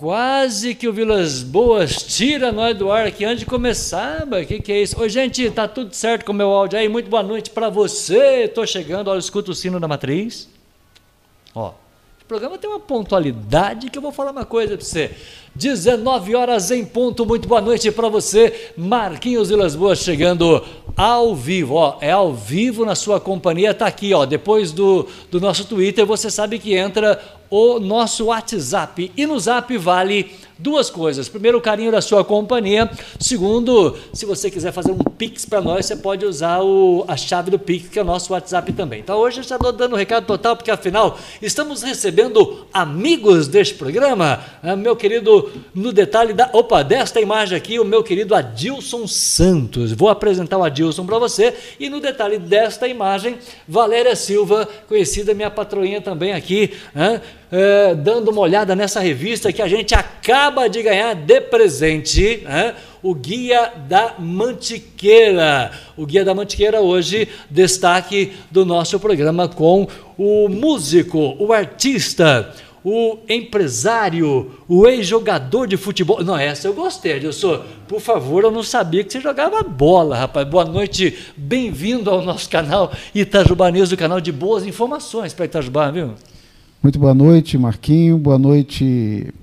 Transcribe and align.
Quase 0.00 0.74
que 0.74 0.88
o 0.88 0.94
Vilas 0.94 1.42
Boas 1.42 2.02
tira 2.02 2.50
nós 2.50 2.74
do 2.74 2.90
ar 2.90 3.06
aqui 3.06 3.22
antes 3.22 3.40
de 3.40 3.44
começar. 3.44 4.26
O 4.26 4.46
que, 4.46 4.58
que 4.58 4.72
é 4.72 4.80
isso? 4.80 4.98
Oi, 4.98 5.10
gente, 5.10 5.50
tá 5.50 5.68
tudo 5.68 5.94
certo 5.94 6.24
com 6.24 6.32
o 6.32 6.34
meu 6.34 6.48
áudio 6.48 6.78
aí? 6.78 6.88
Muito 6.88 7.10
boa 7.10 7.22
noite 7.22 7.50
para 7.50 7.68
você. 7.68 8.48
Tô 8.48 8.64
chegando, 8.66 9.08
olha, 9.08 9.18
escuta 9.18 9.50
o 9.50 9.54
sino 9.54 9.78
da 9.78 9.86
matriz. 9.86 10.48
Ó, 11.54 11.74
programa 12.30 12.56
tem 12.56 12.70
uma 12.70 12.78
pontualidade 12.78 13.90
que 13.90 13.98
eu 13.98 14.02
vou 14.02 14.12
falar 14.12 14.30
uma 14.30 14.44
coisa 14.44 14.76
para 14.76 14.86
você. 14.86 15.10
19 15.52 16.36
horas 16.36 16.70
em 16.70 16.84
ponto. 16.84 17.26
Muito 17.26 17.48
boa 17.48 17.60
noite 17.60 17.90
para 17.90 18.08
você. 18.08 18.70
Marquinhos 18.76 19.48
Vilas 19.48 19.74
Boas 19.74 19.98
chegando 19.98 20.64
ao 20.96 21.34
vivo. 21.34 21.74
Ó, 21.74 21.98
é 22.00 22.12
ao 22.12 22.32
vivo 22.32 22.84
na 22.84 22.94
sua 22.94 23.18
companhia. 23.18 23.74
Tá 23.74 23.86
aqui, 23.86 24.14
ó. 24.14 24.24
Depois 24.24 24.70
do, 24.70 25.08
do 25.28 25.40
nosso 25.40 25.64
Twitter, 25.64 26.06
você 26.06 26.30
sabe 26.30 26.60
que 26.60 26.72
entra 26.72 27.20
o 27.50 27.80
nosso 27.80 28.26
WhatsApp. 28.26 29.10
E 29.16 29.26
no 29.26 29.36
Zap 29.40 29.76
vale 29.76 30.30
duas 30.60 30.90
coisas. 30.90 31.28
Primeiro, 31.28 31.58
o 31.58 31.60
carinho 31.60 31.90
da 31.90 32.00
sua 32.00 32.24
companhia. 32.24 32.90
Segundo, 33.18 33.96
se 34.12 34.26
você 34.26 34.50
quiser 34.50 34.72
fazer 34.72 34.92
um 34.92 34.98
Pix 34.98 35.44
para 35.44 35.60
nós, 35.60 35.86
você 35.86 35.96
pode 35.96 36.24
usar 36.24 36.60
o, 36.62 37.04
a 37.08 37.16
chave 37.16 37.50
do 37.50 37.58
Pix, 37.58 37.88
que 37.88 37.98
é 37.98 38.02
o 38.02 38.04
nosso 38.04 38.32
WhatsApp 38.32 38.72
também. 38.72 39.00
Então 39.00 39.18
hoje 39.18 39.40
eu 39.40 39.44
já 39.44 39.56
estou 39.56 39.72
dando 39.72 39.94
um 39.94 39.98
recado 39.98 40.26
total, 40.26 40.56
porque 40.56 40.70
afinal 40.70 41.18
estamos 41.42 41.82
recebendo 41.82 42.66
amigos 42.72 43.48
deste 43.48 43.74
programa. 43.74 44.42
Ah, 44.62 44.76
meu 44.76 44.96
querido, 44.96 45.50
no 45.74 45.92
detalhe 45.92 46.32
da. 46.32 46.50
Opa, 46.52 46.82
desta 46.82 47.20
imagem 47.20 47.56
aqui, 47.56 47.78
o 47.78 47.84
meu 47.84 48.02
querido 48.02 48.34
Adilson 48.34 49.06
Santos. 49.06 49.92
Vou 49.92 50.08
apresentar 50.08 50.58
o 50.58 50.64
Adilson 50.64 51.04
para 51.06 51.18
você. 51.18 51.54
E 51.78 51.88
no 51.88 52.00
detalhe 52.00 52.38
desta 52.38 52.86
imagem, 52.86 53.38
Valéria 53.66 54.14
Silva, 54.16 54.68
conhecida 54.88 55.34
minha 55.34 55.50
patroinha 55.50 56.00
também 56.00 56.32
aqui. 56.32 56.72
Né? 56.94 57.20
É, 57.50 57.94
dando 57.94 58.30
uma 58.30 58.40
olhada 58.40 58.76
nessa 58.76 59.00
revista 59.00 59.52
que 59.52 59.60
a 59.60 59.68
gente 59.68 59.94
acaba 59.94 60.68
de 60.68 60.82
ganhar 60.82 61.14
de 61.14 61.40
presente, 61.40 62.42
né? 62.44 62.74
o 63.02 63.14
Guia 63.14 63.72
da 63.88 64.14
Mantiqueira. 64.18 65.72
O 65.96 66.06
Guia 66.06 66.24
da 66.24 66.34
Mantiqueira 66.34 66.80
hoje, 66.80 67.28
destaque 67.50 68.32
do 68.50 68.64
nosso 68.64 69.00
programa 69.00 69.48
com 69.48 69.88
o 70.16 70.48
músico, 70.48 71.36
o 71.38 71.52
artista, 71.52 72.54
o 72.84 73.18
empresário, 73.28 74.52
o 74.68 74.86
ex-jogador 74.86 75.66
de 75.66 75.76
futebol. 75.76 76.22
Não, 76.22 76.36
essa 76.36 76.68
eu 76.68 76.74
gostei, 76.74 77.14
Adilson. 77.14 77.62
Por 77.88 78.00
favor, 78.00 78.44
eu 78.44 78.50
não 78.50 78.62
sabia 78.62 79.02
que 79.02 79.12
você 79.12 79.20
jogava 79.20 79.62
bola, 79.62 80.16
rapaz. 80.16 80.46
Boa 80.46 80.64
noite, 80.64 81.18
bem-vindo 81.36 82.10
ao 82.10 82.22
nosso 82.22 82.48
canal 82.48 82.92
Itajubá 83.14 83.70
News, 83.70 83.92
o 83.92 83.96
canal 83.96 84.20
de 84.20 84.30
boas 84.30 84.64
informações 84.64 85.34
para 85.34 85.46
Itajubá, 85.46 85.90
viu? 85.90 86.14
Muito 86.82 86.98
boa 86.98 87.12
noite, 87.12 87.58
Marquinho. 87.58 88.16
Boa 88.16 88.38
noite, 88.38 89.34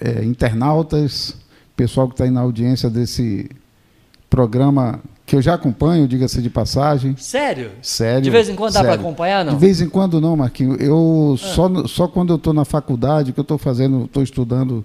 é, 0.00 0.24
internautas, 0.24 1.36
pessoal 1.76 2.08
que 2.08 2.14
está 2.14 2.24
aí 2.24 2.30
na 2.30 2.40
audiência 2.40 2.88
desse 2.88 3.50
programa 4.30 5.00
que 5.26 5.36
eu 5.36 5.42
já 5.42 5.54
acompanho, 5.54 6.08
diga-se 6.08 6.40
de 6.40 6.48
passagem. 6.48 7.14
Sério? 7.18 7.72
Sério. 7.82 8.22
De 8.22 8.30
vez 8.30 8.48
em 8.48 8.54
quando 8.54 8.72
dá 8.72 8.80
para 8.80 8.94
acompanhar, 8.94 9.44
não? 9.44 9.52
De 9.52 9.58
vez 9.58 9.82
em 9.82 9.90
quando 9.90 10.22
não, 10.22 10.36
Marquinho. 10.36 10.74
Eu 10.76 11.34
ah. 11.34 11.38
só, 11.54 11.86
só 11.86 12.08
quando 12.08 12.32
eu 12.32 12.36
estou 12.36 12.54
na 12.54 12.64
faculdade, 12.64 13.34
que 13.34 13.38
eu 13.38 13.42
estou 13.42 13.58
fazendo, 13.58 14.06
estou 14.06 14.22
estudando 14.22 14.82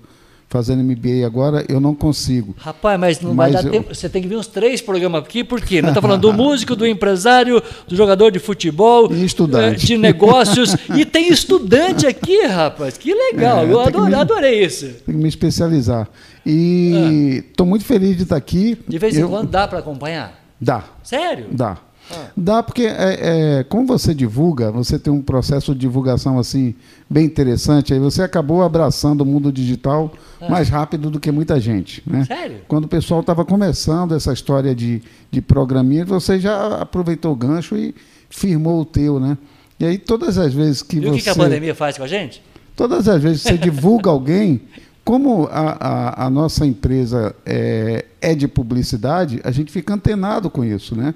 fazendo 0.52 0.84
MBA 0.84 1.26
agora, 1.26 1.66
eu 1.70 1.80
não 1.80 1.96
consigo. 1.96 2.54
Rapaz, 2.58 3.00
mas 3.00 3.22
não 3.22 3.34
mas 3.34 3.54
vai 3.54 3.64
dar 3.64 3.70
eu... 3.70 3.72
tempo. 3.72 3.96
Você 3.96 4.10
tem 4.10 4.22
que 4.22 4.28
vir 4.28 4.36
uns 4.36 4.48
três 4.48 4.82
programas 4.82 5.24
aqui, 5.24 5.46
por 5.46 5.62
quê? 5.62 5.82
Nós 5.82 5.92
estamos 5.92 6.10
falando 6.10 6.22
do 6.22 6.34
músico, 6.36 6.76
do 6.76 6.86
empresário, 6.86 7.64
do 7.88 7.96
jogador 7.96 8.32
de 8.32 8.38
futebol, 8.38 9.12
e 9.14 9.24
estudante. 9.24 9.86
de 9.86 9.98
negócios. 9.98 10.76
e 10.94 11.06
tem 11.06 11.30
estudante 11.30 12.06
aqui, 12.06 12.46
rapaz. 12.48 12.98
Que 12.98 13.14
legal. 13.14 13.66
É, 13.66 13.72
eu 13.72 13.80
adorei, 13.80 14.10
me, 14.10 14.14
adorei 14.16 14.66
isso. 14.66 14.88
Tem 15.06 15.16
que 15.16 15.22
me 15.22 15.30
especializar. 15.30 16.10
E 16.46 17.46
estou 17.50 17.66
ah. 17.66 17.70
muito 17.70 17.86
feliz 17.86 18.18
de 18.18 18.24
estar 18.24 18.36
aqui. 18.36 18.78
De 18.86 18.98
vez 18.98 19.18
em 19.18 19.22
eu... 19.22 19.30
quando 19.30 19.50
dá 19.50 19.70
para 19.70 19.80
acompanhar? 19.80 20.38
Dá. 20.60 20.84
Sério? 21.02 21.46
Dá. 21.50 21.78
Ah. 22.10 22.28
Dá 22.36 22.64
porque, 22.64 22.84
é, 22.84 23.60
é, 23.60 23.64
como 23.64 23.86
você 23.86 24.14
divulga, 24.14 24.72
você 24.72 24.98
tem 24.98 25.12
um 25.12 25.22
processo 25.22 25.73
de 25.73 25.82
divulgação 25.82 26.39
assim 26.39 26.73
bem 27.10 27.26
interessante, 27.26 27.94
aí 27.94 28.00
você 28.00 28.22
acabou 28.22 28.64
abraçando 28.64 29.22
o 29.22 29.26
mundo 29.26 29.52
digital 29.52 30.11
ah. 30.40 30.50
mais 30.50 30.70
rápido 30.70 31.10
do 31.10 31.20
que 31.20 31.32
muita 31.32 31.60
gente. 31.60 32.02
Né? 32.06 32.26
Sério? 32.26 32.58
Quando 32.67 32.86
o 32.86 32.88
pessoal 32.88 33.22
estava 33.22 33.45
começando 33.45 34.16
essa 34.16 34.34
história 34.34 34.73
de, 34.73 35.02
de 35.30 35.42
programinha, 35.42 36.06
você 36.06 36.40
já 36.40 36.82
aproveitou 36.82 37.32
o 37.34 37.36
gancho 37.36 37.76
e 37.76 37.94
firmou 38.30 38.82
o 38.82 38.86
teu, 38.86 39.20
né? 39.20 39.38
E 39.80 39.86
aí 39.86 39.98
todas 39.98 40.38
as 40.38 40.54
vezes 40.54 40.82
que 40.82 40.98
e 40.98 41.00
você... 41.02 41.20
o 41.20 41.23
que, 41.23 41.30
a 41.30 41.36
pandemia 41.36 41.76
faz 41.76 41.98
com 41.98 42.04
a 42.04 42.08
gente? 42.08 42.42
Todas 42.76 43.08
as 43.08 43.22
vezes 43.22 43.44
que 43.44 43.50
você 43.50 43.58
divulga 43.58 44.10
alguém, 44.11 44.61
como 45.04 45.48
a, 45.52 45.78
a, 45.80 46.26
a 46.28 46.30
nossa 46.30 46.66
empresa 46.66 47.36
é, 47.45 48.06
é 48.22 48.36
de 48.36 48.48
publicidade, 48.48 49.42
a 49.44 49.52
gente 49.52 49.72
fica 49.72 49.94
antenado 49.94 50.50
com 50.50 50.64
isso, 50.64 50.95
né? 50.95 51.14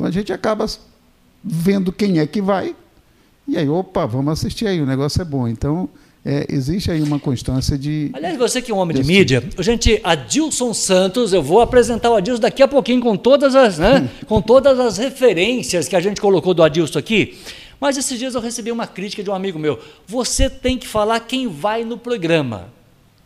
Então 0.00 0.08
a 0.08 0.10
gente 0.10 0.32
acaba 0.32 0.64
vendo 1.44 1.92
quem 1.92 2.20
é 2.20 2.26
que 2.26 2.40
vai, 2.40 2.74
e 3.46 3.58
aí, 3.58 3.68
opa, 3.68 4.06
vamos 4.06 4.32
assistir 4.32 4.66
aí, 4.66 4.80
o 4.80 4.86
negócio 4.86 5.20
é 5.20 5.24
bom. 5.26 5.46
Então, 5.46 5.90
é, 6.24 6.46
existe 6.48 6.90
aí 6.90 7.02
uma 7.02 7.18
constância 7.18 7.76
de. 7.76 8.10
Aliás, 8.14 8.38
você 8.38 8.62
que 8.62 8.70
é 8.70 8.74
um 8.74 8.78
homem 8.78 8.96
de 8.96 9.04
mídia, 9.04 9.44
gente, 9.58 10.00
Adilson 10.02 10.72
Santos, 10.72 11.34
eu 11.34 11.42
vou 11.42 11.60
apresentar 11.60 12.08
o 12.08 12.14
Adilson 12.14 12.40
daqui 12.40 12.62
a 12.62 12.68
pouquinho 12.68 13.02
com 13.02 13.14
todas 13.14 13.54
as, 13.54 13.78
né, 13.78 14.08
com 14.26 14.40
todas 14.40 14.80
as 14.80 14.96
referências 14.96 15.86
que 15.86 15.94
a 15.94 16.00
gente 16.00 16.18
colocou 16.18 16.54
do 16.54 16.62
Adilson 16.62 16.98
aqui. 16.98 17.36
Mas 17.78 17.98
esses 17.98 18.18
dias 18.18 18.34
eu 18.34 18.40
recebi 18.40 18.72
uma 18.72 18.86
crítica 18.86 19.22
de 19.22 19.28
um 19.28 19.34
amigo 19.34 19.58
meu. 19.58 19.78
Você 20.06 20.48
tem 20.48 20.78
que 20.78 20.88
falar 20.88 21.20
quem 21.20 21.46
vai 21.46 21.84
no 21.84 21.98
programa. 21.98 22.68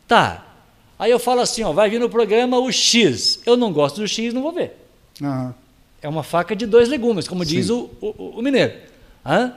Tá. 0.08 0.44
Aí 0.98 1.12
eu 1.12 1.20
falo 1.20 1.40
assim, 1.40 1.62
ó, 1.62 1.72
vai 1.72 1.88
vir 1.88 2.00
no 2.00 2.08
programa 2.08 2.58
o 2.58 2.72
X. 2.72 3.40
Eu 3.46 3.56
não 3.56 3.72
gosto 3.72 4.00
do 4.00 4.08
X, 4.08 4.34
não 4.34 4.42
vou 4.42 4.52
ver. 4.52 4.76
Uhum. 5.20 5.52
É 6.04 6.08
uma 6.08 6.22
faca 6.22 6.54
de 6.54 6.66
dois 6.66 6.90
legumes, 6.90 7.26
como 7.26 7.42
Sim. 7.46 7.54
diz 7.54 7.70
o, 7.70 7.88
o, 7.98 8.34
o 8.36 8.42
mineiro. 8.42 8.74
Hã? 9.24 9.54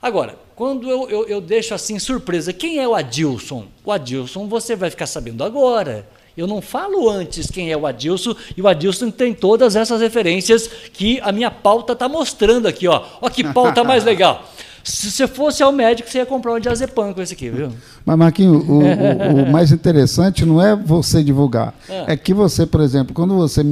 Agora, 0.00 0.36
quando 0.56 0.88
eu, 0.88 1.06
eu, 1.10 1.28
eu, 1.28 1.38
deixo 1.38 1.74
assim 1.74 1.98
surpresa, 1.98 2.50
quem 2.50 2.78
é 2.78 2.88
o 2.88 2.94
Adilson? 2.94 3.66
O 3.84 3.92
Adilson 3.92 4.48
você 4.48 4.74
vai 4.74 4.88
ficar 4.88 5.04
sabendo 5.06 5.44
agora. 5.44 6.08
Eu 6.34 6.46
não 6.46 6.62
falo 6.62 7.10
antes 7.10 7.50
quem 7.50 7.70
é 7.70 7.76
o 7.76 7.86
Adilson, 7.86 8.34
e 8.56 8.62
o 8.62 8.68
Adilson 8.68 9.10
tem 9.10 9.34
todas 9.34 9.76
essas 9.76 10.00
referências 10.00 10.66
que 10.94 11.20
a 11.20 11.30
minha 11.30 11.50
pauta 11.50 11.92
está 11.92 12.08
mostrando 12.08 12.66
aqui. 12.66 12.88
Ó. 12.88 13.04
ó 13.20 13.28
que 13.28 13.44
pauta 13.52 13.84
mais 13.84 14.02
legal. 14.02 14.50
Se 14.82 15.10
você 15.10 15.28
fosse 15.28 15.62
ao 15.62 15.72
médico, 15.72 16.08
você 16.08 16.18
ia 16.18 16.26
comprar 16.26 16.54
um 16.54 16.58
diazepam 16.58 17.12
com 17.12 17.20
esse 17.20 17.34
aqui, 17.34 17.50
viu? 17.50 17.70
Mas, 18.02 18.16
Marquinhos, 18.16 18.66
o, 18.66 18.78
o, 18.78 19.42
o, 19.42 19.52
mais 19.52 19.70
interessante 19.70 20.46
não 20.46 20.60
é 20.60 20.74
você 20.74 21.22
divulgar. 21.22 21.74
É. 21.86 22.14
é 22.14 22.16
que 22.16 22.32
você, 22.32 22.64
por 22.64 22.80
exemplo, 22.80 23.12
quando 23.12 23.36
você 23.36 23.62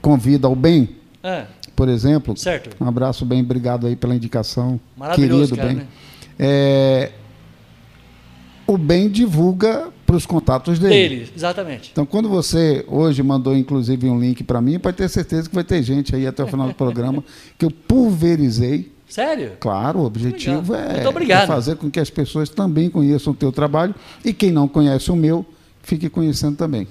convida 0.00 0.48
ao 0.48 0.56
bem, 0.56 0.88
é. 1.22 1.46
por 1.74 1.88
exemplo. 1.88 2.36
Certo. 2.36 2.76
Um 2.82 2.88
abraço 2.88 3.24
bem, 3.24 3.40
obrigado 3.40 3.86
aí 3.86 3.96
pela 3.96 4.14
indicação. 4.14 4.80
Maravilhoso, 4.96 5.54
querido 5.54 5.56
cara, 5.56 5.68
bem. 5.68 5.76
Né? 5.76 5.86
É, 6.38 7.12
o 8.66 8.78
bem 8.78 9.08
divulga 9.08 9.90
para 10.06 10.16
os 10.16 10.26
contatos 10.26 10.78
dele. 10.78 10.94
Dele, 10.94 11.32
exatamente. 11.34 11.90
Então, 11.92 12.04
quando 12.04 12.28
você 12.28 12.84
hoje 12.88 13.22
mandou, 13.22 13.56
inclusive, 13.56 14.08
um 14.08 14.18
link 14.18 14.44
para 14.44 14.60
mim, 14.60 14.78
pode 14.78 14.96
ter 14.96 15.08
certeza 15.08 15.48
que 15.48 15.54
vai 15.54 15.64
ter 15.64 15.82
gente 15.82 16.14
aí 16.14 16.26
até 16.26 16.42
o 16.42 16.46
final 16.46 16.68
do 16.68 16.74
programa 16.74 17.24
que 17.58 17.64
eu 17.64 17.70
pulverizei. 17.70 18.92
Sério? 19.08 19.52
Claro, 19.60 20.00
o 20.00 20.04
objetivo 20.06 20.74
é, 20.74 21.02
é, 21.02 21.46
fazer 21.46 21.76
com 21.76 21.90
que 21.90 22.00
as 22.00 22.08
pessoas 22.08 22.48
também 22.48 22.88
conheçam 22.88 23.34
o 23.34 23.36
teu 23.36 23.52
trabalho 23.52 23.94
e 24.24 24.32
quem 24.32 24.50
não 24.50 24.66
conhece 24.66 25.10
o 25.10 25.16
meu, 25.16 25.44
fique 25.82 26.08
conhecendo 26.08 26.56
também. 26.56 26.88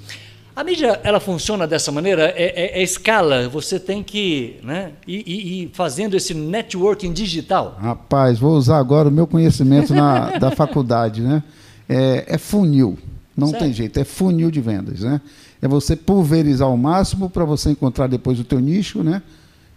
A 0.54 0.64
mídia 0.64 1.00
ela 1.04 1.20
funciona 1.20 1.66
dessa 1.66 1.92
maneira, 1.92 2.34
é, 2.36 2.44
é, 2.44 2.80
é 2.80 2.84
escala. 2.84 3.48
Você 3.48 3.80
tem 3.80 4.04
que 4.04 4.60
né, 4.64 4.92
ir, 5.08 5.24
ir, 5.28 5.72
fazendo 5.74 6.16
esse 6.16 6.34
networking 6.34 7.14
digital. 7.14 7.78
Rapaz, 7.80 8.38
vou 8.38 8.54
usar 8.54 8.78
agora 8.78 9.08
o 9.08 9.12
meu 9.12 9.26
conhecimento 9.26 9.94
na, 9.94 10.32
da 10.40 10.52
faculdade, 10.52 11.22
né? 11.22 11.42
É, 11.88 12.36
é 12.36 12.38
funil, 12.38 12.98
não 13.36 13.48
certo. 13.48 13.64
tem 13.64 13.74
jeito, 13.74 14.00
é 14.00 14.04
funil 14.04 14.52
de 14.52 14.62
vendas, 14.62 15.02
né? 15.02 15.22
É 15.62 15.68
você 15.68 15.96
pulverizar 15.96 16.68
ao 16.68 16.76
máximo 16.76 17.30
para 17.30 17.46
você 17.46 17.72
encontrar 17.72 18.08
depois 18.08 18.40
o 18.40 18.44
teu 18.44 18.60
nicho, 18.60 19.04
né? 19.04 19.22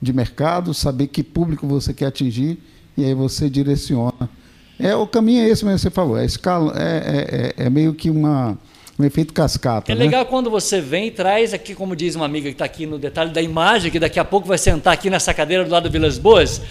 De 0.02 0.12
mercado, 0.12 0.74
saber 0.74 1.06
que 1.06 1.22
público 1.22 1.66
você 1.66 1.92
quer 1.92 2.06
atingir 2.06 2.58
e 2.96 3.04
aí 3.04 3.14
você 3.14 3.48
direciona. 3.48 4.28
É 4.78 4.94
o 4.94 5.06
caminho 5.06 5.42
é 5.42 5.48
esse 5.48 5.64
mesmo 5.64 5.78
que 5.78 5.82
você 5.82 5.90
falou. 5.90 6.18
É 6.18 6.24
escala, 6.24 6.72
é, 6.76 7.52
é, 7.56 7.62
é, 7.62 7.66
é 7.66 7.70
meio 7.70 7.94
que 7.94 8.10
uma 8.10 8.58
um 8.98 9.04
efeito 9.04 9.32
cascata. 9.32 9.90
É 9.90 9.94
né? 9.94 10.04
legal 10.04 10.24
quando 10.26 10.50
você 10.50 10.80
vem 10.80 11.08
e 11.08 11.10
traz 11.10 11.52
aqui, 11.52 11.74
como 11.74 11.96
diz 11.96 12.14
uma 12.14 12.26
amiga 12.26 12.48
que 12.48 12.54
está 12.54 12.64
aqui 12.64 12.86
no 12.86 12.98
detalhe 12.98 13.30
da 13.30 13.42
imagem, 13.42 13.90
que 13.90 13.98
daqui 13.98 14.20
a 14.20 14.24
pouco 14.24 14.46
vai 14.46 14.58
sentar 14.58 14.92
aqui 14.94 15.10
nessa 15.10 15.34
cadeira 15.34 15.64
do 15.64 15.70
lado 15.70 15.84
do 15.84 15.92
Vilas 15.92 16.18
Boas. 16.18 16.62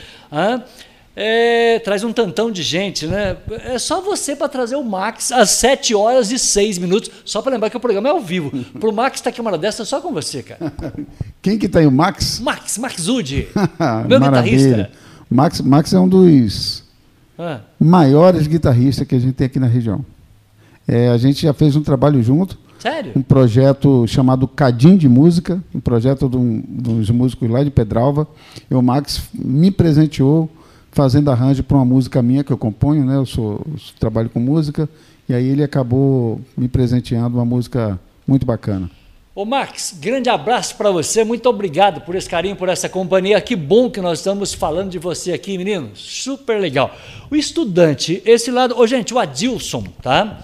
É, 1.16 1.78
traz 1.80 2.04
um 2.04 2.12
tantão 2.12 2.52
de 2.52 2.64
gente, 2.64 3.06
né? 3.06 3.38
É 3.66 3.78
só 3.78 4.02
você 4.02 4.36
para 4.36 4.50
trazer 4.50 4.76
o 4.76 4.84
Max 4.84 5.32
às 5.32 5.52
7 5.52 5.94
horas 5.94 6.32
e 6.32 6.40
6 6.40 6.80
minutos, 6.80 7.12
só 7.24 7.40
para 7.40 7.52
lembrar 7.52 7.70
que 7.70 7.78
o 7.78 7.80
programa 7.80 8.10
é 8.10 8.12
ao 8.12 8.20
vivo. 8.20 8.52
Para 8.80 8.90
o 8.90 8.94
Max 8.94 9.18
estar 9.18 9.26
tá 9.26 9.30
aqui 9.30 9.40
uma 9.40 9.52
hora 9.52 9.60
dessa, 9.60 9.84
é 9.84 9.86
só 9.86 10.02
com 10.02 10.12
você, 10.12 10.42
cara. 10.42 10.74
Quem 11.40 11.60
que 11.60 11.68
está 11.68 11.80
aí, 11.80 11.86
o 11.86 11.92
Max? 11.92 12.40
Max, 12.40 12.80
Max 12.80 13.02
Zudi, 13.02 13.48
meu 14.08 14.20
Maravilha. 14.20 14.58
guitarrista. 14.58 14.92
Max, 15.30 15.62
Max 15.62 15.94
é 15.94 16.00
um 16.00 16.08
dos 16.08 16.84
ah. 17.38 17.60
maiores 17.80 18.48
guitarristas 18.48 19.08
que 19.08 19.14
a 19.14 19.20
gente 19.20 19.34
tem 19.34 19.46
aqui 19.46 19.60
na 19.60 19.68
região. 19.68 20.04
É, 20.88 21.10
a 21.10 21.18
gente 21.18 21.44
já 21.44 21.54
fez 21.54 21.76
um 21.76 21.82
trabalho 21.82 22.22
junto. 22.22 22.58
Sério? 22.80 23.14
Um 23.16 23.22
projeto 23.22 24.06
chamado 24.08 24.48
Cadim 24.48 24.98
de 24.98 25.08
Música, 25.08 25.64
um 25.74 25.80
projeto 25.80 26.28
de 26.28 26.36
um, 26.36 26.62
dos 26.68 27.10
músicos 27.10 27.50
lá 27.50 27.64
de 27.64 27.70
Pedralva. 27.70 28.28
E 28.70 28.76
o 28.76 28.82
Max 28.82 29.30
me 29.34 29.72
presenteou 29.72 30.50
fazendo 30.92 31.32
arranjo 31.32 31.64
para 31.64 31.78
uma 31.78 31.86
música 31.86 32.22
minha 32.22 32.44
que 32.44 32.52
eu 32.52 32.58
componho, 32.58 33.06
né? 33.06 33.16
Eu 33.16 33.26
sou 33.26 33.62
eu 33.66 33.80
trabalho 34.00 34.30
com 34.30 34.40
música 34.40 34.90
e 35.28 35.34
aí 35.34 35.48
ele 35.48 35.64
acabou 35.64 36.42
me 36.58 36.68
presenteando 36.68 37.38
uma 37.38 37.46
música 37.46 38.00
muito 38.28 38.46
bacana. 38.46 38.90
Ô 39.36 39.46
Max, 39.46 39.98
grande 40.00 40.30
abraço 40.30 40.76
para 40.76 40.92
você, 40.92 41.24
muito 41.24 41.50
obrigado 41.50 42.02
por 42.02 42.14
esse 42.14 42.30
carinho, 42.30 42.56
por 42.56 42.70
essa 42.70 42.88
companhia. 42.88 43.42
Que 43.42 43.56
bom 43.56 43.90
que 43.90 44.00
nós 44.00 44.20
estamos 44.20 44.54
falando 44.54 44.92
de 44.92 45.00
você 45.00 45.34
aqui, 45.34 45.58
menino. 45.58 45.90
Super 45.96 46.60
legal. 46.60 46.96
O 47.32 47.36
estudante, 47.36 48.22
esse 48.26 48.52
lado. 48.52 48.78
Ô, 48.78 48.86
gente, 48.86 49.12
o 49.12 49.18
Adilson, 49.18 49.86
tá? 50.04 50.40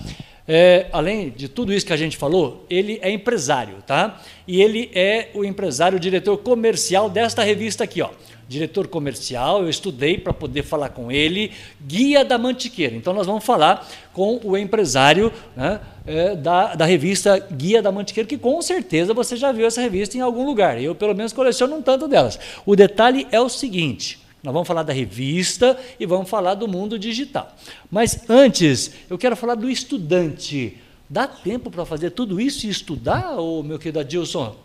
É, 0.52 0.88
além 0.92 1.30
de 1.30 1.48
tudo 1.48 1.72
isso 1.72 1.86
que 1.86 1.94
a 1.94 1.98
gente 1.98 2.18
falou, 2.18 2.66
ele 2.68 2.98
é 3.04 3.12
empresário, 3.12 3.76
tá? 3.86 4.20
E 4.48 4.60
ele 4.60 4.90
é 4.96 5.30
o 5.36 5.46
empresário, 5.46 5.98
o 5.98 6.00
diretor 6.00 6.38
comercial 6.38 7.08
desta 7.08 7.44
revista 7.44 7.84
aqui, 7.84 8.02
ó. 8.02 8.10
Diretor 8.48 8.88
comercial, 8.88 9.62
eu 9.62 9.70
estudei 9.70 10.18
para 10.18 10.34
poder 10.34 10.64
falar 10.64 10.90
com 10.90 11.12
ele, 11.12 11.52
guia 11.86 12.26
da 12.26 12.36
Mantiqueira. 12.40 12.96
Então 12.96 13.14
nós 13.14 13.28
vamos 13.28 13.46
falar 13.46 13.88
com 14.12 14.40
o 14.44 14.58
empresário 14.58 15.32
né, 15.56 15.80
é, 16.08 16.36
da, 16.36 16.74
da 16.74 16.84
revista 16.84 17.38
Guia 17.38 17.80
da 17.80 17.92
Mantiqueira, 17.92 18.28
que 18.28 18.36
com 18.36 18.60
certeza 18.60 19.14
você 19.14 19.38
já 19.38 19.52
viu 19.52 19.68
essa 19.68 19.82
revista 19.82 20.18
em 20.18 20.22
algum 20.22 20.44
lugar. 20.44 20.82
Eu, 20.82 20.96
pelo 20.96 21.14
menos, 21.14 21.32
coleciono 21.32 21.76
um 21.76 21.82
tanto 21.84 22.08
delas. 22.08 22.40
O 22.66 22.76
detalhe 22.76 23.28
é 23.32 23.40
o 23.40 23.50
seguinte: 23.50 24.20
nós 24.44 24.54
vamos 24.54 24.68
falar 24.68 24.84
da 24.84 24.94
revista 24.94 25.78
e 26.00 26.06
vamos 26.06 26.30
falar 26.30 26.56
do 26.56 26.68
mundo 26.68 26.98
digital. 26.98 27.56
Mas 27.92 28.30
antes, 28.30 28.92
eu 29.10 29.18
quero 29.18 29.36
falar 29.36 29.56
do 29.56 29.70
estudante. 29.70 30.78
Dá 31.10 31.28
tempo 31.28 31.70
para 31.72 31.86
fazer 31.86 32.12
tudo 32.12 32.40
isso 32.40 32.66
e 32.66 32.70
estudar, 32.70 33.38
ô, 33.40 33.64
meu 33.64 33.80
querido 33.80 34.00
Adilson? 34.00 34.56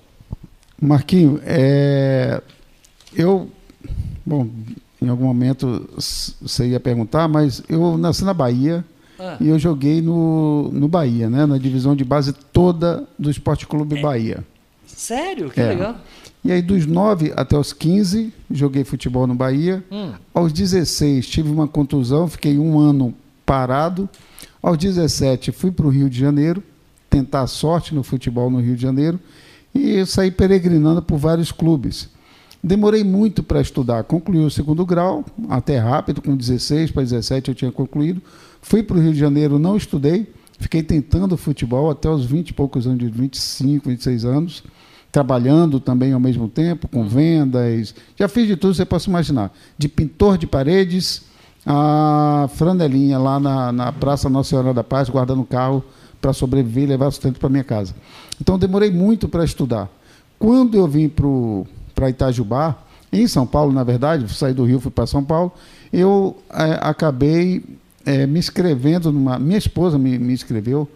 Marquinho, 0.80 1.40
é, 1.44 2.42
eu, 3.14 3.50
bom, 4.24 4.48
em 5.00 5.08
algum 5.08 5.24
momento 5.24 5.88
você 6.40 6.68
ia 6.68 6.80
perguntar, 6.80 7.28
mas 7.28 7.62
eu 7.68 7.96
nasci 7.96 8.24
na 8.24 8.34
Bahia 8.34 8.84
ah. 9.18 9.36
e 9.40 9.48
eu 9.48 9.58
joguei 9.58 10.00
no, 10.02 10.70
no 10.72 10.86
Bahia, 10.88 11.30
né, 11.30 11.46
na 11.46 11.58
divisão 11.58 11.96
de 11.96 12.04
base 12.04 12.32
toda 12.32 13.04
do 13.18 13.30
Esporte 13.30 13.66
Clube 13.66 13.98
é. 13.98 14.02
Bahia. 14.02 14.44
Sério? 14.96 15.50
Que 15.50 15.60
é. 15.60 15.68
legal. 15.68 15.96
E 16.44 16.52
aí, 16.52 16.60
dos 16.60 16.84
9 16.84 17.32
até 17.34 17.56
os 17.56 17.72
15, 17.72 18.32
joguei 18.50 18.84
futebol 18.84 19.26
no 19.26 19.34
Bahia. 19.34 19.82
Hum. 19.90 20.12
Aos 20.34 20.52
16, 20.52 21.26
tive 21.26 21.50
uma 21.50 21.66
contusão, 21.66 22.28
fiquei 22.28 22.58
um 22.58 22.78
ano 22.78 23.14
parado. 23.46 24.08
Aos 24.62 24.76
17, 24.76 25.52
fui 25.52 25.70
para 25.70 25.86
o 25.86 25.90
Rio 25.90 26.10
de 26.10 26.18
Janeiro, 26.18 26.62
tentar 27.08 27.42
a 27.42 27.46
sorte 27.46 27.94
no 27.94 28.02
futebol 28.02 28.50
no 28.50 28.60
Rio 28.60 28.76
de 28.76 28.82
Janeiro. 28.82 29.18
E 29.74 30.04
saí 30.04 30.30
peregrinando 30.30 31.00
por 31.00 31.16
vários 31.16 31.50
clubes. 31.50 32.10
Demorei 32.62 33.02
muito 33.02 33.42
para 33.42 33.60
estudar. 33.60 34.04
Concluí 34.04 34.44
o 34.44 34.50
segundo 34.50 34.84
grau, 34.84 35.24
até 35.48 35.78
rápido, 35.78 36.20
com 36.20 36.36
16 36.36 36.90
para 36.90 37.02
17 37.02 37.48
eu 37.48 37.54
tinha 37.54 37.72
concluído. 37.72 38.22
Fui 38.60 38.82
para 38.82 38.96
o 38.96 39.00
Rio 39.00 39.12
de 39.12 39.18
Janeiro, 39.18 39.58
não 39.58 39.76
estudei. 39.76 40.30
Fiquei 40.58 40.82
tentando 40.82 41.36
futebol 41.36 41.90
até 41.90 42.08
os 42.08 42.24
20 42.24 42.50
e 42.50 42.52
poucos 42.54 42.86
anos, 42.86 42.98
de 42.98 43.08
25, 43.08 43.88
26 43.88 44.24
anos 44.26 44.62
trabalhando 45.14 45.78
também 45.78 46.12
ao 46.12 46.18
mesmo 46.18 46.48
tempo, 46.48 46.88
com 46.88 47.06
vendas. 47.06 47.94
Já 48.16 48.26
fiz 48.26 48.48
de 48.48 48.56
tudo, 48.56 48.74
você 48.74 48.84
pode 48.84 49.08
imaginar. 49.08 49.52
De 49.78 49.86
pintor 49.86 50.36
de 50.36 50.44
paredes 50.44 51.22
a 51.64 52.48
franelinha 52.56 53.16
lá 53.16 53.38
na, 53.38 53.70
na 53.70 53.92
Praça 53.92 54.28
Nossa 54.28 54.50
Senhora 54.50 54.74
da 54.74 54.82
Paz, 54.82 55.08
guardando 55.08 55.44
carro 55.44 55.84
para 56.20 56.32
sobreviver 56.32 56.82
e 56.82 56.86
levar 56.88 57.12
sustento 57.12 57.38
para 57.38 57.48
minha 57.48 57.62
casa. 57.62 57.94
Então 58.40 58.58
demorei 58.58 58.90
muito 58.90 59.28
para 59.28 59.44
estudar. 59.44 59.88
Quando 60.36 60.76
eu 60.76 60.88
vim 60.88 61.08
para 61.08 62.10
Itajubá, 62.10 62.76
em 63.12 63.28
São 63.28 63.46
Paulo, 63.46 63.72
na 63.72 63.84
verdade, 63.84 64.28
saí 64.34 64.52
do 64.52 64.64
Rio, 64.64 64.80
fui 64.80 64.90
para 64.90 65.06
São 65.06 65.22
Paulo, 65.22 65.52
eu 65.92 66.36
é, 66.52 66.80
acabei 66.82 67.62
é, 68.04 68.26
me 68.26 68.40
inscrevendo 68.40 69.12
numa. 69.12 69.38
Minha 69.38 69.58
esposa 69.58 69.96
me, 69.96 70.18
me 70.18 70.32
inscreveu 70.32 70.90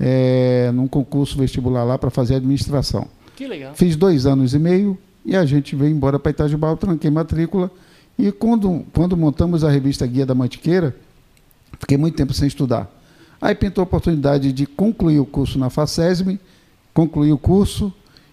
é, 0.00 0.72
num 0.74 0.88
concurso 0.88 1.38
vestibular 1.38 1.84
lá 1.84 1.96
para 1.96 2.10
fazer 2.10 2.34
administração. 2.34 3.06
Que 3.40 3.46
legal. 3.46 3.72
Fiz 3.74 3.96
dois 3.96 4.26
anos 4.26 4.52
e 4.52 4.58
meio 4.58 4.98
e 5.24 5.34
a 5.34 5.46
gente 5.46 5.74
veio 5.74 5.90
embora 5.90 6.18
para 6.18 6.30
Itajubá, 6.30 6.68
eu 6.68 6.76
tranquei 6.76 7.10
matrícula. 7.10 7.70
E 8.18 8.30
quando, 8.30 8.84
quando 8.92 9.16
montamos 9.16 9.64
a 9.64 9.70
revista 9.70 10.06
Guia 10.06 10.26
da 10.26 10.34
Mantiqueira, 10.34 10.94
fiquei 11.78 11.96
muito 11.96 12.14
tempo 12.16 12.34
sem 12.34 12.46
estudar. 12.46 12.94
Aí 13.40 13.54
pintou 13.54 13.80
a 13.80 13.84
oportunidade 13.84 14.52
de 14.52 14.66
concluir 14.66 15.20
o 15.20 15.24
curso 15.24 15.58
na 15.58 15.70
FACESM, 15.70 16.38
concluí 16.92 17.32
o 17.32 17.38
curso, 17.38 17.90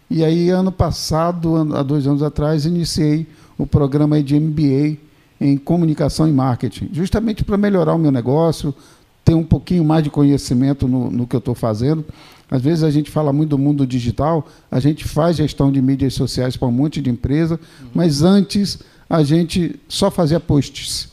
e 0.09 0.25
aí 0.25 0.50
ano 0.50 0.74
passado, 0.74 1.56
há 1.74 1.83
dois 1.83 2.06
anos 2.06 2.21
atrás, 2.21 2.65
iniciei 2.65 3.25
o 3.57 3.65
programa 3.65 4.21
de 4.21 4.38
MBA 4.38 4.98
em 5.39 5.57
comunicação 5.57 6.27
e 6.27 6.33
marketing, 6.33 6.89
justamente 6.92 7.45
para 7.45 7.56
melhorar 7.56 7.94
o 7.94 7.98
meu 7.98 8.12
negócio, 8.12 8.75
ter 9.24 9.36
um 9.36 9.44
pouquinho 9.45 9.86
mais 9.86 10.04
de 10.04 10.09
conhecimento 10.09 10.86
no, 10.86 11.09
no 11.09 11.25
que 11.25 11.33
eu 11.38 11.39
estou 11.39 11.56
fazendo. 11.56 12.04
Às 12.49 12.61
vezes 12.61 12.83
a 12.83 12.89
gente 12.89 13.11
fala 13.11 13.33
muito 13.33 13.49
do 13.49 13.57
mundo 13.57 13.85
digital, 13.85 14.47
a 14.71 14.79
gente 14.79 15.03
faz 15.03 15.38
gestão 15.38 15.71
de 15.71 15.81
mídias 15.81 16.13
sociais 16.13 16.55
para 16.55 16.67
um 16.67 16.71
monte 16.71 17.01
de 17.01 17.09
empresa, 17.09 17.59
uhum. 17.81 17.89
mas 17.94 18.21
antes 18.23 18.79
a 19.09 19.21
gente 19.23 19.79
só 19.88 20.09
fazia 20.09 20.39
posts. 20.39 21.09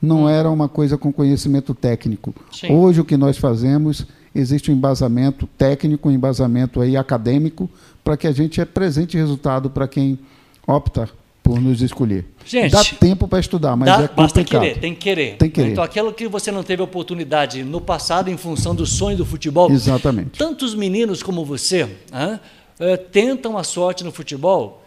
Não 0.00 0.22
uhum. 0.22 0.28
era 0.28 0.50
uma 0.50 0.68
coisa 0.68 0.98
com 0.98 1.12
conhecimento 1.12 1.74
técnico. 1.74 2.34
Sim. 2.50 2.72
Hoje 2.72 3.00
o 3.00 3.04
que 3.04 3.16
nós 3.16 3.38
fazemos, 3.38 4.04
existe 4.34 4.72
um 4.72 4.74
embasamento 4.74 5.46
técnico, 5.56 6.08
um 6.08 6.12
embasamento 6.12 6.80
aí 6.80 6.96
acadêmico, 6.96 7.70
para 8.02 8.16
que 8.16 8.26
a 8.26 8.32
gente 8.32 8.60
apresente 8.60 9.16
resultado 9.16 9.70
para 9.70 9.86
quem 9.86 10.18
opta 10.66 11.08
por 11.42 11.60
nos 11.60 11.82
escolher. 11.82 12.24
Gente, 12.46 12.70
dá 12.70 12.84
tempo 12.84 13.26
para 13.26 13.40
estudar, 13.40 13.76
mas 13.76 13.86
dá, 13.86 13.94
é 14.04 14.08
complicado. 14.08 14.16
Basta 14.16 14.44
querer, 14.44 14.78
tem 14.78 14.94
que 14.94 15.00
querer. 15.00 15.36
Tem 15.36 15.50
que 15.50 15.54
querer. 15.56 15.72
Então, 15.72 15.82
aquilo 15.82 16.12
que 16.12 16.28
você 16.28 16.52
não 16.52 16.62
teve 16.62 16.82
oportunidade 16.82 17.64
no 17.64 17.80
passado 17.80 18.30
em 18.30 18.36
função 18.36 18.74
do 18.74 18.86
sonho 18.86 19.16
do 19.16 19.26
futebol. 19.26 19.70
Exatamente. 19.70 20.38
Tantos 20.38 20.74
meninos 20.74 21.22
como 21.22 21.44
você 21.44 21.88
é, 22.78 22.96
tentam 22.96 23.58
a 23.58 23.64
sorte 23.64 24.04
no 24.04 24.12
futebol, 24.12 24.82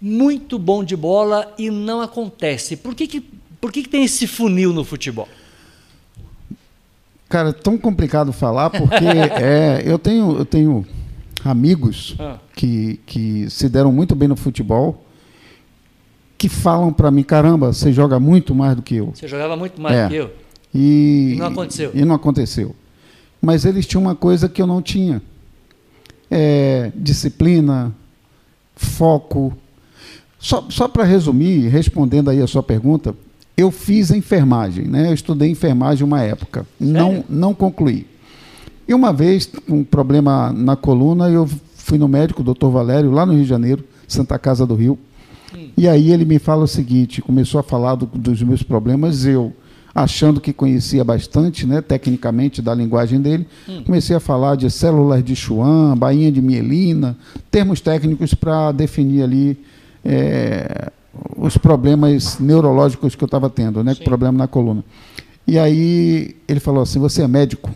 muito 0.00 0.58
bom 0.58 0.82
de 0.82 0.96
bola 0.96 1.54
e 1.56 1.70
não 1.70 2.00
acontece. 2.00 2.76
Por 2.76 2.94
que, 2.94 3.06
que, 3.06 3.20
por 3.60 3.70
que, 3.70 3.82
que 3.82 3.88
tem 3.88 4.04
esse 4.04 4.26
funil 4.26 4.72
no 4.72 4.84
futebol? 4.84 5.28
Cara, 7.28 7.50
é 7.50 7.52
tão 7.52 7.78
complicado 7.78 8.32
falar, 8.32 8.70
porque 8.70 9.04
é, 9.40 9.82
eu, 9.84 9.98
tenho, 9.98 10.38
eu 10.38 10.44
tenho 10.44 10.84
amigos 11.44 12.16
ah. 12.18 12.38
que, 12.56 12.98
que 13.06 13.48
se 13.48 13.68
deram 13.68 13.92
muito 13.92 14.16
bem 14.16 14.26
no 14.26 14.34
futebol 14.34 15.04
que 16.40 16.48
falam 16.48 16.90
para 16.90 17.10
mim, 17.10 17.22
caramba, 17.22 17.70
você 17.70 17.92
joga 17.92 18.18
muito 18.18 18.54
mais 18.54 18.74
do 18.74 18.80
que 18.80 18.96
eu. 18.96 19.12
Você 19.14 19.28
jogava 19.28 19.58
muito 19.58 19.78
mais 19.78 19.94
é. 19.94 20.04
do 20.04 20.08
que 20.08 20.16
eu. 20.16 20.30
E, 20.74 21.32
e, 21.34 21.36
não 21.36 21.46
aconteceu. 21.48 21.90
E 21.92 22.02
não 22.02 22.14
aconteceu. 22.14 22.74
Mas 23.42 23.66
eles 23.66 23.84
tinham 23.84 24.00
uma 24.00 24.14
coisa 24.14 24.48
que 24.48 24.62
eu 24.62 24.66
não 24.66 24.80
tinha. 24.80 25.20
É, 26.30 26.92
disciplina, 26.96 27.92
foco. 28.74 29.52
Só, 30.38 30.64
só 30.70 30.88
para 30.88 31.04
resumir, 31.04 31.68
respondendo 31.68 32.30
aí 32.30 32.40
a 32.40 32.46
sua 32.46 32.62
pergunta, 32.62 33.14
eu 33.54 33.70
fiz 33.70 34.10
enfermagem, 34.10 34.86
né? 34.86 35.10
Eu 35.10 35.14
estudei 35.14 35.50
enfermagem 35.50 36.06
uma 36.06 36.22
época, 36.22 36.66
Sério? 36.78 36.94
não 36.94 37.24
não 37.28 37.54
concluí. 37.54 38.06
E 38.88 38.94
uma 38.94 39.12
vez, 39.12 39.50
um 39.68 39.84
problema 39.84 40.54
na 40.54 40.74
coluna, 40.74 41.28
eu 41.28 41.46
fui 41.74 41.98
no 41.98 42.08
médico, 42.08 42.42
doutor 42.42 42.70
Valério, 42.70 43.10
lá 43.10 43.26
no 43.26 43.34
Rio 43.34 43.42
de 43.42 43.48
Janeiro, 43.48 43.84
Santa 44.08 44.38
Casa 44.38 44.66
do 44.66 44.74
Rio. 44.74 44.98
E 45.76 45.88
aí 45.88 46.12
ele 46.12 46.24
me 46.24 46.38
fala 46.38 46.64
o 46.64 46.68
seguinte, 46.68 47.22
começou 47.22 47.60
a 47.60 47.62
falar 47.62 47.94
do, 47.94 48.06
dos 48.06 48.42
meus 48.42 48.62
problemas, 48.62 49.24
eu 49.24 49.52
achando 49.94 50.40
que 50.40 50.52
conhecia 50.52 51.02
bastante, 51.02 51.66
né, 51.66 51.80
tecnicamente 51.80 52.62
da 52.62 52.74
linguagem 52.74 53.20
dele, 53.20 53.46
hum. 53.68 53.82
comecei 53.84 54.14
a 54.14 54.20
falar 54.20 54.56
de 54.56 54.70
células 54.70 55.22
de 55.24 55.34
Schwann, 55.34 55.96
bainha 55.96 56.30
de 56.30 56.40
mielina, 56.40 57.16
termos 57.50 57.80
técnicos 57.80 58.32
para 58.32 58.70
definir 58.72 59.22
ali 59.22 59.58
é, 60.04 60.92
os 61.36 61.56
problemas 61.56 62.38
neurológicos 62.38 63.14
que 63.14 63.24
eu 63.24 63.26
estava 63.26 63.50
tendo, 63.50 63.82
né, 63.82 63.94
problema 63.94 64.38
na 64.38 64.46
coluna. 64.46 64.84
E 65.46 65.58
aí 65.58 66.36
ele 66.46 66.60
falou 66.60 66.82
assim, 66.82 67.00
você 67.00 67.22
é 67.22 67.28
médico? 67.28 67.70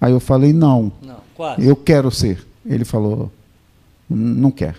Aí 0.00 0.12
eu 0.12 0.20
falei, 0.20 0.52
não, 0.52 0.92
não 1.02 1.20
eu 1.58 1.74
quero 1.74 2.10
ser. 2.10 2.44
Ele 2.64 2.84
falou, 2.84 3.30
não 4.08 4.50
quer. 4.50 4.76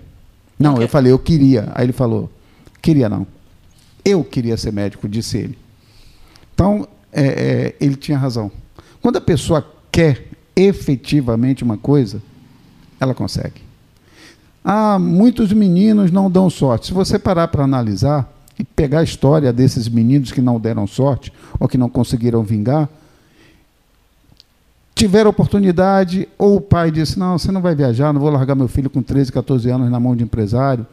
Não, 0.61 0.81
eu 0.81 0.87
falei, 0.87 1.11
eu 1.11 1.19
queria. 1.19 1.71
Aí 1.73 1.85
ele 1.85 1.93
falou, 1.93 2.29
queria 2.81 3.09
não. 3.09 3.25
Eu 4.03 4.23
queria 4.23 4.55
ser 4.57 4.71
médico, 4.71 5.07
disse 5.09 5.37
ele. 5.37 5.57
Então, 6.53 6.87
é, 7.11 7.25
é, 7.25 7.75
ele 7.79 7.95
tinha 7.95 8.17
razão. 8.17 8.51
Quando 9.01 9.17
a 9.17 9.21
pessoa 9.21 9.65
quer 9.91 10.27
efetivamente 10.55 11.63
uma 11.63 11.77
coisa, 11.77 12.21
ela 12.99 13.13
consegue. 13.13 13.61
Ah, 14.63 14.99
muitos 14.99 15.51
meninos 15.51 16.11
não 16.11 16.29
dão 16.29 16.49
sorte. 16.49 16.87
Se 16.87 16.93
você 16.93 17.17
parar 17.17 17.47
para 17.47 17.63
analisar 17.63 18.31
e 18.59 18.63
pegar 18.63 18.99
a 18.99 19.03
história 19.03 19.51
desses 19.51 19.89
meninos 19.89 20.31
que 20.31 20.41
não 20.41 20.59
deram 20.59 20.85
sorte 20.85 21.33
ou 21.59 21.67
que 21.67 21.77
não 21.77 21.89
conseguiram 21.89 22.43
vingar, 22.43 22.87
tiveram 25.01 25.31
oportunidade, 25.31 26.29
ou 26.37 26.57
o 26.57 26.61
pai 26.61 26.91
disse: 26.91 27.17
Não, 27.17 27.35
você 27.35 27.51
não 27.51 27.59
vai 27.59 27.73
viajar, 27.73 28.13
não 28.13 28.21
vou 28.21 28.29
largar 28.29 28.53
meu 28.53 28.67
filho 28.67 28.87
com 28.87 29.01
13, 29.01 29.31
14 29.31 29.67
anos 29.71 29.89
na 29.89 29.99
mão 29.99 30.15
de 30.15 30.23
empresário. 30.23 30.85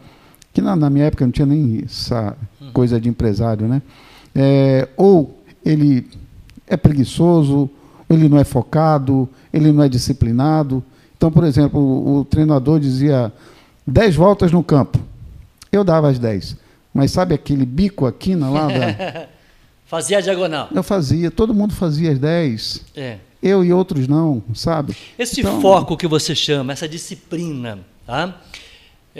Que 0.50 0.62
na, 0.62 0.74
na 0.74 0.88
minha 0.88 1.04
época 1.04 1.26
não 1.26 1.30
tinha 1.30 1.44
nem 1.44 1.82
essa 1.84 2.34
coisa 2.72 2.98
de 2.98 3.06
empresário, 3.06 3.68
né? 3.68 3.82
É, 4.34 4.88
ou 4.96 5.38
ele 5.62 6.08
é 6.66 6.74
preguiçoso, 6.74 7.68
ele 8.08 8.30
não 8.30 8.38
é 8.38 8.44
focado, 8.44 9.28
ele 9.52 9.70
não 9.70 9.82
é 9.82 9.88
disciplinado. 9.90 10.82
Então, 11.14 11.30
por 11.30 11.44
exemplo, 11.44 11.78
o, 11.78 12.20
o 12.20 12.24
treinador 12.24 12.80
dizia 12.80 13.30
10 13.86 14.16
voltas 14.16 14.50
no 14.50 14.62
campo. 14.62 14.98
Eu 15.70 15.84
dava 15.84 16.08
as 16.08 16.18
10. 16.18 16.56
Mas 16.94 17.10
sabe 17.10 17.34
aquele 17.34 17.66
bico 17.66 18.06
aqui 18.06 18.34
na 18.34 18.48
lá 18.48 18.68
da... 18.68 19.28
Fazia 19.84 20.18
a 20.18 20.20
diagonal. 20.20 20.68
Eu 20.74 20.82
fazia, 20.82 21.30
todo 21.30 21.54
mundo 21.54 21.74
fazia 21.74 22.12
as 22.12 22.18
10. 22.18 22.84
É. 22.94 23.18
Eu 23.42 23.64
e 23.64 23.72
outros 23.72 24.08
não, 24.08 24.42
sabe? 24.54 24.96
Esse 25.18 25.40
então... 25.40 25.60
foco 25.60 25.96
que 25.96 26.06
você 26.06 26.34
chama, 26.34 26.72
essa 26.72 26.88
disciplina, 26.88 27.78
tá? 28.06 28.40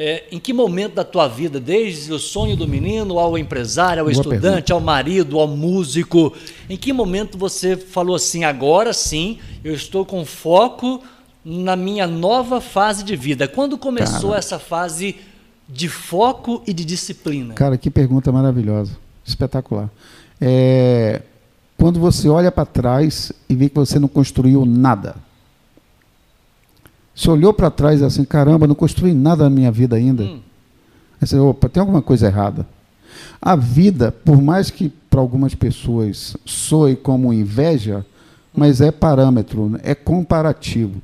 É, 0.00 0.24
em 0.30 0.38
que 0.38 0.52
momento 0.52 0.94
da 0.94 1.04
tua 1.04 1.26
vida, 1.26 1.58
desde 1.58 2.12
o 2.12 2.18
sonho 2.18 2.56
do 2.56 2.68
menino 2.68 3.18
ao 3.18 3.36
empresário, 3.36 4.02
ao 4.02 4.10
estudante, 4.10 4.42
pergunta. 4.42 4.74
ao 4.74 4.80
marido, 4.80 5.38
ao 5.40 5.48
músico, 5.48 6.32
em 6.70 6.76
que 6.76 6.92
momento 6.92 7.36
você 7.36 7.76
falou 7.76 8.14
assim, 8.14 8.44
agora 8.44 8.92
sim, 8.92 9.38
eu 9.64 9.74
estou 9.74 10.04
com 10.04 10.24
foco 10.24 11.02
na 11.44 11.74
minha 11.74 12.06
nova 12.06 12.60
fase 12.60 13.02
de 13.02 13.16
vida? 13.16 13.48
Quando 13.48 13.76
começou 13.76 14.30
Cara, 14.30 14.38
essa 14.38 14.58
fase 14.58 15.16
de 15.68 15.88
foco 15.88 16.62
e 16.66 16.72
de 16.72 16.84
disciplina? 16.84 17.54
Cara, 17.54 17.76
que 17.76 17.90
pergunta 17.90 18.30
maravilhosa, 18.30 18.96
espetacular. 19.24 19.90
É, 20.40 21.22
quando 21.78 22.00
você 22.00 22.28
olha 22.28 22.50
para 22.50 22.66
trás 22.66 23.32
e 23.48 23.54
vê 23.54 23.68
que 23.68 23.76
você 23.76 24.00
não 24.00 24.08
construiu 24.08 24.66
nada. 24.66 25.14
Você 27.14 27.30
olhou 27.30 27.54
para 27.54 27.70
trás 27.70 28.00
e 28.00 28.04
assim, 28.04 28.24
caramba, 28.24 28.66
não 28.66 28.74
construí 28.74 29.14
nada 29.14 29.44
na 29.44 29.50
minha 29.50 29.70
vida 29.70 29.96
ainda. 29.96 30.24
Hum. 30.24 30.40
Aí 31.20 31.26
você, 31.26 31.38
opa, 31.38 31.68
tem 31.68 31.80
alguma 31.80 32.02
coisa 32.02 32.26
errada. 32.26 32.66
A 33.40 33.54
vida, 33.54 34.10
por 34.10 34.42
mais 34.42 34.70
que 34.70 34.88
para 34.88 35.20
algumas 35.20 35.54
pessoas 35.54 36.36
soe 36.44 36.96
como 36.96 37.32
inveja, 37.32 38.04
mas 38.52 38.80
é 38.80 38.90
parâmetro, 38.90 39.78
é 39.82 39.94
comparativo. 39.94 41.00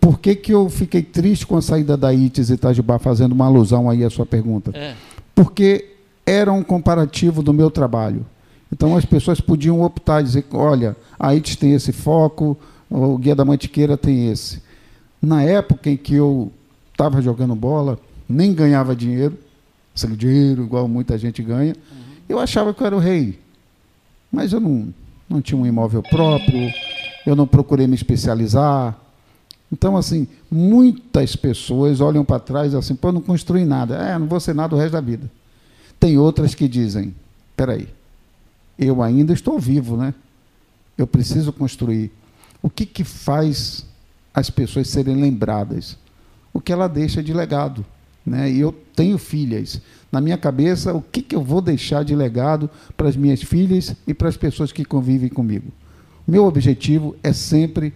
Por 0.00 0.18
que, 0.18 0.34
que 0.34 0.52
eu 0.52 0.70
fiquei 0.70 1.02
triste 1.02 1.46
com 1.46 1.56
a 1.56 1.62
saída 1.62 1.96
da 1.96 2.12
ITES 2.12 2.48
e 2.48 2.54
Itajubá, 2.54 2.98
fazendo 2.98 3.32
uma 3.32 3.46
alusão 3.46 3.90
aí 3.90 4.02
à 4.02 4.08
sua 4.08 4.24
pergunta? 4.24 4.70
É. 4.74 4.94
Porque 5.34 5.96
era 6.24 6.50
um 6.50 6.62
comparativo 6.62 7.42
do 7.42 7.52
meu 7.52 7.70
trabalho. 7.70 8.24
Então 8.72 8.96
as 8.96 9.04
pessoas 9.04 9.40
podiam 9.40 9.82
optar, 9.82 10.22
dizer, 10.22 10.44
olha, 10.52 10.96
a 11.18 11.34
ITES 11.34 11.56
tem 11.56 11.72
esse 11.72 11.92
foco, 11.92 12.56
o 12.90 13.16
Guia 13.18 13.34
da 13.34 13.44
Mantiqueira 13.44 13.96
tem 13.96 14.30
esse. 14.30 14.62
Na 15.20 15.42
época 15.42 15.90
em 15.90 15.96
que 15.96 16.14
eu 16.14 16.52
estava 16.92 17.20
jogando 17.20 17.54
bola, 17.54 17.98
nem 18.28 18.52
ganhava 18.52 18.94
dinheiro, 18.94 19.36
sem 19.94 20.10
dinheiro 20.10 20.62
igual 20.62 20.86
muita 20.86 21.18
gente 21.18 21.42
ganha, 21.42 21.74
uhum. 21.90 21.98
eu 22.28 22.38
achava 22.38 22.72
que 22.74 22.82
eu 22.82 22.86
era 22.86 22.96
o 22.96 23.00
rei. 23.00 23.38
Mas 24.30 24.52
eu 24.52 24.60
não, 24.60 24.92
não 25.28 25.40
tinha 25.40 25.58
um 25.58 25.66
imóvel 25.66 26.02
próprio, 26.02 26.70
eu 27.26 27.34
não 27.34 27.46
procurei 27.46 27.86
me 27.86 27.94
especializar. 27.94 28.96
Então, 29.72 29.96
assim, 29.96 30.26
muitas 30.50 31.36
pessoas 31.36 32.00
olham 32.00 32.24
para 32.24 32.40
trás 32.40 32.74
assim, 32.74 32.94
pô, 32.94 33.12
não 33.12 33.20
construí 33.20 33.64
nada. 33.64 33.96
É, 33.96 34.18
não 34.18 34.26
vou 34.26 34.40
ser 34.40 34.54
nada 34.54 34.74
o 34.74 34.78
resto 34.78 34.92
da 34.92 35.00
vida. 35.00 35.30
Tem 35.98 36.16
outras 36.16 36.54
que 36.54 36.68
dizem: 36.68 37.14
peraí, 37.56 37.88
eu 38.78 39.02
ainda 39.02 39.32
estou 39.32 39.58
vivo, 39.58 39.96
né? 39.96 40.14
Eu 40.96 41.06
preciso 41.06 41.52
construir. 41.52 42.12
O 42.62 42.70
que, 42.70 42.86
que 42.86 43.04
faz 43.04 43.84
as 44.32 44.50
pessoas 44.50 44.88
serem 44.88 45.16
lembradas? 45.16 45.96
O 46.52 46.60
que 46.60 46.72
ela 46.72 46.88
deixa 46.88 47.22
de 47.22 47.32
legado. 47.32 47.84
Né? 48.24 48.50
E 48.50 48.60
eu 48.60 48.72
tenho 48.94 49.16
filhas. 49.16 49.80
Na 50.12 50.20
minha 50.20 50.36
cabeça, 50.36 50.92
o 50.92 51.00
que, 51.00 51.22
que 51.22 51.34
eu 51.34 51.42
vou 51.42 51.60
deixar 51.60 52.04
de 52.04 52.14
legado 52.14 52.68
para 52.96 53.08
as 53.08 53.16
minhas 53.16 53.42
filhas 53.42 53.94
e 54.06 54.14
para 54.14 54.28
as 54.28 54.36
pessoas 54.36 54.70
que 54.72 54.84
convivem 54.84 55.28
comigo? 55.28 55.72
Meu 56.26 56.44
objetivo 56.44 57.16
é 57.22 57.32
sempre 57.32 57.92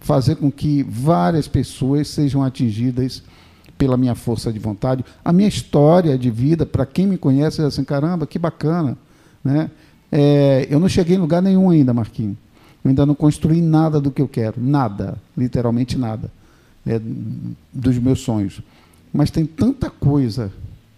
fazer 0.00 0.36
com 0.36 0.50
que 0.50 0.82
várias 0.84 1.48
pessoas 1.48 2.08
sejam 2.08 2.42
atingidas 2.42 3.22
pela 3.76 3.96
minha 3.96 4.14
força 4.14 4.52
de 4.52 4.58
vontade. 4.58 5.04
A 5.24 5.32
minha 5.32 5.48
história 5.48 6.16
de 6.18 6.30
vida, 6.30 6.66
para 6.66 6.86
quem 6.86 7.06
me 7.06 7.18
conhece, 7.18 7.60
é 7.62 7.64
assim, 7.64 7.84
caramba, 7.84 8.26
que 8.26 8.38
bacana. 8.38 8.96
Né? 9.42 9.70
É, 10.10 10.66
eu 10.70 10.80
não 10.80 10.88
cheguei 10.88 11.16
em 11.16 11.20
lugar 11.20 11.42
nenhum 11.42 11.70
ainda, 11.70 11.92
Marquinhos. 11.92 12.36
Eu 12.84 12.90
ainda 12.90 13.04
não 13.04 13.14
construí 13.14 13.60
nada 13.60 14.00
do 14.00 14.10
que 14.10 14.22
eu 14.22 14.28
quero. 14.28 14.60
Nada, 14.60 15.18
literalmente 15.36 15.98
nada. 15.98 16.30
É, 16.86 17.00
dos 17.72 17.98
meus 17.98 18.20
sonhos. 18.20 18.62
Mas 19.12 19.30
tem 19.30 19.44
tanta 19.44 19.90
coisa 19.90 20.52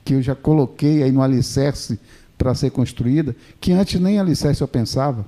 que 0.05 0.15
eu 0.15 0.23
já 0.23 0.35
coloquei 0.35 1.03
aí 1.03 1.13
no 1.13 1.23
alicerce 1.23 1.99
para 2.37 2.55
ser 2.55 2.71
construída, 2.71 3.37
que 3.61 3.73
antes 3.73 4.01
nem 4.01 4.19
alicerce 4.19 4.63
eu 4.63 4.69
pensava. 4.69 5.27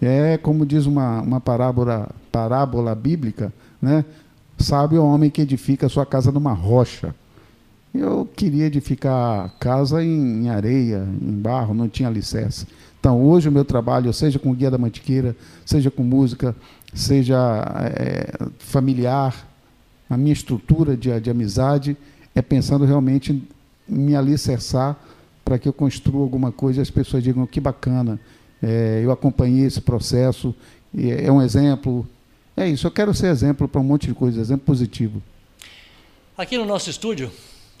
É 0.00 0.36
como 0.38 0.64
diz 0.66 0.86
uma, 0.86 1.20
uma 1.20 1.40
parábola, 1.40 2.08
parábola 2.30 2.94
bíblica, 2.94 3.52
né? 3.80 4.04
Sabe 4.58 4.98
o 4.98 5.04
homem 5.04 5.30
que 5.30 5.40
edifica 5.40 5.86
a 5.86 5.88
sua 5.88 6.04
casa 6.04 6.30
numa 6.30 6.52
rocha. 6.52 7.14
Eu 7.94 8.28
queria 8.36 8.66
edificar 8.66 9.52
casa 9.58 10.04
em, 10.04 10.44
em, 10.44 10.48
areia, 10.50 11.06
em 11.20 11.32
barro, 11.32 11.74
não 11.74 11.88
tinha 11.88 12.08
alicerce. 12.08 12.66
Então, 13.00 13.22
hoje 13.22 13.48
o 13.48 13.52
meu 13.52 13.64
trabalho, 13.64 14.12
seja 14.12 14.38
com 14.38 14.54
Guia 14.54 14.70
da 14.70 14.78
Mantiqueira, 14.78 15.36
seja 15.64 15.90
com 15.90 16.02
música, 16.02 16.54
seja 16.92 17.36
é, 17.96 18.46
familiar, 18.58 19.46
a 20.10 20.16
minha 20.16 20.32
estrutura 20.32 20.96
de, 20.96 21.20
de 21.20 21.30
amizade 21.30 21.96
é 22.34 22.42
pensando 22.42 22.84
realmente 22.84 23.32
em 23.32 23.46
me 23.88 24.16
alicerçar 24.16 24.96
para 25.44 25.58
que 25.58 25.68
eu 25.68 25.72
construa 25.72 26.22
alguma 26.22 26.52
coisa 26.52 26.80
e 26.80 26.82
as 26.82 26.90
pessoas 26.90 27.22
digam 27.22 27.46
que 27.46 27.60
bacana, 27.60 28.20
é, 28.62 29.00
eu 29.02 29.10
acompanhei 29.10 29.64
esse 29.64 29.80
processo, 29.80 30.54
é 30.94 31.30
um 31.30 31.40
exemplo, 31.40 32.06
é 32.56 32.68
isso, 32.68 32.86
eu 32.86 32.90
quero 32.90 33.14
ser 33.14 33.28
exemplo 33.28 33.68
para 33.68 33.80
um 33.80 33.84
monte 33.84 34.08
de 34.08 34.14
coisa, 34.14 34.40
exemplo 34.40 34.66
positivo. 34.66 35.22
Aqui 36.36 36.58
no 36.58 36.64
nosso 36.64 36.90
estúdio, 36.90 37.30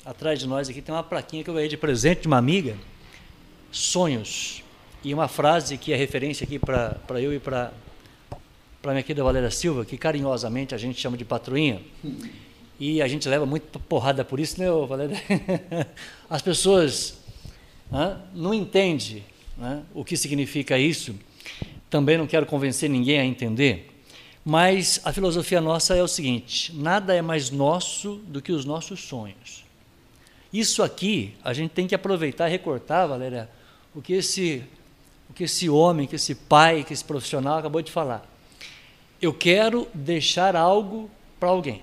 atrás 0.04 0.38
de 0.38 0.46
nós 0.46 0.68
aqui 0.68 0.80
tem 0.80 0.94
uma 0.94 1.02
plaquinha 1.02 1.44
que 1.44 1.50
eu 1.50 1.54
ganhei 1.54 1.68
de 1.68 1.76
presente 1.76 2.22
de 2.22 2.26
uma 2.26 2.38
amiga, 2.38 2.74
sonhos. 3.70 4.62
E 5.04 5.14
uma 5.14 5.28
frase 5.28 5.78
que 5.78 5.92
é 5.92 5.96
referência 5.96 6.44
aqui 6.44 6.58
para 6.58 7.20
eu 7.20 7.32
e 7.32 7.38
para 7.38 7.72
para 8.80 8.92
minha 8.92 9.02
querida 9.02 9.24
Valéria 9.24 9.50
Silva, 9.50 9.84
que 9.84 9.98
carinhosamente 9.98 10.74
a 10.74 10.78
gente 10.78 11.00
chama 11.00 11.16
de 11.16 11.24
patroinha. 11.24 11.82
E 12.78 13.02
a 13.02 13.08
gente 13.08 13.28
leva 13.28 13.44
muito 13.44 13.78
porrada 13.80 14.24
por 14.24 14.38
isso, 14.38 14.60
né, 14.60 14.66
Valéria? 14.86 15.20
As 16.30 16.40
pessoas 16.40 17.18
não 18.32 18.54
entendem 18.54 19.24
né, 19.56 19.82
o 19.92 20.04
que 20.04 20.16
significa 20.16 20.78
isso. 20.78 21.14
Também 21.90 22.16
não 22.16 22.26
quero 22.26 22.46
convencer 22.46 22.88
ninguém 22.88 23.18
a 23.18 23.24
entender. 23.24 23.90
Mas 24.44 25.00
a 25.04 25.12
filosofia 25.12 25.60
nossa 25.60 25.96
é 25.96 26.02
o 26.02 26.08
seguinte: 26.08 26.74
nada 26.74 27.14
é 27.14 27.20
mais 27.20 27.50
nosso 27.50 28.16
do 28.28 28.40
que 28.40 28.52
os 28.52 28.64
nossos 28.64 29.00
sonhos. 29.00 29.64
Isso 30.52 30.82
aqui 30.82 31.34
a 31.44 31.52
gente 31.52 31.72
tem 31.72 31.86
que 31.86 31.94
aproveitar 31.94 32.48
e 32.48 32.52
recortar, 32.52 33.08
Valéria, 33.08 33.50
o 33.94 34.00
que 34.00 34.14
esse, 34.14 34.62
o 35.30 35.32
que 35.32 35.44
esse 35.44 35.68
homem, 35.68 36.06
que 36.06 36.16
esse 36.16 36.34
pai, 36.34 36.84
que 36.84 36.92
esse 36.92 37.04
profissional 37.04 37.58
acabou 37.58 37.82
de 37.82 37.92
falar. 37.92 38.26
Eu 39.20 39.32
quero 39.32 39.88
deixar 39.92 40.54
algo 40.56 41.10
para 41.38 41.48
alguém. 41.48 41.82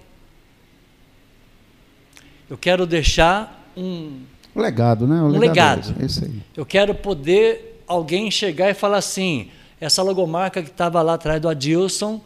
Eu 2.50 2.58
quero 2.58 2.86
deixar 2.86 3.72
um 3.76 4.22
o 4.56 4.62
legado, 4.62 5.06
né? 5.06 5.22
O 5.22 5.26
um 5.26 5.38
legado. 5.38 5.88
legado. 5.88 6.02
É 6.02 6.06
isso 6.06 6.24
aí. 6.24 6.42
Eu 6.56 6.66
quero 6.66 6.96
poder 6.96 7.82
alguém 7.86 8.32
chegar 8.32 8.70
e 8.70 8.74
falar 8.74 8.98
assim: 8.98 9.50
essa 9.82 10.02
logomarca 10.02 10.64
que 10.64 10.70
estava 10.70 11.02
lá 11.02 11.16
atrás 11.16 11.42
do 11.42 11.50
Adilson 11.50 12.22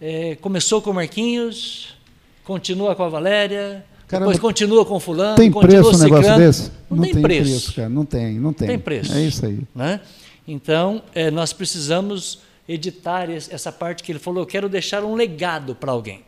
é, 0.00 0.36
começou 0.36 0.80
com 0.80 0.90
o 0.90 0.94
Marquinhos, 0.94 1.96
continua 2.44 2.94
com 2.94 3.02
a 3.02 3.08
Valéria, 3.08 3.84
Caramba, 4.06 4.26
depois 4.26 4.38
continua 4.38 4.86
com 4.86 4.94
o 4.94 5.00
fulano, 5.00 5.34
tem 5.34 5.50
preço 5.50 5.96
um 5.96 5.98
negócio 5.98 6.36
desse? 6.36 6.70
Não, 6.88 6.98
não 6.98 7.04
tem, 7.04 7.12
tem 7.14 7.22
preço. 7.22 7.50
preço. 7.50 7.74
cara. 7.74 7.88
Não 7.88 8.04
tem, 8.04 8.38
não 8.38 8.52
tem. 8.52 8.68
Tem 8.68 8.78
preço. 8.78 9.12
É 9.12 9.22
isso 9.22 9.44
aí. 9.44 9.58
Né? 9.74 10.00
Então, 10.46 11.02
é, 11.14 11.30
nós 11.30 11.52
precisamos 11.52 12.40
editar 12.68 13.30
essa 13.30 13.70
parte 13.70 14.02
que 14.02 14.12
ele 14.12 14.18
falou, 14.18 14.42
eu 14.42 14.46
quero 14.46 14.68
deixar 14.68 15.04
um 15.04 15.14
legado 15.14 15.74
para 15.74 15.92
alguém. 15.92 16.22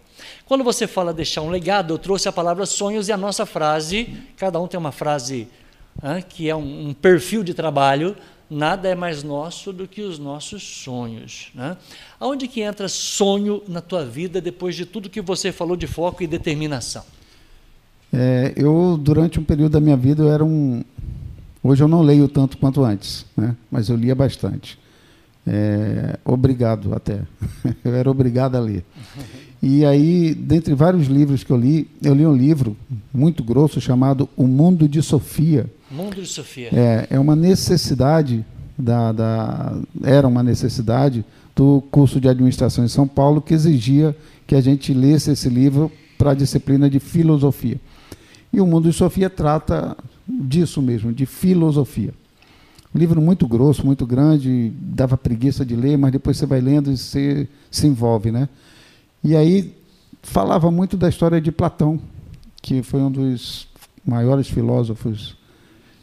Quando 0.47 0.63
você 0.63 0.87
fala 0.87 1.13
deixar 1.13 1.43
um 1.43 1.51
legado, 1.51 1.95
eu 1.95 1.99
trouxe 1.99 2.29
a 2.29 2.33
palavra 2.33 2.67
sonhos 2.67 3.09
e 3.09 3.13
a 3.13 3.17
nossa 3.17 3.45
frase, 3.47 4.17
cada 4.37 4.61
um 4.61 4.67
tem 4.67 4.79
uma 4.79 4.93
frase 4.93 5.49
que 6.29 6.49
é 6.49 6.57
um, 6.57 6.89
um 6.89 6.95
perfil 6.95 7.43
de 7.43 7.55
trabalho, 7.55 8.17
nada 8.49 8.89
é 8.89 8.95
mais 8.95 9.23
nosso 9.23 9.73
do 9.73 9.89
que 9.89 10.03
os 10.03 10.19
nossos 10.19 10.63
sonhos. 10.63 11.51
Né? 11.55 11.77
Aonde 12.21 12.47
que 12.47 12.61
entra 12.61 12.89
sonho 12.89 13.63
na 13.67 13.81
tua 13.81 14.05
vida 14.05 14.41
depois 14.41 14.77
de 14.77 14.85
tudo 14.85 15.09
que 15.09 15.21
você 15.21 15.51
falou 15.51 15.77
de 15.77 15.87
foco 15.87 16.23
e 16.23 16.27
determinação? 16.27 17.05
É, 18.13 18.53
eu, 18.57 18.97
durante 19.01 19.41
um 19.41 19.45
período 19.45 19.73
da 19.73 19.81
minha 19.81 19.97
vida, 19.97 20.23
eu 20.23 20.31
era 20.31 20.45
um... 20.45 20.85
Hoje 21.67 21.83
eu 21.83 21.89
não 21.89 22.03
leio 22.03 22.29
tanto 22.29 22.59
quanto 22.59 22.85
antes, 22.85 23.25
né? 23.35 23.57
mas 23.71 23.89
eu 23.89 23.97
lia 23.97 24.15
bastante. 24.15 24.79
É, 25.47 26.19
obrigado 26.23 26.95
até. 26.95 27.21
Eu 27.85 27.95
era 27.95 28.11
obrigado 28.11 28.57
a 28.57 28.61
ler. 28.61 28.83
E 29.63 29.85
aí, 29.85 30.35
dentre 30.35 30.75
vários 30.75 31.07
livros 31.07 31.45
que 31.45 31.51
eu 31.51 31.57
li, 31.57 31.89
eu 32.03 32.15
li 32.15 32.27
um 32.27 32.35
livro 32.35 32.77
muito 33.13 33.43
grosso 33.43 33.81
chamado 33.81 34.29
O 34.37 34.47
Mundo 34.47 34.89
de 34.89 35.03
Sofia. 35.03 35.71
Mundo 35.91 36.21
de 36.21 36.27
Sofia. 36.27 36.69
É, 36.73 37.07
é 37.11 37.19
uma 37.19 37.37
necessidade 37.37 38.45
da, 38.79 39.13
da, 39.13 39.79
era 40.03 40.27
uma 40.27 40.43
necessidade 40.43 41.25
do 41.57 41.83
curso 41.91 42.21
de 42.21 42.29
administração 42.29 42.85
em 42.85 42.89
São 42.89 43.07
Paulo 43.07 43.41
que 43.41 43.55
exigia 43.55 44.15
que 44.47 44.55
a 44.55 44.61
gente 44.61 44.93
lesse 44.93 45.31
esse 45.31 45.49
livro 45.49 45.91
para 46.19 46.33
a 46.33 46.35
disciplina 46.35 46.89
de 46.89 47.01
filosofia. 47.01 47.81
E 48.55 48.61
o 48.61 48.67
Mundo 48.67 48.89
de 48.89 48.97
Sofia 48.97 49.29
trata 49.29 49.97
disso 50.29 50.81
mesmo, 50.81 51.13
de 51.13 51.27
filosofia. 51.27 52.15
Um 52.95 52.99
livro 53.01 53.21
muito 53.21 53.49
grosso, 53.49 53.85
muito 53.85 54.07
grande, 54.07 54.73
dava 54.79 55.19
preguiça 55.19 55.67
de 55.67 55.75
ler, 55.75 55.99
mas 55.99 56.13
depois 56.13 56.37
você 56.37 56.47
vai 56.47 56.61
lendo 56.61 56.93
e 56.93 56.97
você 56.97 57.49
se 57.69 57.89
envolve, 57.89 58.31
né? 58.31 58.49
E 59.25 59.35
aí 59.35 59.75
falava 60.23 60.71
muito 60.71 60.97
da 60.97 61.09
história 61.09 61.41
de 61.41 61.51
Platão, 61.51 62.01
que 62.63 62.81
foi 62.81 63.01
um 63.01 63.11
dos 63.11 63.67
maiores 64.07 64.49
filósofos 64.49 65.37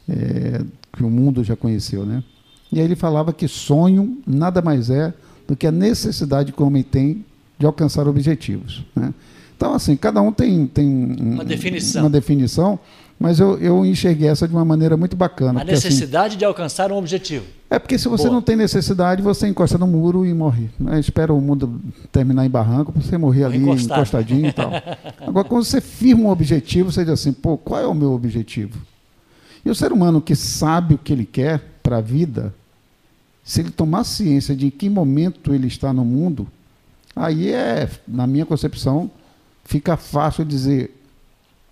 é, 0.09 0.61
que 0.91 1.03
o 1.05 1.09
mundo 1.09 1.45
já 1.45 1.55
conheceu, 1.55 2.05
né? 2.05 2.21
E 2.69 2.79
aí 2.79 2.85
ele 2.85 2.97
falava 2.97 3.31
que 3.31 3.47
sonho 3.47 4.21
nada 4.27 4.61
mais 4.61 4.89
é 4.89 5.13
do 5.47 5.55
que 5.55 5.65
a 5.65 5.71
necessidade 5.71 6.51
que 6.51 6.61
o 6.61 6.65
homem 6.65 6.83
tem 6.83 7.23
de 7.57 7.65
alcançar 7.65 8.09
objetivos. 8.09 8.83
Né? 8.93 9.13
Então, 9.61 9.75
assim, 9.75 9.95
cada 9.95 10.19
um 10.23 10.31
tem, 10.31 10.65
tem 10.65 10.87
uma 10.87 11.45
definição. 11.45 12.01
Uma 12.01 12.09
definição 12.09 12.79
mas 13.19 13.39
eu, 13.39 13.55
eu 13.59 13.85
enxerguei 13.85 14.27
essa 14.27 14.47
de 14.47 14.53
uma 14.55 14.65
maneira 14.65 14.97
muito 14.97 15.15
bacana. 15.15 15.59
A 15.59 15.61
porque, 15.61 15.75
assim, 15.75 15.89
necessidade 15.89 16.29
assim, 16.29 16.37
de 16.39 16.45
alcançar 16.45 16.91
um 16.91 16.97
objetivo. 16.97 17.45
É 17.69 17.77
porque 17.77 17.95
se 17.99 18.07
você 18.07 18.23
Boa. 18.23 18.33
não 18.33 18.41
tem 18.41 18.55
necessidade, 18.55 19.21
você 19.21 19.47
encosta 19.47 19.77
no 19.77 19.85
muro 19.85 20.25
e 20.25 20.33
morre. 20.33 20.71
Né? 20.79 20.99
Espera 20.99 21.31
o 21.31 21.39
mundo 21.39 21.79
terminar 22.11 22.47
em 22.47 22.49
barranco 22.49 22.91
para 22.91 22.99
você 22.99 23.19
morrer 23.19 23.43
ali 23.43 23.59
encostadinho 23.59 24.47
e 24.47 24.51
tal. 24.51 24.71
Agora, 25.21 25.47
quando 25.47 25.63
você 25.63 25.79
firma 25.79 26.23
um 26.23 26.29
objetivo, 26.31 26.91
você 26.91 27.03
diz 27.03 27.13
assim, 27.13 27.31
pô, 27.31 27.59
qual 27.59 27.79
é 27.79 27.85
o 27.85 27.93
meu 27.93 28.11
objetivo? 28.13 28.79
E 29.63 29.69
o 29.69 29.75
ser 29.75 29.91
humano 29.91 30.19
que 30.19 30.35
sabe 30.35 30.95
o 30.95 30.97
que 30.97 31.13
ele 31.13 31.25
quer 31.25 31.61
para 31.83 31.97
a 31.97 32.01
vida, 32.01 32.51
se 33.43 33.61
ele 33.61 33.69
tomar 33.69 34.03
ciência 34.03 34.55
de 34.55 34.65
em 34.65 34.71
que 34.71 34.89
momento 34.89 35.53
ele 35.53 35.67
está 35.67 35.93
no 35.93 36.03
mundo, 36.03 36.47
aí 37.15 37.51
é, 37.51 37.87
na 38.07 38.25
minha 38.25 38.47
concepção, 38.47 39.11
fica 39.63 39.97
fácil 39.97 40.45
dizer 40.45 40.97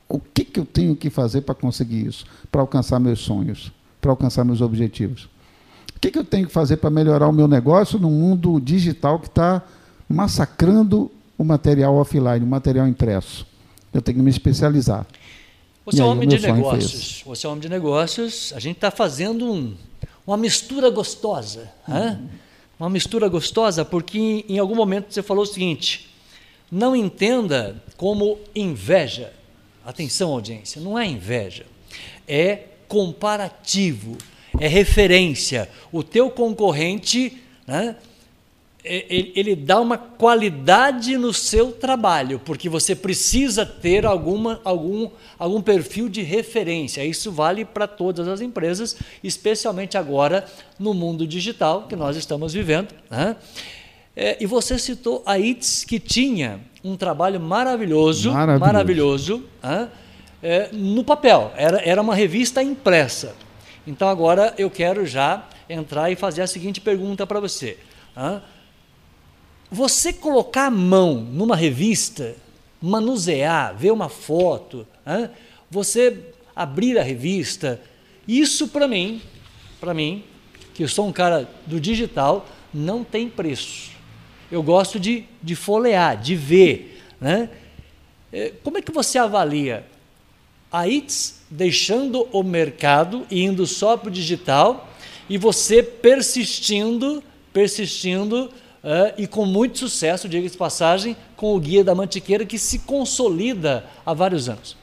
o 0.08 0.20
que, 0.20 0.44
que 0.44 0.60
eu 0.60 0.66
tenho 0.66 0.96
que 0.96 1.10
fazer 1.10 1.42
para 1.42 1.54
conseguir 1.54 2.08
isso, 2.08 2.26
para 2.52 2.62
alcançar 2.62 3.00
meus 3.00 3.20
sonhos, 3.20 3.72
para 4.02 4.12
alcançar 4.12 4.44
meus 4.44 4.60
objetivos. 4.60 5.30
O 5.96 6.00
que, 6.00 6.10
que 6.12 6.18
eu 6.18 6.24
tenho 6.24 6.48
que 6.48 6.54
fazer 6.54 6.78
para 6.78 6.90
melhorar 6.90 7.28
o 7.28 7.34
meu 7.34 7.48
negócio 7.48 8.00
no 8.00 8.10
mundo 8.10 8.60
digital 8.60 9.20
que 9.20 9.28
está 9.28 9.62
massacrando 10.08 11.12
o 11.38 11.44
material 11.44 11.96
offline, 11.96 12.44
o 12.44 12.48
material 12.48 12.88
impresso? 12.88 13.46
Eu 13.94 14.02
tenho 14.02 14.18
que 14.18 14.24
me 14.24 14.30
especializar. 14.30 15.06
Você 15.86 16.02
é 16.02 16.06
um 16.06 16.10
homem 16.10 16.28
de 16.28 16.40
negócios. 16.40 17.24
Você 17.26 17.46
é 17.46 17.50
homem 17.50 17.62
de 17.62 17.70
negócios. 17.70 18.54
A 18.56 18.60
gente 18.60 18.78
está 18.78 18.92
fazendo 18.92 19.52
um, 19.52 19.76
uma 20.26 20.38
mistura 20.38 20.90
gostosa. 20.90 21.70
Uhum. 21.88 22.28
Uma 22.80 22.90
mistura 22.90 23.28
gostosa, 23.28 23.84
porque 23.84 24.18
em, 24.18 24.46
em 24.48 24.60
algum 24.60 24.76
momento 24.76 25.14
você 25.14 25.22
falou 25.22 25.44
o 25.44 25.48
seguinte: 25.48 26.09
não 26.72 26.96
entenda 26.96 27.82
como 27.98 28.40
inveja 28.56 29.34
Atenção, 29.90 30.34
audiência, 30.34 30.80
não 30.80 31.00
é 31.00 31.08
inveja, 31.08 31.66
é 32.28 32.60
comparativo, 32.88 34.20
é 34.60 34.68
referência. 34.68 35.68
O 35.92 36.04
teu 36.04 36.30
concorrente, 36.30 37.42
né, 37.66 37.96
ele, 38.84 39.56
dá 39.56 39.80
uma 39.80 39.98
qualidade 39.98 41.18
no 41.18 41.34
seu 41.34 41.72
trabalho, 41.72 42.40
porque 42.46 42.70
você 42.70 42.96
precisa 42.96 43.66
ter 43.66 44.06
alguma, 44.06 44.62
algum, 44.64 45.10
algum 45.40 45.60
perfil 45.60 46.08
de 46.08 46.22
referência. 46.22 47.04
Isso 47.04 47.32
vale 47.32 47.66
para 47.66 47.88
todas 47.88 48.28
as 48.28 48.42
empresas, 48.42 48.96
especialmente 49.24 49.98
agora 49.98 50.46
no 50.78 50.94
mundo 50.94 51.26
digital 51.26 51.88
que 51.88 51.96
nós 51.96 52.16
estamos 52.16 52.54
vivendo. 52.54 52.94
Né? 53.10 53.36
É, 54.22 54.36
e 54.42 54.46
você 54.46 54.78
citou 54.78 55.24
a 55.26 55.40
ITS, 55.40 55.86
que 55.86 55.98
tinha 55.98 56.60
um 56.84 56.98
trabalho 56.98 57.40
maravilhoso, 57.40 58.34
maravilhoso, 58.34 58.60
maravilhoso 58.60 59.44
é, 60.44 60.68
no 60.74 61.06
papel. 61.06 61.54
Era, 61.56 61.82
era 61.88 62.02
uma 62.02 62.14
revista 62.14 62.62
impressa. 62.62 63.34
Então 63.88 64.10
agora 64.10 64.54
eu 64.58 64.70
quero 64.70 65.06
já 65.06 65.48
entrar 65.70 66.12
e 66.12 66.18
fazer 66.18 66.42
a 66.42 66.48
seguinte 66.48 66.82
pergunta 66.82 67.26
para 67.26 67.40
você. 67.40 67.78
Você 69.72 70.12
colocar 70.12 70.66
a 70.66 70.72
mão 70.72 71.22
numa 71.22 71.56
revista, 71.56 72.36
manusear, 72.82 73.74
ver 73.78 73.92
uma 73.92 74.10
foto, 74.10 74.86
você 75.72 76.26
abrir 76.54 77.00
a 77.00 77.04
revista, 77.04 77.80
isso 78.28 78.68
para 78.68 78.86
mim, 78.86 79.22
para 79.80 79.94
mim, 79.94 80.26
que 80.74 80.84
eu 80.84 80.90
sou 80.90 81.08
um 81.08 81.14
cara 81.14 81.48
do 81.66 81.80
digital, 81.80 82.46
não 82.74 83.02
tem 83.02 83.30
preço 83.30 83.98
eu 84.52 84.64
gosto 84.64 85.00
de, 85.00 85.26
de 85.42 85.56
folhear, 85.56 86.20
de 86.20 86.36
ver. 86.36 87.02
Né? 87.20 87.50
É, 88.32 88.54
como 88.64 88.78
é 88.78 88.82
que 88.82 88.92
você 88.92 89.18
avalia 89.18 89.86
a 90.72 90.88
ITS 90.88 91.42
deixando 91.50 92.28
o 92.32 92.44
mercado 92.44 93.26
e 93.30 93.44
indo 93.44 93.66
só 93.66 93.98
para 93.98 94.10
o 94.10 94.12
digital 94.12 94.88
e 95.30 95.38
você 95.38 95.82
persistindo, 95.82 97.24
persistindo 97.52 98.46
uh, 98.84 99.14
e 99.18 99.26
com 99.26 99.46
muito 99.46 99.80
sucesso, 99.80 100.30
diga 100.30 100.48
de 100.48 100.58
passagem, 100.58 101.16
com 101.36 101.56
o 101.56 101.60
Guia 101.60 101.84
da 101.84 101.96
Mantiqueira 101.96 102.46
que 102.46 102.58
se 102.58 102.80
consolida 102.80 103.86
há 104.06 104.14
vários 104.14 104.50
anos? 104.50 104.78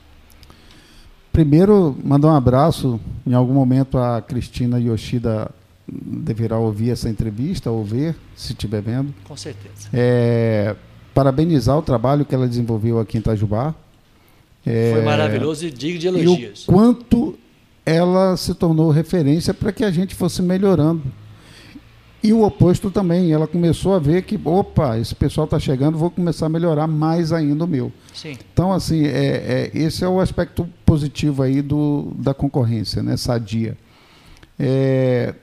Primeiro, 1.33 1.97
mandar 2.03 2.29
um 2.29 2.35
abraço. 2.35 2.99
Em 3.27 3.35
algum 3.35 3.53
momento 3.53 3.99
a 3.99 4.23
Cristina 4.23 4.81
Yoshida 4.81 5.51
deverá 5.89 6.59
ouvir 6.59 6.91
essa 6.91 7.09
entrevista 7.09 7.71
ou 7.71 7.85
ver, 7.85 8.17
se 8.35 8.53
estiver 8.53 8.83
vendo. 8.83 9.15
Com 9.25 9.37
certeza. 9.37 9.89
É, 9.93 10.75
parabenizar 11.15 11.79
o 11.79 11.83
trabalho 11.83 12.25
que 12.25 12.35
ela 12.35 12.49
desenvolveu 12.49 12.99
aqui 12.99 13.19
em 13.19 13.21
Itajubá. 13.21 13.75
É, 14.65 14.93
Foi 14.93 15.03
maravilhoso 15.03 15.67
e 15.67 15.71
digo 15.71 15.99
de 15.99 16.09
elogios. 16.09 16.67
E 16.67 16.71
o 16.71 16.75
quanto 16.75 17.39
ela 17.85 18.37
se 18.37 18.53
tornou 18.55 18.91
referência 18.91 19.55
para 19.55 19.71
que 19.71 19.85
a 19.85 19.91
gente 19.91 20.15
fosse 20.15 20.43
melhorando. 20.43 21.05
E 22.23 22.33
o 22.33 22.43
oposto 22.43 22.91
também, 22.91 23.31
ela 23.31 23.47
começou 23.47 23.95
a 23.95 24.01
ver 24.01 24.23
que, 24.23 24.41
opa, 24.45 24.99
esse 24.99 25.15
pessoal 25.15 25.45
está 25.45 25.61
chegando, 25.61 25.97
vou 25.97 26.11
começar 26.11 26.47
a 26.47 26.49
melhorar 26.49 26.89
mais 26.89 27.33
ainda 27.33 27.65
o 27.65 27.69
meu. 27.69 27.93
Sim. 28.13 28.37
Então, 28.53 28.73
assim, 28.73 29.05
é, 29.07 29.71
é, 29.73 29.79
esse 29.79 30.03
é 30.03 30.09
o 30.09 30.19
aspecto 30.19 30.69
positivo 30.85 31.45
aí 31.45 31.63
do, 31.63 32.11
da 32.19 32.35
concorrência, 32.35 33.01
né, 33.01 33.17
sadia. 33.17 33.79
É, 34.59 35.35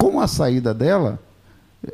com 0.00 0.18
a 0.18 0.26
saída 0.26 0.72
dela, 0.72 1.20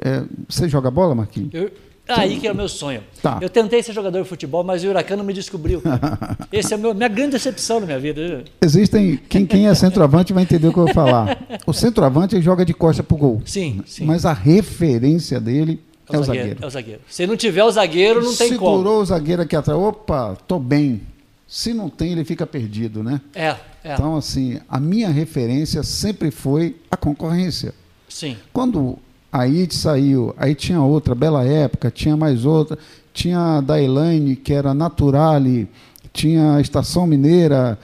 é, 0.00 0.22
você 0.48 0.68
joga 0.68 0.90
bola, 0.92 1.12
Marquinhos? 1.12 1.52
Eu, 1.52 1.72
aí 2.08 2.38
que 2.38 2.46
é 2.46 2.52
o 2.52 2.54
meu 2.54 2.68
sonho. 2.68 3.02
Tá. 3.20 3.38
Eu 3.42 3.50
tentei 3.50 3.82
ser 3.82 3.92
jogador 3.92 4.22
de 4.22 4.28
futebol, 4.28 4.62
mas 4.62 4.84
o 4.84 4.88
Huracan 4.88 5.16
não 5.16 5.24
me 5.24 5.32
descobriu. 5.32 5.82
Essa 6.52 6.76
é 6.76 6.78
a 6.78 6.94
minha 6.94 7.08
grande 7.08 7.32
decepção 7.32 7.80
na 7.80 7.86
minha 7.86 7.98
vida. 7.98 8.44
Existem. 8.62 9.18
Quem, 9.28 9.44
quem 9.44 9.66
é 9.66 9.74
centroavante 9.74 10.32
vai 10.32 10.44
entender 10.44 10.68
o 10.68 10.72
que 10.72 10.78
eu 10.78 10.84
vou 10.84 10.94
falar. 10.94 11.36
O 11.66 11.72
centroavante 11.72 12.40
joga 12.40 12.64
de 12.64 12.72
costa 12.72 13.02
pro 13.02 13.16
gol. 13.16 13.42
Sim, 13.44 13.82
sim. 13.84 14.04
Mas 14.04 14.24
a 14.24 14.32
referência 14.32 15.40
dele 15.40 15.82
é 16.08 16.12
o, 16.12 16.16
é 16.16 16.20
o 16.20 16.22
zagueiro, 16.22 16.48
zagueiro, 16.48 16.64
É 16.64 16.66
o 16.66 16.70
zagueiro. 16.70 17.00
Se 17.08 17.26
não 17.26 17.36
tiver 17.36 17.64
o 17.64 17.70
zagueiro, 17.72 18.22
não 18.22 18.34
tem 18.34 18.50
Segurou 18.50 18.58
como. 18.58 18.78
Segurou 18.78 19.02
o 19.02 19.04
zagueiro 19.04 19.42
aqui 19.42 19.56
atrás. 19.56 19.78
Opa, 19.78 20.36
tô 20.46 20.60
bem. 20.60 21.02
Se 21.48 21.74
não 21.74 21.88
tem, 21.88 22.12
ele 22.12 22.24
fica 22.24 22.46
perdido, 22.46 23.02
né? 23.02 23.20
É, 23.34 23.56
é. 23.84 23.94
Então, 23.94 24.16
assim, 24.16 24.60
a 24.68 24.78
minha 24.80 25.08
referência 25.08 25.82
sempre 25.82 26.30
foi 26.30 26.76
a 26.90 26.96
concorrência. 26.96 27.72
Sim. 28.16 28.34
Quando 28.50 28.98
a 29.30 29.42
IT 29.42 29.74
saiu, 29.74 30.34
aí 30.38 30.54
tinha 30.54 30.80
outra, 30.80 31.14
Bela 31.14 31.44
Época, 31.44 31.90
tinha 31.90 32.16
mais 32.16 32.46
outra, 32.46 32.78
tinha 33.12 33.58
a 33.58 33.60
da 33.60 33.78
Elaine, 33.80 34.34
que 34.34 34.54
era 34.54 34.72
Naturale, 34.72 35.68
tinha 36.14 36.54
a 36.54 36.60
Estação 36.62 37.06
Mineira, 37.06 37.78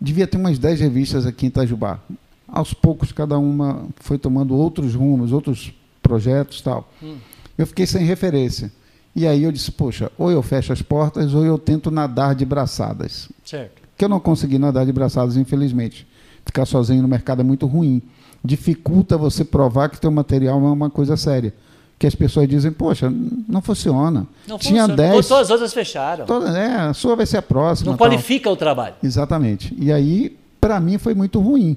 devia 0.00 0.24
ter 0.24 0.36
umas 0.36 0.56
10 0.56 0.78
revistas 0.78 1.26
aqui 1.26 1.46
em 1.46 1.48
Itajubá. 1.48 1.98
Aos 2.46 2.72
poucos, 2.72 3.10
cada 3.10 3.36
uma 3.36 3.84
foi 3.96 4.18
tomando 4.18 4.54
outros 4.54 4.94
rumos, 4.94 5.32
outros 5.32 5.74
projetos 6.00 6.60
tal. 6.60 6.88
Hum. 7.02 7.16
Eu 7.58 7.66
fiquei 7.66 7.84
sem 7.84 8.04
referência. 8.04 8.70
E 9.16 9.26
aí 9.26 9.42
eu 9.42 9.50
disse, 9.50 9.72
poxa, 9.72 10.12
ou 10.16 10.30
eu 10.30 10.42
fecho 10.42 10.72
as 10.72 10.80
portas 10.80 11.34
ou 11.34 11.44
eu 11.44 11.58
tento 11.58 11.90
nadar 11.90 12.36
de 12.36 12.44
braçadas. 12.44 13.28
Certo. 13.44 13.82
Que 13.98 14.04
eu 14.04 14.08
não 14.08 14.20
consegui 14.20 14.58
nadar 14.58 14.86
de 14.86 14.92
braçadas, 14.92 15.36
infelizmente. 15.36 16.06
Ficar 16.46 16.66
sozinho 16.66 17.02
no 17.02 17.08
mercado 17.08 17.40
é 17.40 17.44
muito 17.44 17.66
ruim 17.66 18.00
dificulta 18.44 19.16
você 19.16 19.44
provar 19.44 19.88
que 19.88 20.00
teu 20.00 20.10
material 20.10 20.58
é 20.58 20.70
uma 20.70 20.90
coisa 20.90 21.16
séria. 21.16 21.54
Que 21.98 22.06
as 22.06 22.14
pessoas 22.14 22.48
dizem, 22.48 22.72
poxa, 22.72 23.12
não 23.48 23.62
funciona. 23.62 24.26
Não 24.48 24.58
Tinha 24.58 24.82
funciona. 24.82 24.96
10. 24.96 25.28
Todas 25.28 25.44
as 25.46 25.50
outras 25.50 25.72
fecharam. 25.72 26.26
Toda, 26.26 26.58
é, 26.58 26.76
a 26.76 26.94
sua 26.94 27.14
vai 27.14 27.26
ser 27.26 27.36
a 27.36 27.42
próxima. 27.42 27.92
Não 27.92 27.96
tal. 27.96 28.08
qualifica 28.08 28.50
o 28.50 28.56
trabalho. 28.56 28.96
Exatamente. 29.02 29.72
E 29.78 29.92
aí, 29.92 30.36
para 30.60 30.80
mim, 30.80 30.98
foi 30.98 31.14
muito 31.14 31.38
ruim. 31.38 31.76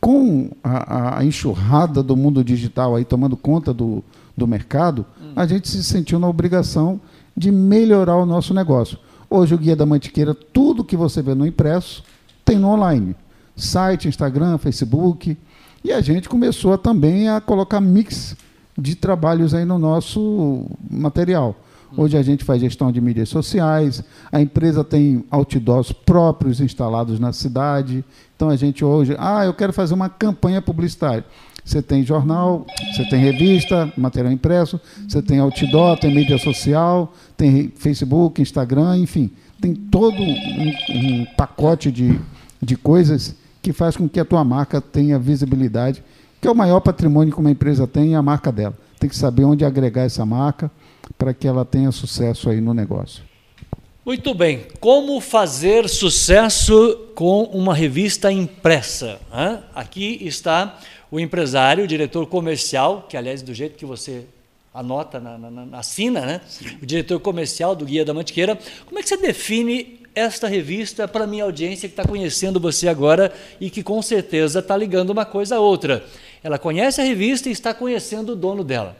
com 0.00 0.50
a, 0.62 1.18
a, 1.18 1.24
enxurrada 1.24 2.02
do 2.02 2.16
mundo 2.16 2.42
digital 2.44 2.96
aí 2.96 3.04
tomando 3.04 3.36
conta 3.36 3.72
do, 3.72 4.02
do 4.36 4.46
mercado, 4.46 5.06
hum. 5.20 5.32
a 5.36 5.46
gente 5.46 5.68
se 5.68 5.82
sentiu 5.82 6.18
na 6.18 6.28
obrigação 6.28 7.00
de 7.36 7.50
melhorar 7.50 8.16
o 8.16 8.26
nosso 8.26 8.52
negócio. 8.52 8.98
Hoje 9.30 9.54
o 9.54 9.58
Guia 9.58 9.74
da 9.74 9.86
Mantiqueira, 9.86 10.34
tudo 10.34 10.84
que 10.84 10.96
você 10.96 11.22
vê 11.22 11.34
no 11.34 11.46
impresso, 11.46 12.04
tem 12.44 12.58
no 12.58 12.68
online. 12.68 13.16
Site, 13.56 14.08
Instagram, 14.08 14.58
Facebook. 14.58 15.36
E 15.84 15.92
a 15.92 16.00
gente 16.00 16.30
começou 16.30 16.78
também 16.78 17.28
a 17.28 17.42
colocar 17.42 17.78
mix 17.78 18.34
de 18.76 18.94
trabalhos 18.94 19.52
aí 19.52 19.66
no 19.66 19.78
nosso 19.78 20.66
material. 20.90 21.54
Hoje 21.94 22.16
a 22.16 22.22
gente 22.22 22.42
faz 22.42 22.62
gestão 22.62 22.90
de 22.90 23.02
mídias 23.02 23.28
sociais, 23.28 24.02
a 24.32 24.40
empresa 24.40 24.82
tem 24.82 25.22
outdoors 25.30 25.92
próprios 25.92 26.58
instalados 26.58 27.20
na 27.20 27.34
cidade. 27.34 28.02
Então 28.34 28.48
a 28.48 28.56
gente 28.56 28.82
hoje, 28.82 29.14
ah, 29.18 29.44
eu 29.44 29.52
quero 29.52 29.74
fazer 29.74 29.92
uma 29.92 30.08
campanha 30.08 30.62
publicitária. 30.62 31.22
Você 31.62 31.82
tem 31.82 32.02
jornal, 32.02 32.66
você 32.94 33.04
tem 33.10 33.20
revista, 33.20 33.92
material 33.94 34.32
impresso, 34.32 34.80
você 35.06 35.20
tem 35.20 35.38
outdoor, 35.38 35.98
tem 35.98 36.14
mídia 36.14 36.38
social, 36.38 37.12
tem 37.36 37.70
Facebook, 37.76 38.40
Instagram, 38.40 38.96
enfim. 38.96 39.30
Tem 39.60 39.74
todo 39.74 40.16
um, 40.20 40.72
um 40.94 41.26
pacote 41.36 41.92
de, 41.92 42.18
de 42.62 42.74
coisas 42.74 43.36
que 43.64 43.72
faz 43.72 43.96
com 43.96 44.06
que 44.06 44.20
a 44.20 44.26
tua 44.26 44.44
marca 44.44 44.78
tenha 44.78 45.18
visibilidade, 45.18 46.04
que 46.38 46.46
é 46.46 46.50
o 46.50 46.54
maior 46.54 46.80
patrimônio 46.80 47.32
que 47.32 47.40
uma 47.40 47.50
empresa 47.50 47.86
tem, 47.86 48.12
é 48.12 48.16
a 48.16 48.22
marca 48.22 48.52
dela. 48.52 48.76
Tem 49.00 49.08
que 49.08 49.16
saber 49.16 49.44
onde 49.44 49.64
agregar 49.64 50.02
essa 50.02 50.26
marca 50.26 50.70
para 51.16 51.32
que 51.32 51.48
ela 51.48 51.64
tenha 51.64 51.90
sucesso 51.90 52.50
aí 52.50 52.60
no 52.60 52.74
negócio. 52.74 53.24
Muito 54.04 54.34
bem. 54.34 54.66
Como 54.80 55.18
fazer 55.18 55.88
sucesso 55.88 57.08
com 57.14 57.44
uma 57.44 57.74
revista 57.74 58.30
impressa? 58.30 59.18
Aqui 59.74 60.18
está 60.20 60.78
o 61.10 61.18
empresário, 61.18 61.84
o 61.84 61.88
diretor 61.88 62.26
comercial, 62.26 63.06
que 63.08 63.16
aliás 63.16 63.40
do 63.40 63.54
jeito 63.54 63.78
que 63.78 63.86
você 63.86 64.26
anota 64.74 65.18
na, 65.18 65.38
na, 65.38 65.50
na 65.50 65.78
assina, 65.78 66.20
né? 66.26 66.42
O 66.82 66.84
diretor 66.84 67.18
comercial 67.18 67.74
do 67.74 67.86
Guia 67.86 68.04
da 68.04 68.12
Mantiqueira. 68.12 68.58
Como 68.84 68.98
é 68.98 69.02
que 69.02 69.08
você 69.08 69.16
define 69.16 70.03
esta 70.14 70.46
revista 70.46 71.08
para 71.08 71.24
a 71.24 71.26
minha 71.26 71.44
audiência 71.44 71.88
que 71.88 71.92
está 71.92 72.04
conhecendo 72.04 72.60
você 72.60 72.88
agora 72.88 73.32
e 73.60 73.68
que 73.68 73.82
com 73.82 74.00
certeza 74.00 74.60
está 74.60 74.76
ligando 74.76 75.10
uma 75.10 75.24
coisa 75.24 75.56
a 75.56 75.60
outra? 75.60 76.04
Ela 76.42 76.58
conhece 76.58 77.00
a 77.00 77.04
revista 77.04 77.48
e 77.48 77.52
está 77.52 77.74
conhecendo 77.74 78.32
o 78.32 78.36
dono 78.36 78.62
dela. 78.62 78.96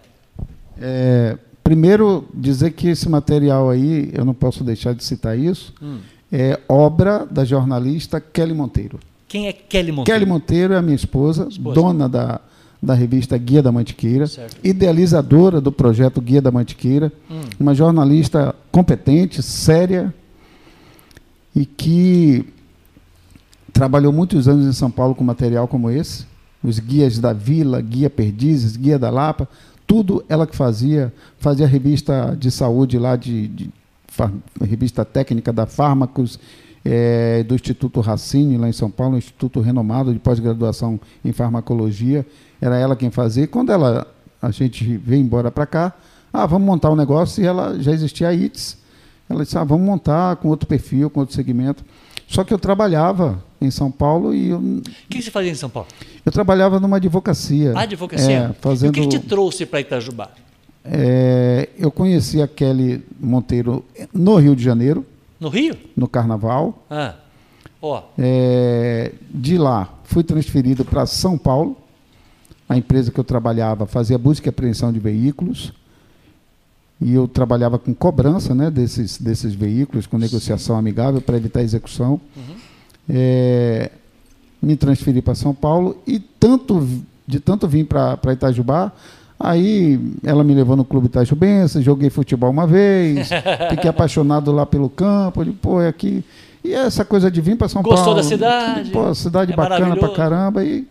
É, 0.81 1.39
primeiro, 1.63 2.27
dizer 2.35 2.73
que 2.73 2.89
esse 2.89 3.09
material 3.09 3.71
aí, 3.71 4.11
eu 4.13 4.25
não 4.25 4.35
posso 4.35 4.65
deixar 4.65 4.95
de 4.95 5.05
citar 5.05 5.39
isso, 5.39 5.73
hum. 5.81 5.99
é 6.33 6.59
obra 6.69 7.27
da 7.31 7.45
jornalista 7.45 8.21
Kelly 8.21 8.55
Monteiro. 8.55 8.99
Quem 9.29 9.47
é 9.47 9.53
Kelly 9.53 9.93
Monteiro? 9.93 10.19
Kelly 10.19 10.31
Monteiro 10.31 10.75
é 10.75 10.79
a 10.79 10.83
minha 10.83 10.97
esposa, 10.97 11.47
esposa. 11.49 11.75
dona 11.75 12.09
da, 12.09 12.41
da 12.83 12.95
revista 12.95 13.37
Guia 13.39 13.63
da 13.63 13.71
Mantiqueira, 13.71 14.27
certo. 14.27 14.57
idealizadora 14.65 15.61
do 15.61 15.71
projeto 15.71 16.21
Guia 16.21 16.43
da 16.43 16.51
Mantiqueira, 16.51 17.13
hum. 17.31 17.41
uma 17.61 17.75
jornalista 17.75 18.55
competente, 18.73 19.43
séria 19.43 20.13
e 21.55 21.65
que 21.65 22.47
trabalhou 23.73 24.13
muitos 24.13 24.49
anos 24.49 24.67
em 24.67 24.73
São 24.73 24.91
Paulo 24.91 25.15
com 25.15 25.25
material 25.25 25.69
como 25.69 25.91
esse, 25.91 26.27
os 26.63 26.79
guias 26.79 27.19
da 27.19 27.33
Vila, 27.33 27.81
Guia 27.81 28.09
Perdizes, 28.09 28.77
Guia 28.77 28.99
da 28.99 29.11
Lapa, 29.11 29.49
tudo 29.87 30.25
ela 30.29 30.47
que 30.47 30.57
fazia, 30.57 31.13
fazia 31.39 31.67
revista 31.67 32.37
de 32.39 32.51
saúde 32.51 32.99
lá, 32.99 33.17
de, 33.17 33.49
de 33.49 33.71
revista 34.63 35.05
técnica 35.05 35.53
da 35.53 35.67
Fármacos, 35.67 36.39
é, 36.85 37.43
do 37.43 37.55
Instituto 37.55 38.01
Racine, 38.01 38.59
lá 38.59 38.69
em 38.69 38.73
São 38.73 38.91
Paulo, 38.91 39.15
um 39.15 39.19
instituto 39.19 39.61
renomado 39.61 40.13
de 40.13 40.19
pós-graduação 40.19 41.01
em 41.25 41.33
farmacologia. 41.33 42.27
Era 42.61 42.77
ela 42.77 42.95
quem 42.95 43.11
fazia. 43.11 43.45
E 43.45 43.47
quando 43.47 43.73
ela, 43.73 44.07
a 44.41 44.51
gente 44.51 44.97
veio 44.99 45.21
embora 45.21 45.51
para 45.51 45.67
cá, 45.67 45.95
ah, 46.33 46.47
vamos 46.47 46.67
montar 46.67 46.91
um 46.91 46.97
negócio, 46.97 47.43
e 47.43 47.47
ela 47.47 47.79
já 47.81 47.93
existia 47.93 48.29
a 48.29 48.35
ITS. 48.35 48.84
Ela 49.29 49.45
disse, 49.45 49.57
ah, 49.57 49.65
vamos 49.65 49.87
montar 49.87 50.37
com 50.37 50.49
outro 50.49 50.67
perfil, 50.67 51.09
com 51.09 51.21
outro 51.21 51.35
segmento. 51.35 51.85
Só 52.29 52.45
que 52.45 52.53
eu 52.53 52.59
trabalhava 52.59 53.43
em 53.61 53.71
São 53.71 53.91
Paulo 53.91 54.35
e 54.35 54.49
eu... 54.49 54.59
O 54.59 54.83
que 55.09 55.23
você 55.23 55.31
fazia 55.31 55.51
em 55.51 55.55
São 55.55 55.71
Paulo? 55.71 55.89
Eu 56.25 56.33
trabalhava 56.33 56.81
numa 56.81 56.97
advocacia. 56.97 57.73
Ah, 57.75 57.83
advocacia? 57.83 58.31
É, 58.31 58.53
fazendo... 58.61 58.97
E 58.97 59.01
o 59.01 59.03
que, 59.03 59.09
que 59.09 59.19
te 59.21 59.27
trouxe 59.27 59.67
para 59.67 59.81
Itajubá? 59.81 60.31
É, 60.85 61.69
eu 61.79 61.91
conheci 61.91 62.43
a 62.43 62.49
Kelly 62.49 63.05
Monteiro 63.19 63.85
no 64.13 64.37
Rio 64.37 64.55
de 64.55 64.63
Janeiro. 64.63 65.05
No 65.41 65.49
Rio? 65.49 65.77
No 65.97 66.07
Carnaval. 66.07 66.85
Ah. 66.91 67.15
Oh. 67.81 68.01
É, 68.19 69.13
de 69.31 69.59
lá, 69.59 69.95
fui 70.05 70.23
transferido 70.23 70.85
para 70.85 71.07
São 71.07 71.37
Paulo. 71.39 71.77
A 72.69 72.77
empresa 72.77 73.11
que 73.11 73.21
eu 73.21 73.25
trabalhava 73.25 73.87
fazia 73.87 74.17
busca 74.17 74.49
e 74.49 74.51
apreensão 74.51 74.93
de 74.93 74.99
veículos. 74.99 75.73
E 77.01 77.15
eu 77.15 77.27
trabalhava 77.27 77.79
com 77.79 77.93
cobrança 77.93 78.55
né, 78.55 78.71
desses, 78.71 79.19
desses 79.19 79.55
veículos, 79.55 80.07
com 80.07 80.17
negociação 80.17 80.77
amigável 80.77 81.21
para 81.21 81.37
evitar 81.37 81.63
execução. 81.63 82.21
Uhum. 82.37 82.55
É, 83.09 83.91
me 84.63 84.77
transferi 84.77 85.21
para 85.21 85.35
São 85.35 85.55
Paulo 85.55 85.99
e 86.07 86.19
tanto 86.19 86.87
de 87.27 87.41
tanto 87.41 87.67
vim 87.67 87.85
para 87.85 88.33
Itajubá, 88.33 88.93
Aí 89.39 90.01
ela 90.23 90.45
me 90.45 90.55
levou 90.55 90.77
no 90.77 90.85
clube 90.85 91.07
Itajubense, 91.07 91.83
joguei 91.83 92.09
futebol 92.09 92.51
uma 92.51 92.67
vez, 92.67 93.29
fiquei 93.69 93.91
apaixonado 93.91 94.53
lá 94.53 94.65
pelo 94.65 94.89
campo, 94.89 95.45
pô, 95.61 95.81
é 95.81 95.89
aqui. 95.89 96.25
E 96.63 96.73
essa 96.73 97.05
coisa 97.05 97.31
de 97.31 97.41
vir 97.41 97.57
para 97.57 97.69
São 97.69 97.83
Gostou 97.83 98.05
Paulo. 98.05 98.23
Gostou 98.23 98.39
da 98.39 98.49
cidade? 98.49 98.91
Pô, 98.91 99.15
cidade 99.15 99.53
é 99.53 99.57
bacana 99.57 99.97
pra 99.97 100.09
caramba. 100.11 100.65
E 100.65 100.87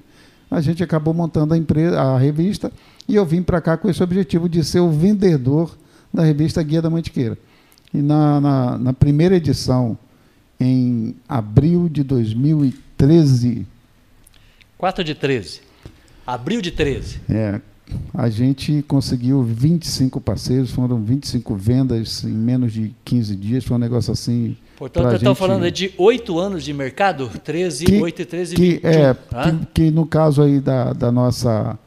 a 0.52 0.62
gente 0.62 0.84
acabou 0.84 1.14
montando 1.14 1.54
a 1.54 1.58
empresa, 1.58 2.00
a 2.00 2.18
revista, 2.18 2.72
e 3.08 3.16
eu 3.16 3.26
vim 3.26 3.42
para 3.42 3.60
cá 3.60 3.76
com 3.76 3.90
esse 3.90 4.04
objetivo 4.04 4.48
de 4.48 4.64
ser 4.64 4.82
o 4.82 4.92
vendedor 4.92 5.76
da 6.14 6.24
revista 6.24 6.62
Guia 6.62 6.82
da 6.82 6.90
Mantiqueira. 6.90 7.38
E 7.94 8.02
na, 8.02 8.40
na, 8.40 8.78
na 8.78 8.94
primeira 8.94 9.36
edição, 9.36 9.98
em 10.60 11.16
abril 11.28 11.90
de 11.90 12.04
2013. 12.04 13.66
4 14.78 15.04
de 15.04 15.16
13. 15.16 15.62
Abril 16.26 16.62
de 16.62 16.72
13. 16.72 17.22
É, 17.30 17.62
a 18.14 18.30
gente 18.30 18.84
conseguiu 18.88 19.44
25 19.44 20.22
parceiros, 20.22 20.72
foram 20.72 21.02
25 21.02 21.56
vendas 21.56 22.24
em 22.24 22.30
menos 22.30 22.72
de 22.72 22.94
15 23.04 23.36
dias, 23.36 23.66
foi 23.66 23.76
um 23.76 23.80
negócio 23.80 24.12
assim. 24.14 24.56
Portanto, 24.78 25.16
estão 25.16 25.36
falando 25.36 25.70
de 25.70 25.94
8 25.98 26.40
anos 26.40 26.64
de 26.64 26.74
mercado? 26.74 27.30
13, 27.44 27.86
que, 27.86 28.02
8 28.02 28.22
e 28.22 28.26
13, 28.26 28.56
que, 28.56 28.62
21. 28.62 28.90
É, 28.90 29.14
que, 29.14 29.66
que, 29.74 29.92
no 29.92 30.06
caso 30.06 30.42
aí 30.42 30.60
da, 30.60 30.94
da 30.94 31.12
nossa 31.12 31.78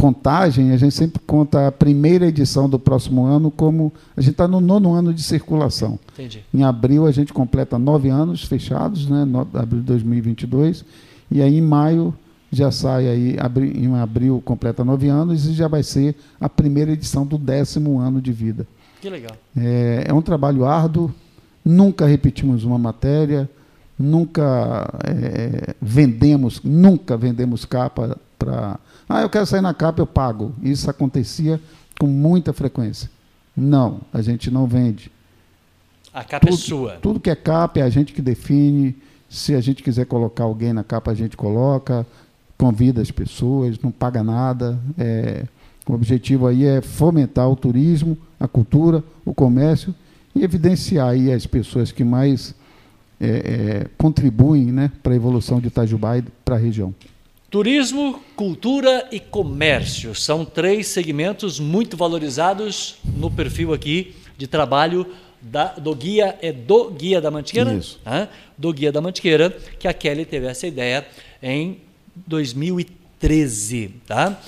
contagem, 0.00 0.72
a 0.72 0.78
gente 0.78 0.94
sempre 0.94 1.20
conta 1.26 1.68
a 1.68 1.72
primeira 1.72 2.26
edição 2.26 2.66
do 2.66 2.78
próximo 2.78 3.26
ano 3.26 3.50
como 3.50 3.92
a 4.16 4.20
gente 4.22 4.30
está 4.30 4.48
no 4.48 4.58
nono 4.58 4.94
ano 4.94 5.12
de 5.12 5.22
circulação. 5.22 5.98
Entendi. 6.14 6.42
Em 6.54 6.62
abril 6.62 7.06
a 7.06 7.12
gente 7.12 7.34
completa 7.34 7.78
nove 7.78 8.08
anos 8.08 8.42
fechados, 8.44 9.06
né, 9.06 9.26
no, 9.26 9.40
abril 9.40 9.80
de 9.80 9.86
2022, 9.86 10.86
e 11.30 11.42
aí 11.42 11.58
em 11.58 11.60
maio 11.60 12.14
já 12.50 12.70
sai 12.70 13.08
aí, 13.08 13.36
em 13.74 13.94
abril 13.94 14.42
completa 14.42 14.82
nove 14.82 15.08
anos 15.08 15.44
e 15.44 15.52
já 15.52 15.68
vai 15.68 15.82
ser 15.82 16.16
a 16.40 16.48
primeira 16.48 16.92
edição 16.92 17.26
do 17.26 17.36
décimo 17.36 17.98
ano 18.00 18.22
de 18.22 18.32
vida. 18.32 18.66
Que 19.02 19.10
legal. 19.10 19.36
É, 19.54 20.04
é 20.08 20.14
um 20.14 20.22
trabalho 20.22 20.64
árduo, 20.64 21.12
nunca 21.62 22.06
repetimos 22.06 22.64
uma 22.64 22.78
matéria, 22.78 23.48
nunca 24.00 24.88
é, 25.04 25.74
vendemos, 25.80 26.62
nunca 26.64 27.16
vendemos 27.16 27.64
capa 27.64 28.16
para. 28.38 28.80
Ah, 29.08 29.22
eu 29.22 29.28
quero 29.28 29.44
sair 29.44 29.60
na 29.60 29.74
capa, 29.74 30.00
eu 30.00 30.06
pago. 30.06 30.54
Isso 30.62 30.88
acontecia 30.88 31.60
com 31.98 32.06
muita 32.06 32.52
frequência. 32.52 33.10
Não, 33.56 34.00
a 34.12 34.22
gente 34.22 34.50
não 34.50 34.66
vende. 34.66 35.10
A 36.14 36.24
capa 36.24 36.46
é 36.46 36.50
tudo, 36.50 36.60
é 36.60 36.64
sua. 36.64 36.92
Tudo 36.96 37.20
que 37.20 37.30
é 37.30 37.34
capa 37.34 37.80
é 37.80 37.82
a 37.82 37.90
gente 37.90 38.12
que 38.12 38.22
define. 38.22 38.96
Se 39.28 39.54
a 39.54 39.60
gente 39.60 39.82
quiser 39.82 40.06
colocar 40.06 40.44
alguém 40.44 40.72
na 40.72 40.82
capa, 40.82 41.10
a 41.10 41.14
gente 41.14 41.36
coloca 41.36 42.06
convida 42.60 43.00
as 43.00 43.10
pessoas, 43.10 43.78
não 43.78 43.90
paga 43.90 44.22
nada. 44.22 44.78
É, 44.98 45.46
o 45.88 45.94
objetivo 45.94 46.46
aí 46.46 46.66
é 46.66 46.82
fomentar 46.82 47.48
o 47.48 47.56
turismo, 47.56 48.18
a 48.38 48.46
cultura, 48.46 49.02
o 49.24 49.32
comércio 49.32 49.94
e 50.34 50.44
evidenciar 50.44 51.08
aí 51.08 51.32
as 51.32 51.46
pessoas 51.46 51.90
que 51.90 52.04
mais 52.04 52.54
é, 53.20 53.26
é, 53.26 53.86
contribuem 53.98 54.72
né, 54.72 54.90
para 55.02 55.12
a 55.12 55.16
evolução 55.16 55.60
de 55.60 55.68
Itajubá 55.68 56.18
e 56.18 56.22
para 56.44 56.56
a 56.56 56.58
região. 56.58 56.94
Turismo, 57.50 58.22
cultura 58.36 59.08
e 59.10 59.18
comércio 59.18 60.14
são 60.14 60.44
três 60.44 60.86
segmentos 60.86 61.58
muito 61.58 61.96
valorizados 61.96 62.98
no 63.04 63.30
perfil 63.30 63.74
aqui 63.74 64.14
de 64.38 64.46
trabalho 64.46 65.06
da, 65.40 65.72
do 65.72 65.94
guia 65.94 66.38
é 66.40 66.52
do 66.52 66.90
guia 66.90 67.20
da 67.20 67.30
Mantiqueira, 67.30 67.74
Isso. 67.74 68.00
Né? 68.04 68.28
do 68.56 68.72
guia 68.72 68.92
da 68.92 69.00
Mantiqueira, 69.00 69.50
que 69.78 69.88
a 69.88 69.92
Kelly 69.92 70.24
teve 70.24 70.46
essa 70.46 70.66
ideia 70.66 71.06
em 71.42 71.78
2013, 72.26 73.94
tá? 74.06 74.38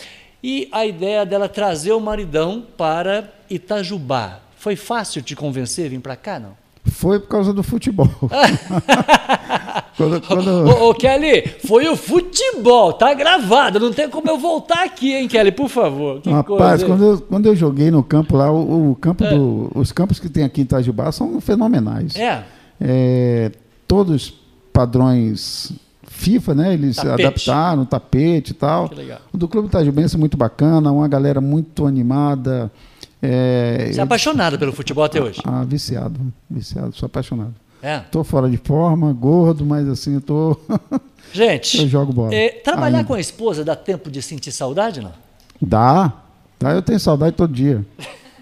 E 0.42 0.68
a 0.72 0.84
ideia 0.84 1.24
dela 1.24 1.48
trazer 1.48 1.92
o 1.92 2.00
maridão 2.00 2.66
para 2.76 3.32
Itajubá. 3.48 4.40
Foi 4.56 4.76
fácil 4.76 5.22
te 5.22 5.34
convencer 5.34 5.88
vir 5.88 6.00
para 6.00 6.16
cá, 6.16 6.38
não? 6.38 6.61
Foi 6.84 7.20
por 7.20 7.28
causa 7.28 7.52
do 7.52 7.62
futebol. 7.62 8.08
quando, 9.96 10.20
quando... 10.26 10.68
Ô, 10.68 10.90
ô, 10.90 10.94
Kelly, 10.94 11.46
foi 11.66 11.88
o 11.88 11.96
futebol, 11.96 12.92
tá 12.92 13.14
gravado, 13.14 13.78
não 13.78 13.92
tem 13.92 14.08
como 14.08 14.28
eu 14.28 14.36
voltar 14.36 14.84
aqui, 14.84 15.14
hein, 15.14 15.28
Kelly, 15.28 15.52
por 15.52 15.68
favor. 15.68 16.20
Que 16.20 16.30
Rapaz, 16.30 16.82
quando 16.82 17.04
eu, 17.04 17.20
quando 17.20 17.46
eu 17.46 17.54
joguei 17.54 17.90
no 17.90 18.02
campo 18.02 18.36
lá, 18.36 18.50
o, 18.50 18.90
o 18.90 18.96
campo 18.96 19.24
é. 19.24 19.30
do, 19.30 19.70
os 19.74 19.92
campos 19.92 20.18
que 20.18 20.28
tem 20.28 20.42
aqui 20.44 20.60
em 20.60 20.64
Itajubá 20.64 21.12
são 21.12 21.40
fenomenais. 21.40 22.16
É. 22.16 22.42
é 22.80 23.52
todos 23.86 24.34
padrões 24.72 25.72
FIFA, 26.04 26.54
né? 26.54 26.74
Eles 26.74 26.96
tapete. 26.96 27.22
adaptaram, 27.22 27.84
tapete 27.84 28.50
e 28.50 28.54
tal. 28.54 28.88
Que 28.88 28.94
legal. 28.96 29.20
O 29.32 29.36
do 29.38 29.48
Clube 29.48 29.68
Itajubense 29.68 30.16
é 30.16 30.18
muito 30.18 30.36
bacana, 30.36 30.90
uma 30.90 31.08
galera 31.08 31.40
muito 31.40 31.86
animada. 31.86 32.70
É, 33.22 33.88
Você 33.92 34.00
é 34.00 34.02
apaixonado 34.02 34.58
pelo 34.58 34.72
futebol 34.72 35.04
até 35.04 35.22
hoje? 35.22 35.40
Ah, 35.44 35.62
viciado, 35.64 36.18
viciado, 36.50 36.94
sou 36.96 37.06
apaixonado. 37.06 37.54
É. 37.80 38.00
Tô 38.10 38.24
fora 38.24 38.50
de 38.50 38.56
forma, 38.56 39.12
gordo, 39.12 39.64
mas 39.64 39.88
assim, 39.88 40.14
eu 40.14 40.20
tô. 40.20 40.56
Gente, 41.32 41.82
eu 41.82 41.88
jogo 41.88 42.12
bola. 42.12 42.34
É, 42.34 42.48
trabalhar 42.48 42.98
Ainda. 42.98 43.08
com 43.08 43.14
a 43.14 43.20
esposa 43.20 43.64
dá 43.64 43.76
tempo 43.76 44.10
de 44.10 44.20
sentir 44.20 44.50
saudade, 44.52 45.00
não? 45.00 45.12
Dá. 45.60 46.12
Dá, 46.58 46.72
eu 46.72 46.82
tenho 46.82 46.98
saudade 46.98 47.36
todo 47.36 47.52
dia. 47.52 47.84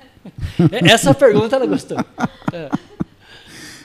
Essa 0.85 1.15
pergunta 1.15 1.57
ela 1.57 1.67
gostou. 1.67 1.99
É. 2.53 2.71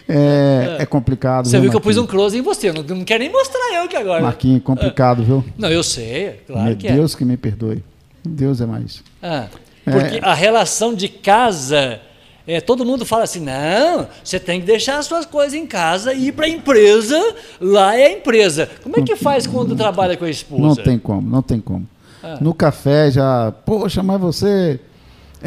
É, 0.07 0.77
é, 0.79 0.83
é 0.83 0.85
complicado. 0.85 1.47
Você 1.47 1.59
viu, 1.59 1.69
que 1.69 1.75
eu 1.75 1.81
pus 1.81 1.97
um 1.97 2.05
close 2.05 2.37
em 2.37 2.41
você, 2.41 2.71
não, 2.71 2.83
não 2.83 3.03
quero 3.03 3.23
nem 3.23 3.31
mostrar 3.31 3.73
eu 3.75 3.87
que 3.87 3.95
agora. 3.95 4.21
Marquinhos, 4.21 4.63
complicado, 4.63 5.23
viu? 5.23 5.43
Não, 5.57 5.69
eu 5.69 5.83
sei, 5.83 6.41
claro 6.45 6.67
Meu 6.67 6.77
que 6.77 6.91
Deus 6.91 7.13
é. 7.13 7.17
que 7.17 7.25
me 7.25 7.37
perdoe. 7.37 7.83
Deus 8.23 8.61
é 8.61 8.65
mais. 8.65 9.03
Ah, 9.21 9.47
porque 9.85 10.17
é. 10.17 10.19
a 10.21 10.33
relação 10.33 10.93
de 10.93 11.07
casa, 11.07 12.01
é, 12.47 12.59
todo 12.59 12.83
mundo 12.83 13.05
fala 13.05 13.23
assim, 13.23 13.39
não, 13.39 14.07
você 14.23 14.39
tem 14.39 14.59
que 14.59 14.65
deixar 14.65 14.97
as 14.97 15.05
suas 15.05 15.25
coisas 15.25 15.53
em 15.53 15.65
casa 15.65 16.13
e 16.13 16.27
ir 16.27 16.31
para 16.31 16.47
a 16.47 16.49
empresa, 16.49 17.19
lá 17.61 17.95
é 17.95 18.07
a 18.07 18.11
empresa. 18.11 18.69
Como 18.83 18.99
é 18.99 19.01
que 19.03 19.15
faz 19.15 19.45
quando 19.47 19.69
não, 19.69 19.77
trabalha 19.77 20.17
com 20.17 20.25
a 20.25 20.29
esposa? 20.29 20.61
Não 20.61 20.75
tem 20.75 20.97
como, 20.97 21.29
não 21.29 21.41
tem 21.41 21.59
como. 21.59 21.87
Ah. 22.23 22.37
No 22.41 22.53
café 22.53 23.11
já, 23.11 23.53
poxa, 23.65 24.01
mas 24.01 24.19
você 24.19 24.79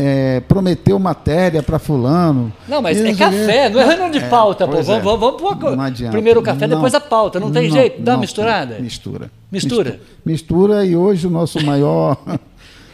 é, 0.01 0.41
prometeu 0.41 0.97
matéria 0.99 1.61
para 1.61 1.81
fulano. 1.81 2.53
Não, 2.69 2.81
mas 2.81 3.01
é 3.01 3.13
café, 3.15 3.69
não 3.69 3.81
é 3.81 3.85
reunião 3.85 4.11
de 4.11 4.19
é, 4.19 4.29
pauta, 4.29 4.65
pô. 4.65 4.75
Vamos, 4.75 4.89
é. 4.89 5.01
vamos, 5.01 5.41
vamos 5.41 6.01
primeiro 6.11 6.39
o 6.39 6.43
café, 6.43 6.69
não, 6.69 6.77
depois 6.77 6.95
a 6.95 7.01
pauta. 7.01 7.41
Não 7.41 7.51
tem 7.51 7.69
não, 7.69 7.77
jeito, 7.77 8.01
dá 8.01 8.13
uma 8.13 8.21
misturada? 8.21 8.79
Mistura. 8.79 9.29
Mistura? 9.51 9.91
Mistura, 9.91 10.01
mistura 10.25 10.85
e 10.85 10.95
hoje 10.95 11.27
o 11.27 11.31
nosso 11.31 11.65
maior. 11.65 12.17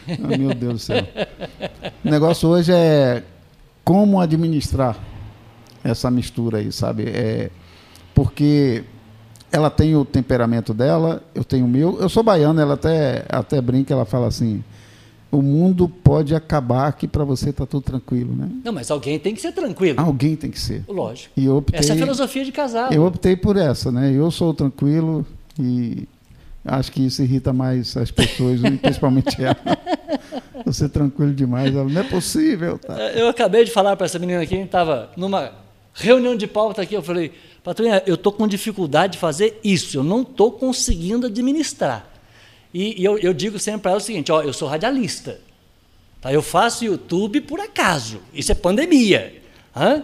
oh, 0.07 0.37
meu 0.37 0.53
Deus 0.53 0.73
do 0.73 0.79
céu. 0.79 1.07
O 2.03 2.09
negócio 2.09 2.49
hoje 2.49 2.71
é 2.71 3.23
como 3.83 4.19
administrar 4.19 4.97
essa 5.83 6.09
mistura 6.09 6.59
aí, 6.59 6.71
sabe? 6.71 7.03
É, 7.07 7.49
porque 8.13 8.83
ela 9.51 9.69
tem 9.69 9.95
o 9.95 10.03
temperamento 10.03 10.73
dela, 10.73 11.23
eu 11.33 11.43
tenho 11.43 11.65
o 11.65 11.69
meu. 11.69 11.99
Eu 11.99 12.09
sou 12.09 12.23
baiano, 12.23 12.59
ela 12.59 12.73
até, 12.73 13.25
até 13.29 13.61
brinca, 13.61 13.93
ela 13.93 14.05
fala 14.05 14.27
assim 14.27 14.63
o 15.35 15.41
mundo 15.41 15.89
pode 15.89 16.33
acabar 16.33 16.91
que 16.93 17.07
para 17.07 17.23
você 17.23 17.49
está 17.49 17.65
tudo 17.65 17.83
tranquilo, 17.83 18.33
né? 18.33 18.49
Não, 18.63 18.71
mas 18.71 18.89
alguém 18.89 19.19
tem 19.19 19.33
que 19.33 19.41
ser 19.41 19.51
tranquilo. 19.51 19.99
Alguém 19.99 20.35
tem 20.35 20.49
que 20.49 20.59
ser. 20.59 20.83
Lógico. 20.87 21.33
E 21.35 21.49
optei, 21.49 21.79
essa 21.79 21.93
é 21.93 21.95
a 21.95 21.99
filosofia 21.99 22.45
de 22.45 22.51
casado. 22.51 22.93
Eu 22.93 23.05
optei 23.05 23.35
por 23.35 23.57
essa, 23.57 23.91
né? 23.91 24.11
Eu 24.11 24.31
sou 24.31 24.53
tranquilo 24.53 25.25
e 25.59 26.07
acho 26.65 26.91
que 26.91 27.05
isso 27.05 27.21
irrita 27.21 27.53
mais 27.53 27.95
as 27.95 28.11
pessoas, 28.11 28.59
principalmente 28.81 29.43
ela. 29.43 29.57
Você 30.65 30.89
tranquilo 30.89 31.33
demais, 31.33 31.75
ela 31.75 31.87
não 31.87 32.01
é 32.01 32.03
possível. 32.03 32.79
Tá? 32.79 32.95
Eu 33.11 33.29
acabei 33.29 33.63
de 33.63 33.71
falar 33.71 33.95
para 33.95 34.05
essa 34.05 34.17
menina 34.17 34.41
aqui, 34.41 34.55
estava 34.55 35.11
numa 35.15 35.51
reunião 35.93 36.35
de 36.35 36.47
pauta 36.47 36.81
aqui, 36.81 36.95
eu 36.95 37.03
falei, 37.03 37.31
patrulha, 37.63 38.03
eu 38.05 38.15
estou 38.15 38.31
com 38.31 38.47
dificuldade 38.47 39.13
de 39.13 39.19
fazer 39.19 39.59
isso, 39.63 39.97
eu 39.97 40.03
não 40.03 40.23
estou 40.23 40.51
conseguindo 40.51 41.27
administrar. 41.27 42.09
E, 42.73 43.01
e 43.01 43.05
eu, 43.05 43.17
eu, 43.19 43.33
digo 43.33 43.57
sempre 43.57 43.81
para 43.81 43.91
ela 43.91 43.99
o 43.99 44.03
seguinte: 44.03 44.31
ó, 44.33 44.41
eu 44.41 44.51
sou 44.51 44.67
radialista. 44.67 45.39
Tá? 46.19 46.33
Eu 46.33 46.41
faço 46.41 46.83
YouTube 46.83 47.39
por 47.41 47.57
acaso. 47.61 48.19
Isso 48.33 48.51
é 48.51 48.55
pandemia. 48.55 49.41
Hã? 49.73 50.03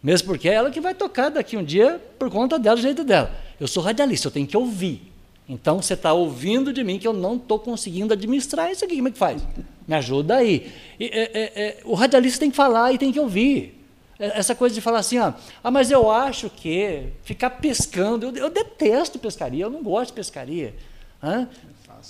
Mesmo 0.00 0.28
porque 0.28 0.48
é 0.48 0.52
ela 0.54 0.70
que 0.70 0.80
vai 0.80 0.94
tocar 0.94 1.30
daqui 1.30 1.56
um 1.56 1.64
dia 1.64 2.00
por 2.16 2.30
conta 2.30 2.56
dela, 2.56 2.76
do 2.76 2.82
jeito 2.82 3.02
dela. 3.02 3.34
Eu 3.58 3.66
sou 3.66 3.82
radialista, 3.82 4.28
eu 4.28 4.30
tenho 4.30 4.46
que 4.46 4.56
ouvir. 4.56 5.13
Então 5.48 5.82
você 5.82 5.94
está 5.94 6.12
ouvindo 6.12 6.72
de 6.72 6.82
mim 6.82 6.98
que 6.98 7.06
eu 7.06 7.12
não 7.12 7.36
estou 7.36 7.58
conseguindo 7.58 8.14
administrar 8.14 8.70
isso 8.70 8.84
aqui. 8.84 8.96
Como 8.96 9.08
é 9.08 9.10
que 9.10 9.18
faz? 9.18 9.42
Me 9.86 9.94
ajuda 9.94 10.36
aí. 10.36 10.72
E, 10.98 11.04
é, 11.06 11.30
é, 11.34 11.52
é, 11.54 11.80
o 11.84 11.94
radialista 11.94 12.40
tem 12.40 12.50
que 12.50 12.56
falar 12.56 12.92
e 12.92 12.98
tem 12.98 13.12
que 13.12 13.20
ouvir. 13.20 13.78
É, 14.18 14.38
essa 14.38 14.54
coisa 14.54 14.74
de 14.74 14.80
falar 14.80 15.00
assim, 15.00 15.18
ó, 15.18 15.32
ah, 15.62 15.70
mas 15.70 15.90
eu 15.90 16.10
acho 16.10 16.48
que 16.48 17.08
ficar 17.24 17.50
pescando, 17.50 18.26
eu, 18.26 18.36
eu 18.36 18.50
detesto 18.50 19.18
pescaria, 19.18 19.64
eu 19.64 19.70
não 19.70 19.82
gosto 19.82 20.08
de 20.08 20.14
pescaria. 20.14 20.74
Hã? 21.22 21.48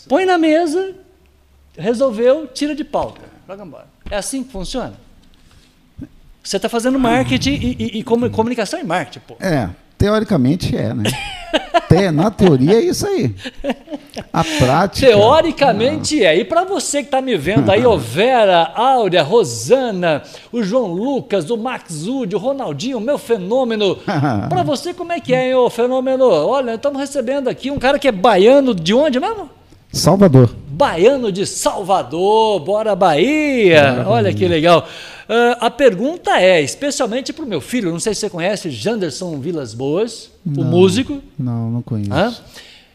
Põe 0.09 0.25
na 0.25 0.39
mesa, 0.39 0.95
resolveu, 1.77 2.47
tira 2.47 2.75
de 2.75 2.85
pauta. 2.85 3.23
Joga 3.47 3.65
embora. 3.65 3.87
É 4.11 4.17
assim 4.17 4.45
que 4.45 4.53
funciona? 4.53 4.95
Você 6.43 6.57
está 6.57 6.69
fazendo 6.69 6.99
marketing 6.99 7.55
e, 7.55 7.77
e, 7.79 7.99
e, 8.01 8.05
comunicação 8.05 8.79
e 8.79 8.85
marketing, 8.85 9.21
pô. 9.27 9.37
É, 9.41 9.71
teoricamente 10.05 10.77
é, 10.77 10.93
né? 10.93 11.05
Na 12.13 12.31
teoria 12.31 12.75
é 12.75 12.81
isso 12.81 13.07
aí. 13.07 13.33
A 14.33 14.43
prática. 14.43 15.07
Teoricamente 15.07 16.17
não. 16.19 16.27
é. 16.27 16.37
E 16.37 16.45
para 16.45 16.65
você 16.65 16.99
que 16.99 17.07
está 17.07 17.23
me 17.23 17.37
vendo 17.37 17.71
aí, 17.71 17.87
o 17.87 17.97
Vera, 17.97 18.73
Áurea, 18.75 19.23
Rosana, 19.23 20.23
o 20.53 20.63
João 20.63 20.93
Lucas, 20.93 21.51
o 21.51 21.57
Max 21.57 22.07
Ud, 22.07 22.35
o 22.35 22.39
Ronaldinho, 22.39 22.99
o 22.99 23.01
meu 23.01 23.17
fenômeno. 23.17 23.97
para 24.49 24.63
você, 24.65 24.93
como 24.93 25.13
é 25.13 25.21
que 25.21 25.33
é, 25.33 25.49
hein, 25.49 25.55
ô 25.55 25.71
fenômeno? 25.71 26.25
Olha, 26.25 26.75
estamos 26.75 27.01
recebendo 27.01 27.49
aqui 27.49 27.71
um 27.71 27.79
cara 27.79 27.99
que 27.99 28.09
é 28.09 28.13
baiano 28.13 28.75
de 28.75 28.93
onde 28.93 29.21
mesmo? 29.21 29.49
Salvador. 29.95 30.51
Baiano 30.67 31.31
de 31.31 31.47
Salvador, 31.47 32.59
bora 32.59 32.97
Bahia! 32.97 33.93
Bora 33.93 34.09
Olha 34.09 34.35
que 34.35 34.47
legal. 34.49 34.89
Uh, 35.29 35.57
a 35.61 35.71
pergunta 35.71 36.41
é, 36.41 36.61
especialmente 36.61 37.33
para 37.33 37.45
o 37.45 37.49
meu 37.49 37.61
filho, 37.61 37.93
não 37.93 38.01
sei 38.01 38.13
se 38.13 38.23
você 38.23 38.29
conhece 38.29 38.71
Janderson 38.71 39.39
Vilas 39.39 39.73
Boas, 39.73 40.33
não, 40.45 40.65
o 40.65 40.67
músico. 40.67 41.23
Não, 41.39 41.71
não 41.71 41.81
conheço. 41.81 42.13
Hã? 42.13 42.35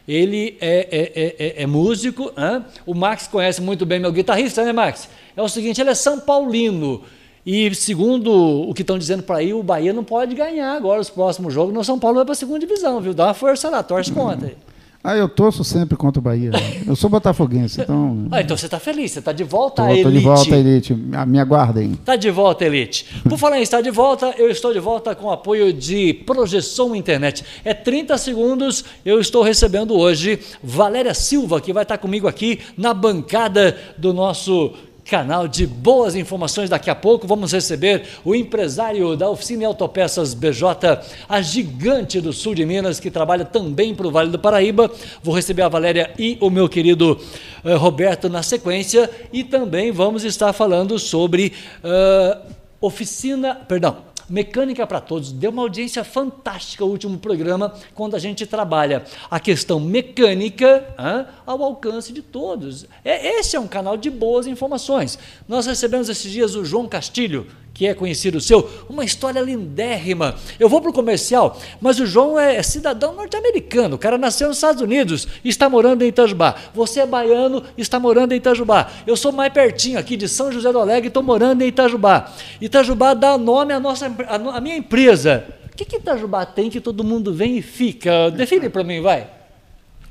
Ele 0.06 0.58
é, 0.60 0.88
é, 0.90 1.36
é, 1.38 1.62
é 1.62 1.66
músico. 1.66 2.30
Hã? 2.36 2.66
O 2.84 2.94
Max 2.94 3.26
conhece 3.26 3.62
muito 3.62 3.86
bem 3.86 3.98
meu 3.98 4.12
guitarrista, 4.12 4.62
né, 4.62 4.72
Max? 4.72 5.08
É 5.34 5.40
o 5.40 5.48
seguinte, 5.48 5.80
ele 5.80 5.90
é 5.90 5.94
São 5.94 6.20
Paulino. 6.20 7.00
E 7.46 7.74
segundo 7.74 8.30
o 8.68 8.74
que 8.74 8.82
estão 8.82 8.98
dizendo 8.98 9.22
para 9.22 9.38
aí, 9.38 9.54
o 9.54 9.62
Bahia 9.62 9.94
não 9.94 10.04
pode 10.04 10.34
ganhar 10.34 10.76
agora 10.76 11.00
os 11.00 11.08
próximos 11.08 11.54
jogos. 11.54 11.72
No 11.72 11.82
São 11.82 11.98
Paulo 11.98 12.16
vai 12.16 12.26
para 12.26 12.32
a 12.32 12.36
segunda 12.36 12.58
divisão, 12.58 13.00
viu? 13.00 13.14
Dá 13.14 13.28
uma 13.28 13.34
força 13.34 13.70
lá, 13.70 13.82
torce 13.82 14.12
contra 14.12 14.48
aí. 14.48 14.56
Ah, 15.02 15.16
eu 15.16 15.30
torço 15.30 15.64
sempre 15.64 15.96
contra 15.96 16.20
o 16.20 16.22
Bahia. 16.22 16.50
Eu 16.86 16.94
sou 16.94 17.08
botafoguense, 17.08 17.80
então. 17.80 18.28
Ah, 18.30 18.42
então 18.42 18.54
você 18.54 18.66
está 18.66 18.78
feliz, 18.78 19.12
você 19.12 19.18
está 19.20 19.32
de 19.32 19.44
volta 19.44 19.82
tô, 19.82 19.88
à 19.88 19.92
elite. 19.92 20.06
Estou 20.06 20.12
de 20.12 20.24
volta 20.26 20.54
à 20.54 20.58
elite, 20.58 20.94
me 20.94 21.38
aguardem. 21.38 21.92
Está 21.92 22.16
de 22.16 22.30
volta, 22.30 22.66
elite. 22.66 23.06
Por 23.26 23.38
falar 23.38 23.58
em 23.58 23.62
estar 23.62 23.80
de 23.80 23.90
volta, 23.90 24.34
eu 24.36 24.50
estou 24.50 24.74
de 24.74 24.78
volta 24.78 25.14
com 25.14 25.30
apoio 25.30 25.72
de 25.72 26.12
Projeção 26.12 26.94
Internet. 26.94 27.42
É 27.64 27.72
30 27.72 28.18
segundos, 28.18 28.84
eu 29.02 29.18
estou 29.18 29.42
recebendo 29.42 29.96
hoje 29.96 30.38
Valéria 30.62 31.14
Silva, 31.14 31.62
que 31.62 31.72
vai 31.72 31.84
estar 31.84 31.96
comigo 31.96 32.28
aqui 32.28 32.60
na 32.76 32.92
bancada 32.92 33.78
do 33.96 34.12
nosso 34.12 34.74
canal 35.10 35.48
de 35.48 35.66
boas 35.66 36.14
informações. 36.14 36.70
Daqui 36.70 36.88
a 36.88 36.94
pouco 36.94 37.26
vamos 37.26 37.52
receber 37.52 38.04
o 38.24 38.32
empresário 38.32 39.16
da 39.16 39.28
oficina 39.28 39.66
Autopeças 39.66 40.34
BJ, 40.34 41.02
a 41.28 41.42
gigante 41.42 42.20
do 42.20 42.32
sul 42.32 42.54
de 42.54 42.64
Minas, 42.64 43.00
que 43.00 43.10
trabalha 43.10 43.44
também 43.44 43.92
para 43.92 44.06
o 44.06 44.10
Vale 44.12 44.30
do 44.30 44.38
Paraíba. 44.38 44.88
Vou 45.20 45.34
receber 45.34 45.62
a 45.62 45.68
Valéria 45.68 46.14
e 46.16 46.38
o 46.40 46.48
meu 46.48 46.68
querido 46.68 47.18
uh, 47.64 47.76
Roberto 47.76 48.28
na 48.28 48.44
sequência. 48.44 49.10
E 49.32 49.42
também 49.42 49.90
vamos 49.90 50.22
estar 50.22 50.52
falando 50.52 50.96
sobre 50.96 51.54
uh, 51.82 52.40
oficina, 52.80 53.56
perdão, 53.56 54.09
Mecânica 54.30 54.86
para 54.86 55.00
Todos 55.00 55.32
deu 55.32 55.50
uma 55.50 55.62
audiência 55.62 56.04
fantástica 56.04 56.84
o 56.84 56.88
último 56.88 57.18
programa, 57.18 57.74
quando 57.94 58.14
a 58.14 58.18
gente 58.18 58.46
trabalha 58.46 59.04
a 59.28 59.40
questão 59.40 59.80
mecânica 59.80 60.86
hein, 60.96 61.26
ao 61.44 61.62
alcance 61.64 62.12
de 62.12 62.22
todos. 62.22 62.86
É, 63.04 63.38
esse 63.40 63.56
é 63.56 63.60
um 63.60 63.66
canal 63.66 63.96
de 63.96 64.08
boas 64.08 64.46
informações. 64.46 65.18
Nós 65.48 65.66
recebemos 65.66 66.08
esses 66.08 66.30
dias 66.30 66.54
o 66.54 66.64
João 66.64 66.86
Castilho, 66.86 67.48
que 67.80 67.86
é 67.86 67.94
conhecido 67.94 68.42
seu, 68.42 68.68
uma 68.90 69.06
história 69.06 69.40
lindérrima. 69.40 70.34
Eu 70.58 70.68
vou 70.68 70.82
para 70.82 70.90
o 70.90 70.92
comercial, 70.92 71.58
mas 71.80 71.98
o 71.98 72.04
João 72.04 72.38
é 72.38 72.62
cidadão 72.62 73.14
norte-americano, 73.14 73.96
o 73.96 73.98
cara 73.98 74.18
nasceu 74.18 74.48
nos 74.48 74.58
Estados 74.58 74.82
Unidos 74.82 75.26
e 75.42 75.48
está 75.48 75.66
morando 75.66 76.02
em 76.02 76.08
Itajubá. 76.08 76.56
Você 76.74 77.00
é 77.00 77.06
baiano 77.06 77.62
e 77.78 77.80
está 77.80 77.98
morando 77.98 78.32
em 78.32 78.36
Itajubá. 78.36 78.90
Eu 79.06 79.16
sou 79.16 79.32
mais 79.32 79.50
pertinho 79.50 79.98
aqui 79.98 80.14
de 80.14 80.28
São 80.28 80.52
José 80.52 80.70
do 80.70 80.78
Alegre 80.78 81.06
e 81.06 81.08
estou 81.08 81.22
morando 81.22 81.62
em 81.62 81.68
Itajubá. 81.68 82.30
Itajubá 82.60 83.14
dá 83.14 83.38
nome 83.38 83.72
à, 83.72 83.80
nossa, 83.80 84.14
à 84.28 84.60
minha 84.60 84.76
empresa. 84.76 85.46
O 85.72 85.74
que, 85.74 85.86
que 85.86 85.96
Itajubá 85.96 86.44
tem 86.44 86.68
que 86.68 86.82
todo 86.82 87.02
mundo 87.02 87.32
vem 87.32 87.56
e 87.56 87.62
fica? 87.62 88.30
Define 88.30 88.68
para 88.68 88.84
mim, 88.84 89.00
vai. 89.00 89.26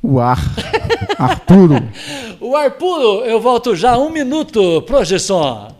O 0.01 0.19
ar. 0.19 0.39
Ar 1.19 1.39
puro. 1.41 1.75
o 2.41 2.55
ar 2.55 2.71
puro. 2.71 3.23
Eu 3.25 3.39
volto 3.39 3.75
já 3.75 3.95
um 3.95 4.09
minuto, 4.09 4.81
projeção. 4.87 5.78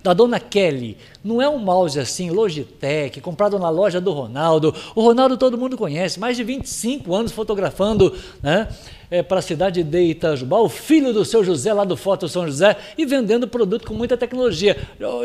da 0.03 0.13
dona 0.13 0.39
Kelly? 0.39 0.97
Não 1.23 1.41
é 1.41 1.47
um 1.49 1.57
mouse 1.57 1.99
assim, 1.99 2.29
Logitech, 2.29 3.19
comprado 3.21 3.57
na 3.57 3.69
loja 3.69 3.99
do 3.99 4.11
Ronaldo. 4.11 4.73
O 4.95 5.01
Ronaldo 5.01 5.37
todo 5.37 5.57
mundo 5.57 5.77
conhece, 5.77 6.19
mais 6.19 6.37
de 6.37 6.43
25 6.43 7.13
anos 7.15 7.31
fotografando. 7.31 8.13
Né? 8.41 8.67
é, 9.09 9.23
para 9.23 9.39
a 9.39 9.41
cidade 9.41 9.83
de 9.83 9.99
Itajubá, 9.99 10.59
o 10.59 10.69
filho 10.69 11.13
do 11.13 11.23
seu 11.23 11.43
José, 11.43 11.73
lá 11.73 11.83
do 11.83 11.95
Foto 11.95 12.27
São 12.27 12.45
José, 12.45 12.75
e 12.97 13.05
vendendo 13.05 13.47
produto 13.47 13.87
com 13.87 13.93
muita 13.93 14.17
tecnologia. 14.17 14.77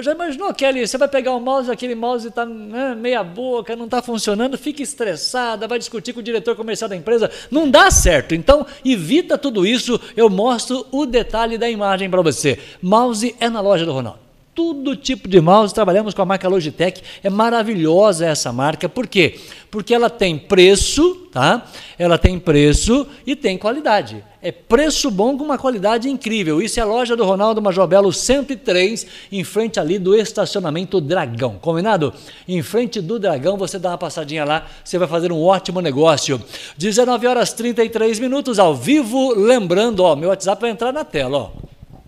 Já 0.03 0.13
imaginou, 0.13 0.53
Kelly, 0.55 0.87
você 0.87 0.97
vai 0.97 1.09
pegar 1.09 1.33
o 1.33 1.41
mouse, 1.41 1.71
aquele 1.71 1.95
mouse 1.95 2.29
está 2.29 2.47
né, 2.47 2.95
meia 2.95 3.23
boca, 3.23 3.75
não 3.77 3.87
está 3.87 4.01
funcionando, 4.01 4.57
fica 4.57 4.83
estressada, 4.83 5.67
vai 5.67 5.79
discutir 5.79 6.13
com 6.13 6.21
o 6.21 6.23
diretor 6.23 6.55
comercial 6.57 6.89
da 6.89 6.97
empresa, 6.97 7.31
não 7.51 7.71
dá 7.71 7.91
certo. 7.91 8.35
Então, 8.35 8.67
evita 8.85 9.37
tudo 9.37 9.67
isso, 9.67 10.01
eu 10.17 10.31
mostro 10.31 10.87
o 10.91 11.05
detalhe 11.05 11.59
da 11.59 11.69
imagem 11.69 12.09
para 12.09 12.23
você. 12.23 12.59
Mouse 12.81 13.35
é 13.41 13.49
na 13.49 13.61
loja 13.61 13.85
do 13.85 13.93
Ronaldo 13.93 14.12
todo 14.55 14.95
tipo 14.95 15.29
de 15.29 15.41
mouse, 15.41 15.73
trabalhamos 15.73 16.13
com 16.13 16.23
a 16.23 16.27
marca 16.27 16.49
Logitech, 16.49 17.03
é 17.23 17.31
maravilhosa 17.31 18.27
essa 18.27 18.53
marca, 18.53 18.89
por 18.89 19.07
quê? 19.07 19.41
Porque 19.71 19.95
ela 19.95 20.11
tem 20.11 20.39
preço, 20.39 21.27
tá? 21.33 21.67
Ela 21.99 22.19
tem 22.19 22.39
preço 22.39 23.07
e 23.27 23.35
tem 23.35 23.57
qualidade. 23.57 24.23
É 24.43 24.53
preço 24.53 25.11
bom 25.11 25.39
com 25.39 25.45
uma 25.45 25.57
qualidade 25.57 26.11
incrível. 26.11 26.61
Isso 26.61 26.79
é 26.79 26.83
a 26.83 26.87
loja 26.87 27.17
do 27.17 27.25
Ronaldo 27.25 27.63
Majobelo 27.63 28.13
103, 28.13 29.07
em 29.31 29.43
frente 29.45 29.81
ali 29.81 29.99
do 29.99 30.15
estacionamento 30.15 31.01
Dragão. 31.01 31.59
Combinado? 31.61 32.13
Em 32.47 32.61
frente 32.61 33.01
do 33.01 33.19
Dragão, 33.19 33.57
você 33.57 33.79
dá 33.79 33.91
uma 33.91 33.99
passadinha 33.99 34.45
lá, 34.45 34.67
você 34.85 34.99
vai 34.99 35.09
fazer 35.09 35.33
um 35.33 35.41
ótimo 35.41 35.81
negócio. 35.81 36.43
19 36.77 37.27
horas 37.27 37.53
33 37.55 38.19
minutos 38.19 38.59
ao 38.59 38.75
vivo, 38.75 39.33
lembrando, 39.33 40.01
ó, 40.01 40.15
meu 40.15 40.29
WhatsApp 40.29 40.61
vai 40.61 40.71
entrar 40.71 40.93
na 40.93 41.05
tela, 41.05 41.39
ó. 41.39 41.51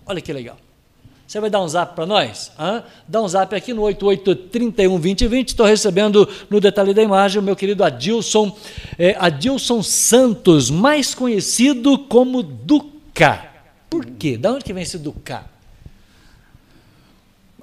Olha 0.07 0.21
que 0.21 0.33
legal. 0.33 0.57
Você 1.27 1.41
vai 1.41 1.49
dar 1.49 1.63
um 1.63 1.69
zap 1.69 1.95
para 1.95 2.07
nós? 2.07 2.53
Hã? 2.59 2.85
Dá 3.09 3.23
um 3.23 3.29
zap 3.29 3.55
aqui 3.55 3.73
no 3.73 3.83
88312020. 3.83 5.49
Estou 5.49 5.67
recebendo 5.67 6.29
no 6.51 6.61
detalhe 6.61 6.93
da 6.93 7.03
imagem 7.03 7.41
o 7.41 7.43
meu 7.43 7.57
querido 7.57 7.83
Adilson, 7.83 8.57
é, 8.99 9.17
Adilson 9.19 9.83
Santos, 9.83 10.71
mais 10.71 11.15
conhecido 11.15 11.99
como 11.99 12.43
Duca. 12.43 13.47
Por 13.89 14.05
quê? 14.05 14.37
Da 14.37 14.53
onde 14.53 14.65
que 14.65 14.73
vem 14.73 14.83
esse 14.83 14.99
Duca? 14.99 15.45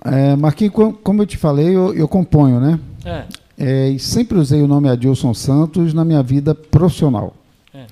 É, 0.03 0.35
Marquinhos, 0.35 0.73
como 1.03 1.21
eu 1.21 1.27
te 1.27 1.37
falei, 1.37 1.75
eu, 1.75 1.93
eu 1.93 2.07
componho, 2.07 2.59
né? 2.59 2.79
É. 3.05 3.25
É, 3.57 3.89
e 3.89 3.99
sempre 3.99 4.39
usei 4.39 4.59
o 4.59 4.67
nome 4.67 4.89
Adilson 4.89 5.35
Santos 5.35 5.93
na 5.93 6.03
minha 6.03 6.23
vida 6.23 6.55
profissional. 6.55 7.35
É. 7.71 7.85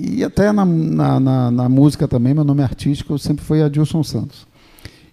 E 0.00 0.22
até 0.22 0.52
na, 0.52 0.64
na, 0.64 1.18
na, 1.18 1.50
na, 1.50 1.68
música 1.68 2.06
também, 2.06 2.32
meu 2.32 2.44
nome 2.44 2.62
artístico 2.62 3.18
sempre 3.18 3.44
foi 3.44 3.62
Adilson 3.62 4.04
Santos. 4.04 4.46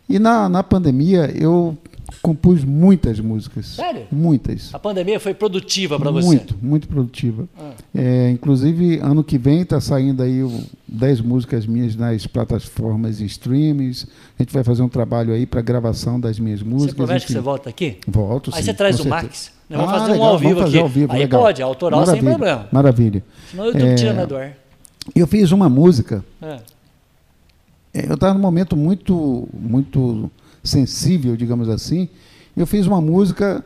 E 0.08 0.20
na, 0.20 0.48
na 0.48 0.62
pandemia 0.62 1.32
eu 1.36 1.76
compus 2.22 2.64
muitas 2.64 3.20
músicas. 3.20 3.66
Sério? 3.66 4.04
Muitas. 4.12 4.70
A 4.76 4.78
pandemia 4.78 5.20
foi 5.20 5.34
produtiva 5.34 6.00
para 6.00 6.12
você? 6.12 6.28
Muito, 6.28 6.56
muito 6.62 6.88
produtiva. 6.88 7.48
Ah. 7.58 7.72
É, 7.96 8.30
inclusive, 8.30 9.00
ano 9.00 9.24
que 9.24 9.40
vem 9.40 9.62
está 9.62 9.82
saindo 9.82 10.22
aí 10.22 10.42
10 10.88 11.22
músicas 11.22 11.66
minhas 11.66 11.96
nas 11.96 12.28
plataformas 12.28 13.20
e 13.22 13.26
streams. 13.26 14.08
A 14.38 14.44
gente 14.44 14.54
vai 14.54 14.64
fazer 14.64 14.84
um 14.84 14.90
trabalho 14.90 15.34
aí 15.34 15.48
para 15.48 15.62
gravação 15.62 16.20
das 16.20 16.38
minhas 16.38 16.62
músicas. 16.62 16.92
Você 16.92 16.96
promete 16.96 17.26
que 17.26 17.34
você 17.34 17.40
volta 17.40 17.70
aqui? 17.72 17.98
Volto, 18.08 18.52
Aí 18.54 18.62
sim, 18.62 18.66
você 18.68 18.74
traz 18.76 19.00
o 19.00 19.04
certeza. 19.04 19.24
Max. 19.24 19.52
Vamos 19.68 19.90
ah, 19.90 20.00
fazer 20.00 20.12
legal, 20.12 20.28
um 20.28 20.30
ao 20.30 20.38
vivo 20.38 20.62
aqui. 20.62 20.78
Ao 20.78 20.88
vivo, 20.88 21.12
aí 21.12 21.20
legal. 21.20 21.42
pode, 21.42 21.62
autoral 21.64 22.02
Maravilha, 22.02 22.22
sem 22.22 22.38
problema. 22.38 22.68
Maravilha. 22.72 23.24
Senão 23.50 23.66
eu 23.66 23.72
estou 23.72 23.88
é... 23.88 23.96
tirando 23.96 24.28
do 24.28 24.38
ar. 24.38 24.65
Eu 25.14 25.28
fiz 25.28 25.52
uma 25.52 25.70
música. 25.70 26.24
É. 26.42 26.62
é 27.94 28.10
eu 28.10 28.16
estava 28.16 28.34
num 28.34 28.40
momento 28.40 28.76
muito, 28.76 29.48
muito 29.54 30.32
sensível, 30.64 31.36
digamos 31.36 31.70
assim. 31.70 32.10
Eu 32.56 32.66
fiz 32.66 32.88
uma 32.88 33.02
música 33.02 33.64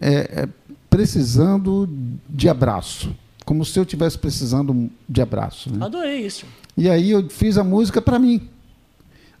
é, 0.00 0.42
é, 0.42 0.48
precisando 0.88 1.88
de 2.28 2.48
abraço, 2.48 3.14
como 3.44 3.64
se 3.64 3.78
eu 3.78 3.82
estivesse 3.82 4.18
precisando 4.18 4.90
de 5.08 5.20
abraço. 5.20 5.70
Né? 5.70 5.84
Adorei 5.84 6.26
isso. 6.26 6.46
E 6.76 6.88
aí 6.88 7.10
eu 7.10 7.28
fiz 7.28 7.58
a 7.58 7.64
música 7.64 8.00
para 8.00 8.18
mim. 8.18 8.48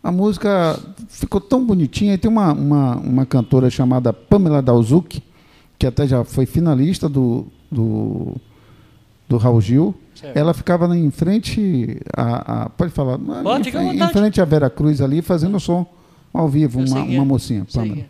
A 0.02 0.10
música 0.10 0.78
ficou 1.08 1.40
tão 1.40 1.64
bonitinha. 1.64 2.14
E 2.14 2.18
tem 2.18 2.30
uma, 2.30 2.52
uma, 2.52 2.96
uma 2.96 3.26
cantora 3.26 3.68
chamada 3.70 4.12
Pamela 4.12 4.62
Dalzuc, 4.62 5.22
que 5.78 5.86
até 5.86 6.06
já 6.06 6.24
foi 6.24 6.46
finalista 6.46 7.08
do, 7.08 7.46
do, 7.70 8.34
do 9.30 9.36
Raul 9.36 9.60
Gil. 9.60 9.94
Certo. 10.14 10.36
Ela 10.36 10.52
ficava 10.52 10.94
em 10.94 11.10
frente 11.10 11.98
a, 12.14 12.64
a 12.64 12.68
pode 12.68 12.92
falar, 12.92 13.16
pode, 13.16 13.70
em, 13.70 14.02
em, 14.02 14.08
frente 14.08 14.40
à 14.40 14.44
Vera 14.44 14.68
Cruz 14.68 15.00
ali, 15.00 15.22
fazendo 15.22 15.58
som 15.58 15.86
ao 16.34 16.48
vivo, 16.48 16.80
uma, 16.80 17.02
uma 17.02 17.24
mocinha, 17.24 17.64
Pamela. 17.72 18.04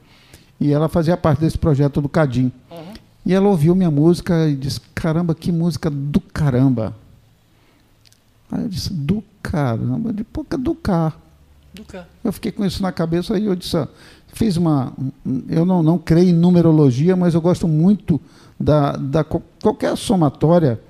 E 0.59 0.73
ela 0.73 0.89
fazia 0.89 1.17
parte 1.17 1.41
desse 1.41 1.57
projeto 1.57 2.01
do 2.01 2.09
Cadim. 2.09 2.51
Uhum. 2.71 2.95
E 3.25 3.35
ela 3.35 3.49
ouviu 3.49 3.75
minha 3.75 3.91
música 3.91 4.49
e 4.49 4.57
disse: 4.57 4.81
Caramba, 4.95 5.35
que 5.35 5.53
música 5.53 5.89
do 5.89 6.21
caramba. 6.21 6.97
Aí 8.51 8.63
eu 8.63 8.69
disse: 8.69 8.93
Do 8.93 9.23
caramba, 9.43 10.13
de 10.13 10.25
pouca 10.25 10.59
do 10.59 10.75
cá. 10.75 11.13
Eu 12.25 12.33
fiquei 12.33 12.51
com 12.51 12.65
isso 12.65 12.83
na 12.83 12.91
cabeça, 12.91 13.35
aí 13.35 13.45
eu 13.45 13.55
disse: 13.55 13.77
ah, 13.77 13.89
Fiz 14.33 14.57
uma. 14.57 14.93
Eu 15.49 15.65
não, 15.65 15.83
não 15.83 15.97
creio 15.97 16.31
em 16.31 16.35
numerologia, 16.35 17.15
mas 17.15 17.35
eu 17.35 17.41
gosto 17.41 17.69
muito 17.69 18.21
da, 18.59 18.97
da 18.97 19.25
qualquer 19.25 19.97
somatória 19.97 20.81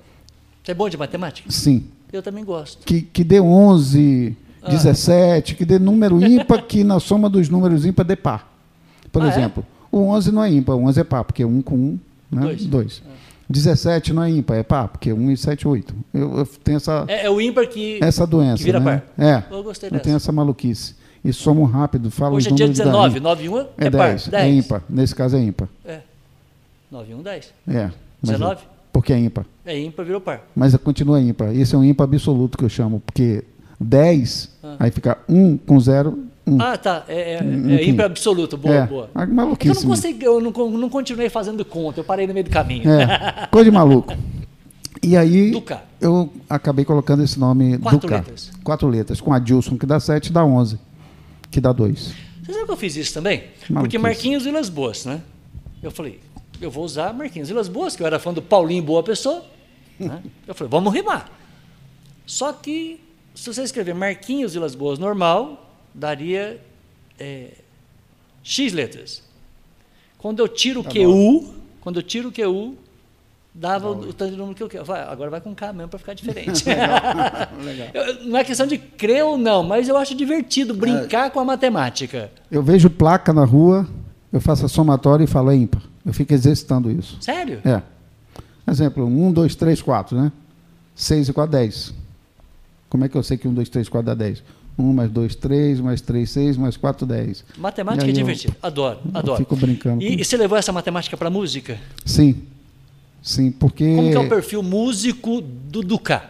você 0.71 0.73
é 0.73 0.75
bom 0.75 0.89
de 0.89 0.97
matemática? 0.97 1.51
Sim. 1.51 1.85
Eu 2.13 2.23
também 2.23 2.45
gosto. 2.45 2.85
Que, 2.85 3.03
que 3.03 3.25
dê 3.25 3.41
11, 3.41 4.37
ah. 4.63 4.71
17, 4.71 5.55
que 5.55 5.65
dê 5.65 5.79
número 5.79 6.25
ímpar, 6.25 6.63
que 6.63 6.85
na 6.85 7.01
soma 7.01 7.29
dos 7.29 7.49
números 7.49 7.85
ímpar 7.85 8.05
dê 8.05 8.17
par. 8.17 8.51
Por 9.13 9.23
ah, 9.23 9.27
é? 9.27 9.29
exemplo, 9.29 9.65
é? 9.67 9.97
o 9.97 10.09
11 10.09 10.33
não 10.33 10.45
é 10.45 10.51
ímpar, 10.51 10.77
o 10.77 10.85
11 10.85 11.01
é 11.01 11.05
par, 11.05 11.25
porque 11.25 11.45
1 11.45 11.63
com 11.63 11.75
1, 11.75 11.99
né? 12.31 12.43
2. 12.43 12.67
2. 12.67 13.03
Ah. 13.05 13.11
17 13.49 14.13
não 14.13 14.23
é 14.23 14.31
ímpar, 14.31 14.59
é 14.59 14.63
par, 14.63 14.89
porque 14.89 15.13
1 15.13 15.31
e 15.33 15.37
7, 15.37 15.67
8. 15.67 15.95
Eu, 16.15 16.39
eu 16.39 16.47
tenho 16.47 16.77
essa... 16.77 17.05
É, 17.09 17.27
é, 17.27 17.31
o 17.31 17.41
ímpar 17.41 17.67
que, 17.67 17.99
essa 18.01 18.25
doença, 18.25 18.59
que 18.59 18.65
vira 18.65 18.79
né? 18.79 19.03
par. 19.17 19.25
É, 19.25 19.43
eu 19.51 19.63
gostei 19.65 19.91
dessa. 19.91 20.01
Eu 20.01 20.05
tenho 20.05 20.17
essa 20.17 20.31
maluquice. 20.31 20.95
E 21.23 21.33
somo 21.33 21.65
rápido, 21.65 22.11
falo 22.11 22.37
Hoje 22.37 22.47
os 22.47 22.53
é 22.53 22.57
dia 22.57 22.67
números 22.67 23.15
19, 23.15 23.21
9 23.21 23.45
e 23.45 23.49
1 23.49 23.59
é, 23.59 23.67
é 23.79 23.91
par. 23.91 24.09
10, 24.09 24.29
10. 24.29 24.45
É 24.45 24.49
ímpar, 24.51 24.83
nesse 24.89 25.15
caso 25.15 25.37
é 25.37 25.41
ímpar. 25.41 25.69
É. 25.85 26.01
9 26.91 27.11
e 27.11 27.15
1, 27.15 27.23
10. 27.23 27.55
É. 27.69 27.91
19? 28.23 28.63
Porque 28.93 29.13
é 29.13 29.19
ímpar. 29.19 29.45
É 29.65 29.79
ímpar, 29.79 30.05
virou 30.05 30.21
par. 30.21 30.43
Mas 30.55 30.77
continua 30.77 31.21
ímpar. 31.21 31.55
Esse 31.55 31.75
é 31.75 31.79
um 31.79 31.85
ímpar 31.85 32.05
absoluto 32.05 32.59
que 32.59 32.65
eu 32.65 32.69
chamo, 32.69 33.01
porque 33.05 33.45
10, 33.79 34.59
ah. 34.63 34.77
aí 34.81 34.91
fica 34.91 35.19
1 35.29 35.59
com 35.59 35.79
0, 35.79 36.19
1. 36.47 36.61
Ah, 36.61 36.77
tá. 36.77 37.05
É, 37.09 37.35
é, 37.35 37.39
é 37.39 37.89
ímpar 37.89 38.07
absoluto. 38.07 38.57
Boa, 38.57 38.75
é. 38.75 38.87
boa. 38.87 39.11
Maluquice. 39.15 39.69
É 39.69 39.77
eu 39.77 39.83
não 39.83 39.89
consegui, 39.89 40.25
eu 40.25 40.41
não, 40.41 40.51
não 40.71 40.89
continuei 40.89 41.29
fazendo 41.29 41.65
conta, 41.65 42.01
eu 42.01 42.05
parei 42.05 42.27
no 42.27 42.35
meio 42.35 42.45
do 42.45 42.51
caminho. 42.51 42.91
É, 42.91 43.47
coisa 43.51 43.71
de 43.71 43.75
maluco. 43.75 44.15
E 45.03 45.17
aí, 45.17 45.51
Duca. 45.51 45.83
eu 45.99 46.31
acabei 46.49 46.85
colocando 46.85 47.23
esse 47.23 47.41
nome 47.41 47.79
Quatro 47.79 48.01
Duca. 48.01 48.17
letras. 48.17 48.51
Quatro 48.63 48.89
letras. 48.89 49.19
Com 49.19 49.33
a 49.33 49.39
Dilson, 49.39 49.79
que 49.79 49.87
dá 49.87 49.99
7, 49.99 50.31
dá 50.31 50.45
11, 50.45 50.79
que 51.51 51.59
dá 51.59 51.73
2. 51.73 52.13
Você 52.45 52.53
sabe 52.53 52.67
que 52.67 52.71
eu 52.71 52.77
fiz 52.77 52.97
isso 52.97 53.15
também? 53.15 53.39
Maluquice. 53.39 53.81
Porque 53.81 53.99
Marquinhos 53.99 54.45
Vilas 54.45 54.69
Boas, 54.69 55.07
né? 55.07 55.23
Eu 55.83 55.91
falei, 55.91 56.21
eu 56.61 56.71
vou 56.71 56.85
usar 56.85 57.13
Marquinhos 57.13 57.49
Vilas 57.49 57.69
Boas, 57.69 57.97
que 57.97 58.03
eu 58.03 58.07
era 58.07 58.19
fã 58.19 58.33
do 58.33 58.43
Paulinho 58.43 58.83
Boa 58.83 59.03
Pessoa. 59.03 59.45
Né? 59.99 60.23
Eu 60.47 60.55
falei, 60.55 60.71
vamos 60.71 60.93
rimar. 60.93 61.31
Só 62.27 62.53
que, 62.53 63.01
se 63.35 63.53
você 63.53 63.63
escrever 63.63 63.95
Marquinhos 63.95 64.55
Vilas 64.55 64.75
Boas 64.75 64.99
normal, 64.99 65.71
daria 65.95 66.61
é, 67.19 67.49
X 68.43 68.73
letras. 68.73 69.23
Quando 70.19 70.41
eu 70.41 70.49
tiro 70.49 70.81
o 70.81 70.85
tá 70.85 70.91
QU, 70.91 71.41
bom. 71.41 71.55
quando 71.81 71.97
eu 71.97 72.03
tiro 72.03 72.29
o 72.29 72.33
QU, 72.33 72.77
dava 73.55 73.91
o, 73.91 74.09
o 74.09 74.13
tanto 74.13 74.33
de 74.33 74.37
número 74.37 74.55
que 74.55 74.63
eu 74.63 74.69
quero. 74.69 74.93
Agora 74.93 75.31
vai 75.31 75.41
com 75.41 75.55
K 75.55 75.73
mesmo 75.73 75.89
para 75.89 75.99
ficar 75.99 76.15
diferente. 76.15 76.65
Legal. 76.69 77.01
Legal. 77.65 77.89
Eu, 77.95 78.25
não 78.27 78.39
é 78.39 78.45
questão 78.45 78.67
de 78.67 78.79
crer 78.79 79.25
ou 79.25 79.37
não, 79.37 79.63
mas 79.63 79.89
eu 79.89 79.97
acho 79.97 80.15
divertido 80.15 80.75
brincar 80.75 81.27
é, 81.27 81.31
com 81.31 81.41
a 81.41 81.45
matemática. 81.45 82.31
Eu 82.51 82.63
vejo 82.63 82.89
placa 82.89 83.33
na 83.33 83.45
rua, 83.45 83.89
eu 84.33 84.41
faço 84.41 84.67
a 84.67 84.69
somatória 84.69 85.25
e 85.25 85.27
falo 85.27 85.51
é 85.51 85.57
ímpar. 85.57 85.83
Eu 86.05 86.13
fico 86.13 86.33
exercitando 86.33 86.91
isso. 86.91 87.19
Sério? 87.21 87.61
É. 87.65 87.83
Exemplo, 88.71 89.05
1, 89.05 89.33
2, 89.33 89.55
3, 89.55 89.83
4, 89.83 90.17
né? 90.21 90.33
6 90.95 91.29
e 91.29 91.33
4, 91.33 91.53
10. 91.53 91.95
Como 92.89 93.05
é 93.05 93.09
que 93.09 93.17
eu 93.17 93.23
sei 93.23 93.37
que 93.37 93.47
1, 93.47 93.55
2, 93.55 93.69
3, 93.69 93.89
4 93.89 94.07
dá 94.07 94.15
10? 94.15 94.43
1 94.79 94.93
mais 94.93 95.11
2, 95.11 95.35
3, 95.35 95.81
mais 95.81 96.01
3, 96.01 96.31
6, 96.31 96.57
mais 96.57 96.77
4, 96.77 97.07
10. 97.07 97.45
Matemática 97.59 98.09
é 98.09 98.13
divertido. 98.13 98.55
Adoro, 98.63 98.99
adoro. 99.13 99.39
Fico 99.39 99.57
brincando. 99.57 100.03
E, 100.03 100.21
e 100.21 100.25
você 100.25 100.37
levou 100.37 100.57
essa 100.57 100.73
matemática 100.73 101.17
para 101.17 101.31
música? 101.31 101.79
Sim. 102.05 102.43
Sim, 103.23 103.51
porque. 103.51 103.95
Como 103.95 104.11
que 104.11 104.17
é 104.17 104.21
o 104.21 104.29
perfil 104.29 104.63
músico 104.63 105.41
do 105.41 105.83
Duca? 105.83 106.25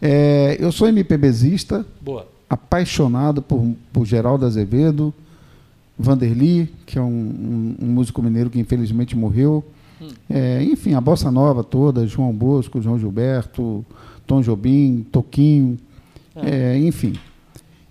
É, 0.00 0.56
eu 0.58 0.72
sou 0.72 0.88
MPBzista. 0.88 1.86
Boa. 2.00 2.26
Apaixonado 2.50 3.40
por, 3.40 3.74
por 3.92 4.04
Geraldo 4.04 4.44
Azevedo, 4.44 5.14
Vanderly, 5.98 6.72
que 6.86 6.98
é 6.98 7.02
um, 7.02 7.06
um, 7.06 7.76
um 7.80 7.86
músico 7.86 8.22
mineiro 8.22 8.50
que 8.50 8.58
infelizmente 8.58 9.16
morreu. 9.16 9.64
Hum. 10.00 10.08
É, 10.28 10.62
enfim, 10.64 10.94
a 10.94 11.00
bossa 11.00 11.30
nova 11.30 11.62
toda, 11.62 12.06
João 12.06 12.32
Bosco, 12.32 12.80
João 12.80 12.98
Gilberto, 12.98 13.84
Tom 14.26 14.40
Jobim, 14.40 15.06
Toquinho, 15.12 15.78
é. 16.34 16.74
É, 16.74 16.78
enfim. 16.78 17.14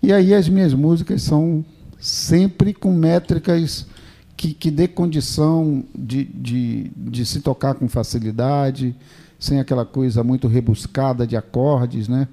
E 0.02 0.12
aí 0.12 0.34
as 0.34 0.50
minhas 0.50 0.74
músicas 0.74 1.22
são 1.22 1.64
sempre 2.00 2.74
com 2.74 2.92
métricas 2.92 3.86
que, 4.36 4.54
que 4.54 4.72
dê 4.72 4.88
condição 4.88 5.84
de, 5.96 6.24
de, 6.24 6.92
de 6.96 7.26
se 7.26 7.42
tocar 7.42 7.76
com 7.76 7.88
facilidade, 7.88 8.96
sem 9.40 9.60
aquela 9.60 9.86
coisa 9.86 10.24
muito 10.24 10.48
rebuscada 10.48 11.28
de 11.28 11.38
acordes, 11.38 12.08
né? 12.08 12.28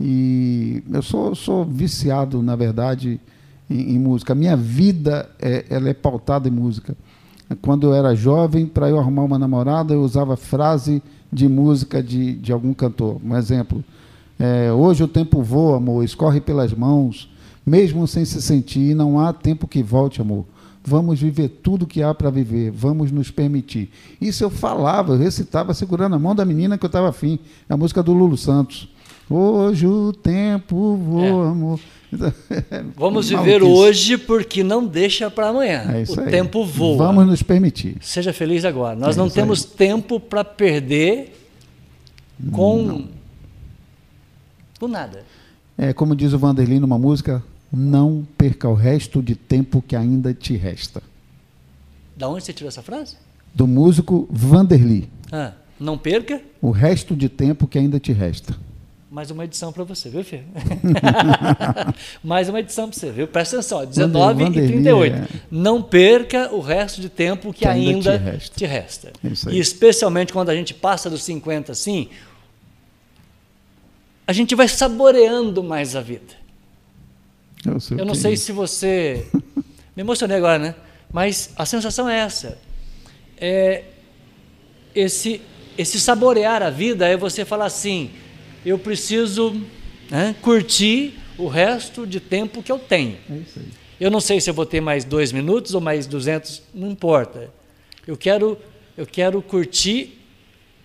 E 0.00 0.82
eu 0.92 1.02
sou, 1.02 1.34
sou 1.36 1.64
viciado, 1.64 2.42
na 2.42 2.56
verdade, 2.56 3.20
em, 3.72 3.94
em 3.94 3.98
música. 3.98 4.32
A 4.32 4.36
minha 4.36 4.56
vida 4.56 5.28
é, 5.40 5.64
ela 5.70 5.88
é 5.88 5.94
pautada 5.94 6.48
em 6.48 6.52
música. 6.52 6.96
Quando 7.60 7.88
eu 7.88 7.94
era 7.94 8.14
jovem, 8.14 8.66
para 8.66 8.88
eu 8.88 8.98
arrumar 8.98 9.22
uma 9.22 9.38
namorada, 9.38 9.92
eu 9.92 10.02
usava 10.02 10.36
frase 10.36 11.02
de 11.32 11.48
música 11.48 12.02
de, 12.02 12.34
de 12.34 12.52
algum 12.52 12.72
cantor. 12.72 13.20
Um 13.24 13.36
exemplo. 13.36 13.82
É, 14.38 14.72
Hoje 14.72 15.02
o 15.02 15.08
tempo 15.08 15.42
voa, 15.42 15.76
amor, 15.76 16.04
escorre 16.04 16.40
pelas 16.40 16.72
mãos, 16.72 17.30
mesmo 17.64 18.06
sem 18.06 18.24
se 18.24 18.40
sentir, 18.42 18.94
não 18.94 19.20
há 19.20 19.32
tempo 19.32 19.68
que 19.68 19.82
volte, 19.82 20.20
amor. 20.20 20.44
Vamos 20.84 21.20
viver 21.20 21.48
tudo 21.48 21.86
que 21.86 22.02
há 22.02 22.12
para 22.12 22.28
viver, 22.28 22.72
vamos 22.72 23.12
nos 23.12 23.30
permitir. 23.30 23.88
Isso 24.20 24.42
eu 24.42 24.50
falava, 24.50 25.12
eu 25.12 25.18
recitava 25.18 25.72
segurando 25.74 26.16
a 26.16 26.18
mão 26.18 26.34
da 26.34 26.44
menina 26.44 26.76
que 26.76 26.84
eu 26.84 26.88
estava 26.88 27.08
afim. 27.08 27.38
É 27.68 27.74
a 27.74 27.76
música 27.76 28.02
do 28.02 28.12
Lulu 28.12 28.36
Santos. 28.36 28.88
Hoje 29.30 29.86
o 29.86 30.12
tempo 30.12 30.96
voa, 30.96 31.46
é. 31.46 31.50
amor. 31.50 31.80
Vamos 32.96 33.28
viver 33.28 33.62
hoje 33.62 34.18
porque 34.18 34.62
não 34.62 34.86
deixa 34.86 35.30
para 35.30 35.48
amanhã. 35.48 35.84
É 35.90 36.04
o 36.10 36.20
aí. 36.20 36.30
tempo 36.30 36.64
voa. 36.64 37.06
Vamos 37.06 37.26
nos 37.26 37.42
permitir. 37.42 37.96
Seja 38.00 38.32
feliz 38.32 38.64
agora. 38.64 38.96
Nós 38.96 39.16
é 39.16 39.18
não 39.18 39.28
temos 39.28 39.64
aí. 39.64 39.70
tempo 39.76 40.20
para 40.20 40.44
perder 40.44 41.34
com 42.50 42.82
não. 42.82 43.08
com 44.78 44.88
nada. 44.88 45.24
É 45.78 45.92
como 45.92 46.14
diz 46.14 46.32
o 46.32 46.38
Vanderlei 46.38 46.78
numa 46.78 46.98
música, 46.98 47.42
não 47.72 48.26
perca 48.36 48.68
o 48.68 48.74
resto 48.74 49.22
de 49.22 49.34
tempo 49.34 49.82
que 49.86 49.96
ainda 49.96 50.34
te 50.34 50.54
resta. 50.54 51.02
Da 52.16 52.28
onde 52.28 52.44
você 52.44 52.52
tirou 52.52 52.68
essa 52.68 52.82
frase? 52.82 53.16
Do 53.54 53.66
músico 53.66 54.28
Vanderlei. 54.30 55.08
Ah, 55.30 55.52
não 55.80 55.96
perca 55.96 56.40
o 56.60 56.70
resto 56.70 57.16
de 57.16 57.28
tempo 57.28 57.66
que 57.66 57.78
ainda 57.78 57.98
te 57.98 58.12
resta. 58.12 58.54
Mais 59.12 59.30
uma 59.30 59.44
edição 59.44 59.70
para 59.70 59.84
você, 59.84 60.08
viu, 60.08 60.24
filho? 60.24 60.46
Mais 62.24 62.48
uma 62.48 62.60
edição 62.60 62.88
para 62.88 62.98
você, 62.98 63.10
viu? 63.12 63.28
Presta 63.28 63.56
atenção, 63.56 63.84
19 63.84 64.44
Vanderlei, 64.44 64.64
e 64.64 64.72
38. 64.72 65.16
É... 65.16 65.28
Não 65.50 65.82
perca 65.82 66.50
o 66.50 66.60
resto 66.60 66.98
de 66.98 67.10
tempo 67.10 67.52
que, 67.52 67.58
que 67.58 67.68
ainda, 67.68 68.12
ainda, 68.12 68.38
te 68.38 68.64
resta. 68.64 69.12
Te 69.12 69.28
resta. 69.28 69.52
E 69.52 69.58
especialmente 69.58 70.32
quando 70.32 70.48
a 70.48 70.54
gente 70.54 70.72
passa 70.72 71.10
dos 71.10 71.22
50 71.24 71.72
assim, 71.72 72.08
a 74.26 74.32
gente 74.32 74.54
vai 74.54 74.66
saboreando 74.66 75.62
mais 75.62 75.94
a 75.94 76.00
vida. 76.00 76.32
Eu, 77.66 77.98
Eu 77.98 78.06
não 78.06 78.14
sei 78.14 78.32
é 78.32 78.36
se 78.36 78.50
você. 78.50 79.26
Me 79.94 80.00
emocionei 80.00 80.38
agora, 80.38 80.58
né? 80.58 80.74
Mas 81.12 81.50
a 81.54 81.66
sensação 81.66 82.08
é 82.08 82.18
essa. 82.18 82.58
É 83.36 83.84
esse, 84.94 85.42
esse 85.76 86.00
saborear 86.00 86.62
a 86.62 86.70
vida 86.70 87.06
é 87.06 87.14
você 87.14 87.44
falar 87.44 87.66
assim: 87.66 88.10
eu 88.64 88.78
preciso 88.78 89.60
né, 90.10 90.34
curtir 90.40 91.18
o 91.38 91.48
resto 91.48 92.06
de 92.06 92.20
tempo 92.20 92.62
que 92.62 92.70
eu 92.70 92.78
tenho. 92.78 93.16
É 93.30 93.36
isso 93.36 93.58
aí. 93.58 93.66
Eu 94.00 94.10
não 94.10 94.20
sei 94.20 94.40
se 94.40 94.50
eu 94.50 94.54
vou 94.54 94.66
ter 94.66 94.80
mais 94.80 95.04
dois 95.04 95.30
minutos 95.30 95.74
ou 95.74 95.80
mais 95.80 96.06
duzentos, 96.06 96.62
não 96.74 96.90
importa. 96.90 97.50
Eu 98.06 98.16
quero, 98.16 98.58
eu 98.96 99.06
quero 99.06 99.40
curtir 99.40 100.18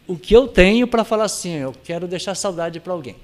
o 0.07 0.15
que 0.15 0.35
eu 0.35 0.47
tenho 0.47 0.87
para 0.87 1.03
falar 1.03 1.25
assim: 1.25 1.53
eu 1.53 1.73
quero 1.83 2.07
deixar 2.07 2.35
saudade 2.35 2.79
para 2.79 2.93
alguém. 2.93 3.15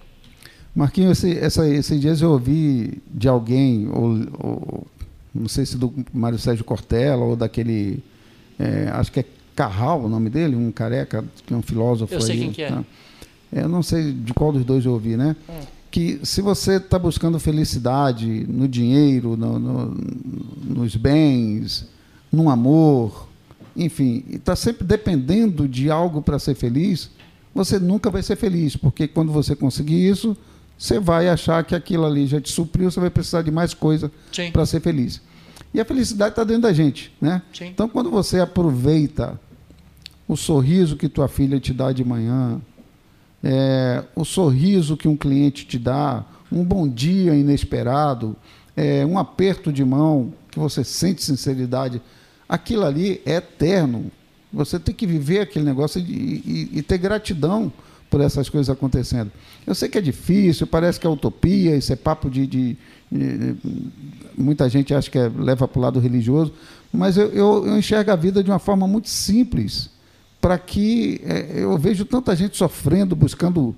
Marquinhos, 0.76 1.24
esse, 1.24 1.38
essa, 1.38 1.70
esses 1.70 2.01
dias 2.01 2.22
eu 2.22 2.32
ouvi 2.32 3.01
de 3.08 3.28
alguém, 3.28 3.88
ou, 3.93 4.18
ou, 4.39 4.88
não 5.34 5.47
sei 5.47 5.64
se 5.64 5.78
do 5.78 5.93
Mário 6.12 6.39
Sérgio 6.39 6.66
Cortella, 6.66 7.24
ou 7.24 7.36
daquele, 7.36 8.04
é, 8.58 8.89
acho 8.91 9.12
que 9.12 9.20
é 9.20 9.26
Carral 9.56 10.04
o 10.04 10.10
nome 10.10 10.32
dele, 10.32 10.56
um 10.56 10.72
careca, 10.72 11.24
que 11.45 11.54
é 11.54 11.58
um 11.58 11.62
filósofo 11.62 12.12
Eu 12.12 12.22
sei 12.22 12.34
aí, 12.34 12.41
quem 12.41 12.51
que 12.51 12.64
é. 12.64 12.70
Tá? 12.70 12.84
Eu 13.56 13.70
não 13.70 13.84
sei 13.84 14.12
de 14.12 14.34
qual 14.34 14.51
dos 14.51 14.66
dois 14.66 14.86
eu 14.86 14.93
ouvi, 14.93 15.16
né? 15.16 15.36
É. 15.47 15.62
Que 15.91 16.20
se 16.24 16.41
você 16.41 16.78
está 16.78 16.97
buscando 16.97 17.39
felicidade 17.39 18.45
no 18.47 18.68
dinheiro, 18.68 19.38
no, 19.38 19.60
no, 19.60 19.97
nos 20.64 20.95
bens, 20.95 21.88
no 22.32 22.49
amor, 22.49 23.28
enfim, 23.76 24.24
está 24.30 24.56
sempre 24.56 24.86
dependendo 24.86 25.68
de 25.68 25.91
algo 25.91 26.22
para 26.22 26.39
ser 26.39 26.56
feliz, 26.56 27.12
você 27.54 27.78
nunca 27.78 28.10
vai 28.10 28.24
ser 28.24 28.36
feliz, 28.36 28.76
porque 28.76 29.08
quando 29.08 29.32
você 29.32 29.56
conseguir 29.56 30.08
isso, 30.08 30.36
você 30.78 30.99
vai 30.99 31.30
achar 31.30 31.64
que 31.64 31.76
aquilo 31.76 32.06
ali 32.06 32.26
já 32.26 32.41
te 32.41 32.51
supriu, 32.51 32.89
você 32.89 32.99
vai 32.99 33.10
precisar 33.12 33.43
de 33.43 33.51
mais 33.51 33.74
coisa 33.74 34.12
para 34.51 34.66
ser 34.66 34.80
feliz. 34.82 35.22
E 35.74 35.80
a 35.80 35.86
felicidade 35.86 36.32
está 36.32 36.43
dentro 36.43 36.64
da 36.64 36.74
gente, 36.74 37.12
né? 37.22 37.41
Sim. 37.54 37.68
Então, 37.68 37.88
quando 37.88 38.10
você 38.10 38.39
aproveita 38.39 39.39
o 40.28 40.36
sorriso 40.36 40.95
que 40.95 41.10
tua 41.10 41.28
filha 41.28 41.60
te 41.60 41.74
dá 41.74 41.91
de 41.91 42.04
manhã, 42.04 42.62
é, 43.43 44.03
o 44.15 44.23
sorriso 44.23 44.95
que 44.95 45.07
um 45.07 45.17
cliente 45.17 45.65
te 45.65 45.77
dá, 45.77 46.23
um 46.51 46.63
bom 46.63 46.87
dia 46.87 47.35
inesperado, 47.35 48.35
é, 48.75 49.05
um 49.05 49.17
aperto 49.17 49.71
de 49.71 49.83
mão 49.83 50.33
que 50.49 50.59
você 50.59 50.83
sente 50.83 51.23
sinceridade, 51.23 52.01
aquilo 52.47 52.85
ali 52.85 53.21
é 53.25 53.35
eterno. 53.35 54.11
Você 54.51 54.79
tem 54.79 54.93
que 54.93 55.07
viver 55.07 55.39
aquele 55.39 55.65
negócio 55.65 55.99
e, 55.99 56.69
e, 56.73 56.77
e 56.77 56.81
ter 56.81 56.99
gratidão 56.99 57.73
por 58.09 58.21
essas 58.21 58.47
coisas 58.47 58.69
acontecendo. 58.69 59.31
Eu 59.65 59.73
sei 59.73 59.89
que 59.89 59.97
é 59.97 60.01
difícil, 60.01 60.67
parece 60.67 60.99
que 60.99 61.07
é 61.07 61.09
utopia, 61.09 61.75
isso 61.75 61.91
é 61.91 61.95
papo 61.95 62.29
de. 62.29 62.45
de, 62.45 62.77
de 63.11 63.57
muita 64.37 64.69
gente 64.69 64.93
acha 64.93 65.09
que 65.09 65.17
é, 65.17 65.27
leva 65.35 65.67
para 65.67 65.79
o 65.79 65.81
lado 65.81 65.99
religioso, 65.99 66.53
mas 66.91 67.17
eu, 67.17 67.29
eu, 67.29 67.65
eu, 67.65 67.77
enxergo 67.77 68.11
a 68.11 68.15
vida 68.15 68.43
de 68.43 68.51
uma 68.51 68.59
forma 68.59 68.87
muito 68.87 69.09
simples, 69.09 69.89
para 70.43 70.57
que 70.57 71.21
é, 71.23 71.63
eu 71.63 71.77
vejo 71.77 72.03
tanta 72.03 72.35
gente 72.35 72.57
sofrendo, 72.57 73.15
buscando 73.15 73.73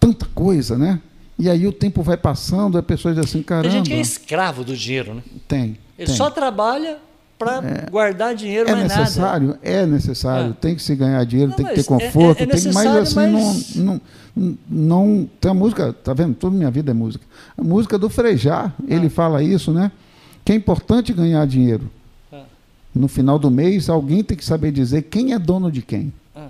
tanta 0.00 0.24
coisa, 0.34 0.78
né? 0.78 0.98
E 1.38 1.50
aí 1.50 1.66
o 1.66 1.72
tempo 1.72 2.02
vai 2.02 2.16
passando, 2.16 2.78
as 2.78 2.84
pessoas 2.86 3.14
dizem 3.14 3.28
assim, 3.28 3.42
caramba. 3.42 3.68
Tem 3.68 3.72
gente 3.72 3.90
que 3.90 3.94
é 3.94 4.00
escravo 4.00 4.64
do 4.64 4.74
dinheiro, 4.74 5.12
né? 5.12 5.22
Tem. 5.46 5.76
Ele 5.98 6.06
tem. 6.06 6.16
só 6.16 6.30
trabalha 6.30 6.96
para 7.38 7.62
é, 7.62 7.90
guardar 7.90 8.34
dinheiro, 8.34 8.70
é 8.70 8.74
mais 8.74 8.88
necessário, 8.88 9.48
nada. 9.48 9.60
É 9.62 9.84
necessário, 9.84 10.50
é. 10.52 10.54
tem 10.54 10.74
que 10.74 10.82
se 10.82 10.96
ganhar 10.96 11.22
dinheiro, 11.26 11.50
não, 11.50 11.56
tem 11.58 11.66
que 11.66 11.74
ter 11.74 11.84
conforto, 11.84 12.40
é, 12.40 12.44
é 12.44 12.46
tem, 12.46 12.72
mas 12.72 12.96
assim, 12.96 13.14
mas... 13.14 13.76
Não, 13.76 14.00
não, 14.34 14.58
não, 14.66 15.30
Tem 15.38 15.50
a 15.50 15.54
música, 15.54 15.92
tá 15.92 16.14
vendo? 16.14 16.34
Toda 16.34 16.56
minha 16.56 16.70
vida 16.70 16.92
é 16.92 16.94
música. 16.94 17.22
A 17.54 17.62
música 17.62 17.98
do 17.98 18.08
Frejá, 18.08 18.72
ah. 18.74 18.82
ele 18.88 19.10
fala 19.10 19.42
isso, 19.42 19.72
né? 19.72 19.92
Que 20.42 20.52
é 20.52 20.54
importante 20.54 21.12
ganhar 21.12 21.46
dinheiro. 21.46 21.90
No 22.96 23.08
final 23.08 23.38
do 23.38 23.50
mês, 23.50 23.88
alguém 23.88 24.24
tem 24.24 24.36
que 24.36 24.44
saber 24.44 24.72
dizer 24.72 25.02
quem 25.02 25.32
é 25.32 25.38
dono 25.38 25.70
de 25.70 25.82
quem. 25.82 26.12
Ah. 26.34 26.48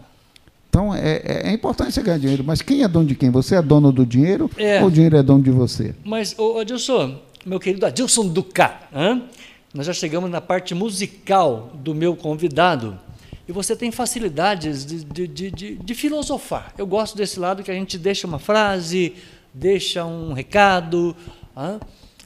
Então, 0.68 0.94
é, 0.94 1.16
é, 1.24 1.48
é, 1.48 1.52
importante 1.52 1.92
você 1.92 2.02
ganhar 2.02 2.18
dinheiro, 2.18 2.44
mas 2.44 2.62
quem 2.62 2.82
é 2.82 2.88
dono 2.88 3.06
de 3.06 3.14
quem? 3.14 3.30
Você 3.30 3.56
é 3.56 3.62
dono 3.62 3.90
do 3.90 4.06
dinheiro 4.06 4.50
é. 4.56 4.80
ou 4.80 4.88
o 4.88 4.90
dinheiro 4.90 5.16
é 5.16 5.22
dono 5.22 5.42
de 5.42 5.50
você? 5.50 5.94
Mas, 6.04 6.38
ô, 6.38 6.58
Adilson, 6.58 7.18
meu 7.44 7.58
querido 7.58 7.84
Adilson 7.84 8.28
Ducá, 8.28 8.82
hein? 8.94 9.24
Nós 9.74 9.86
já 9.86 9.92
chegamos 9.92 10.30
na 10.30 10.40
parte 10.40 10.74
musical 10.74 11.72
do 11.74 11.94
meu 11.94 12.16
convidado 12.16 12.98
e 13.48 13.52
você 13.52 13.76
tem 13.76 13.90
facilidades 13.90 14.86
de, 14.86 15.04
de, 15.04 15.50
de, 15.50 15.74
de, 15.76 15.94
filosofar. 15.94 16.72
Eu 16.78 16.86
gosto 16.86 17.16
desse 17.16 17.38
lado 17.38 17.62
que 17.62 17.70
a 17.70 17.74
gente 17.74 17.98
deixa 17.98 18.26
uma 18.26 18.38
frase, 18.38 19.14
deixa 19.52 20.04
um 20.04 20.32
recado. 20.32 21.14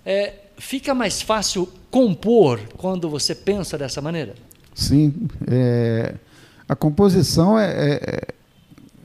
É, 0.04 0.34
fica 0.56 0.94
mais 0.94 1.20
fácil 1.20 1.68
compor 1.90 2.60
quando 2.76 3.08
você 3.08 3.34
pensa 3.34 3.76
dessa 3.76 4.00
maneira? 4.00 4.34
Sim. 4.74 5.28
É, 5.46 6.14
a 6.68 6.76
composição 6.76 7.58
é. 7.58 7.66
é, 7.66 7.94
é 7.94 8.34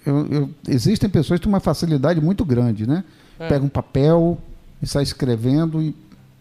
eu, 0.06 0.28
eu, 0.28 0.50
existem 0.68 1.10
pessoas 1.10 1.40
que 1.40 1.46
têm 1.46 1.52
uma 1.52 1.60
facilidade 1.60 2.22
muito 2.22 2.46
grande, 2.46 2.86
né? 2.86 3.04
É. 3.40 3.48
Pega 3.48 3.66
um 3.66 3.70
papel 3.70 4.38
e 4.82 4.86
sai 4.86 5.02
escrevendo 5.02 5.82
e 5.82 5.96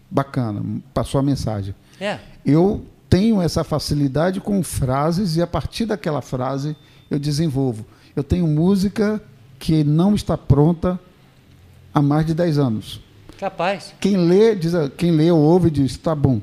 bacana, 0.09 0.63
passou 0.93 1.19
a 1.19 1.23
mensagem. 1.23 1.73
É. 1.99 2.19
Eu 2.45 2.85
tenho 3.09 3.41
essa 3.41 3.63
facilidade 3.63 4.39
com 4.39 4.61
frases 4.61 5.35
e 5.35 5.41
a 5.41 5.47
partir 5.47 5.85
daquela 5.85 6.21
frase 6.21 6.75
eu 7.09 7.17
desenvolvo. 7.17 7.85
Eu 8.15 8.23
tenho 8.23 8.47
música 8.47 9.21
que 9.57 9.83
não 9.83 10.13
está 10.13 10.37
pronta 10.37 10.99
há 11.93 12.01
mais 12.01 12.25
de 12.25 12.33
10 12.33 12.59
anos. 12.59 13.01
Capaz. 13.37 13.93
Quem 13.99 14.17
lê, 14.17 14.55
diz, 14.55 14.73
quem 14.97 15.11
lê 15.11 15.29
ou 15.31 15.39
ouve 15.39 15.69
diz, 15.69 15.91
está 15.91 16.15
bom. 16.15 16.41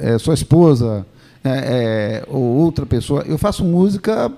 é, 0.00 0.18
sua 0.18 0.34
esposa 0.34 1.06
é, 1.44 1.50
é, 1.50 2.24
ou 2.28 2.42
outra 2.42 2.84
pessoa. 2.84 3.24
Eu 3.26 3.38
faço 3.38 3.64
música 3.64 4.32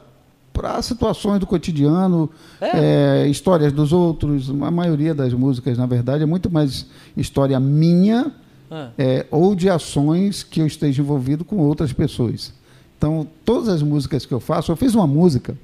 para 0.55 0.81
situações 0.81 1.41
do 1.41 1.47
cotidiano, 1.47 2.31
é? 2.61 3.25
É, 3.25 3.29
histórias 3.29 3.73
dos 3.73 3.93
outros. 3.93 4.49
A 4.49 4.71
maioria 4.71 5.13
das 5.13 5.35
músicas, 5.35 5.77
na 5.77 5.85
verdade, 5.85 6.23
é 6.23 6.27
muito 6.27 6.49
mais 6.49 6.87
história 7.17 7.59
minha 7.59 8.33
ah. 8.71 8.91
é, 8.97 9.27
ou 9.33 9.55
de 9.55 9.69
ações 9.69 10.45
que 10.45 10.61
eu 10.61 10.67
esteja 10.67 11.03
envolvido 11.03 11.45
com 11.45 11.57
outras 11.57 11.93
pessoas. 11.93 12.55
Então, 12.97 13.27
todas 13.45 13.69
as 13.69 13.83
músicas 13.83 14.25
que 14.25 14.33
eu 14.33 14.39
faço, 14.39 14.71
eu 14.71 14.77
fiz 14.77 14.95
uma 14.95 15.09
música 15.09 15.59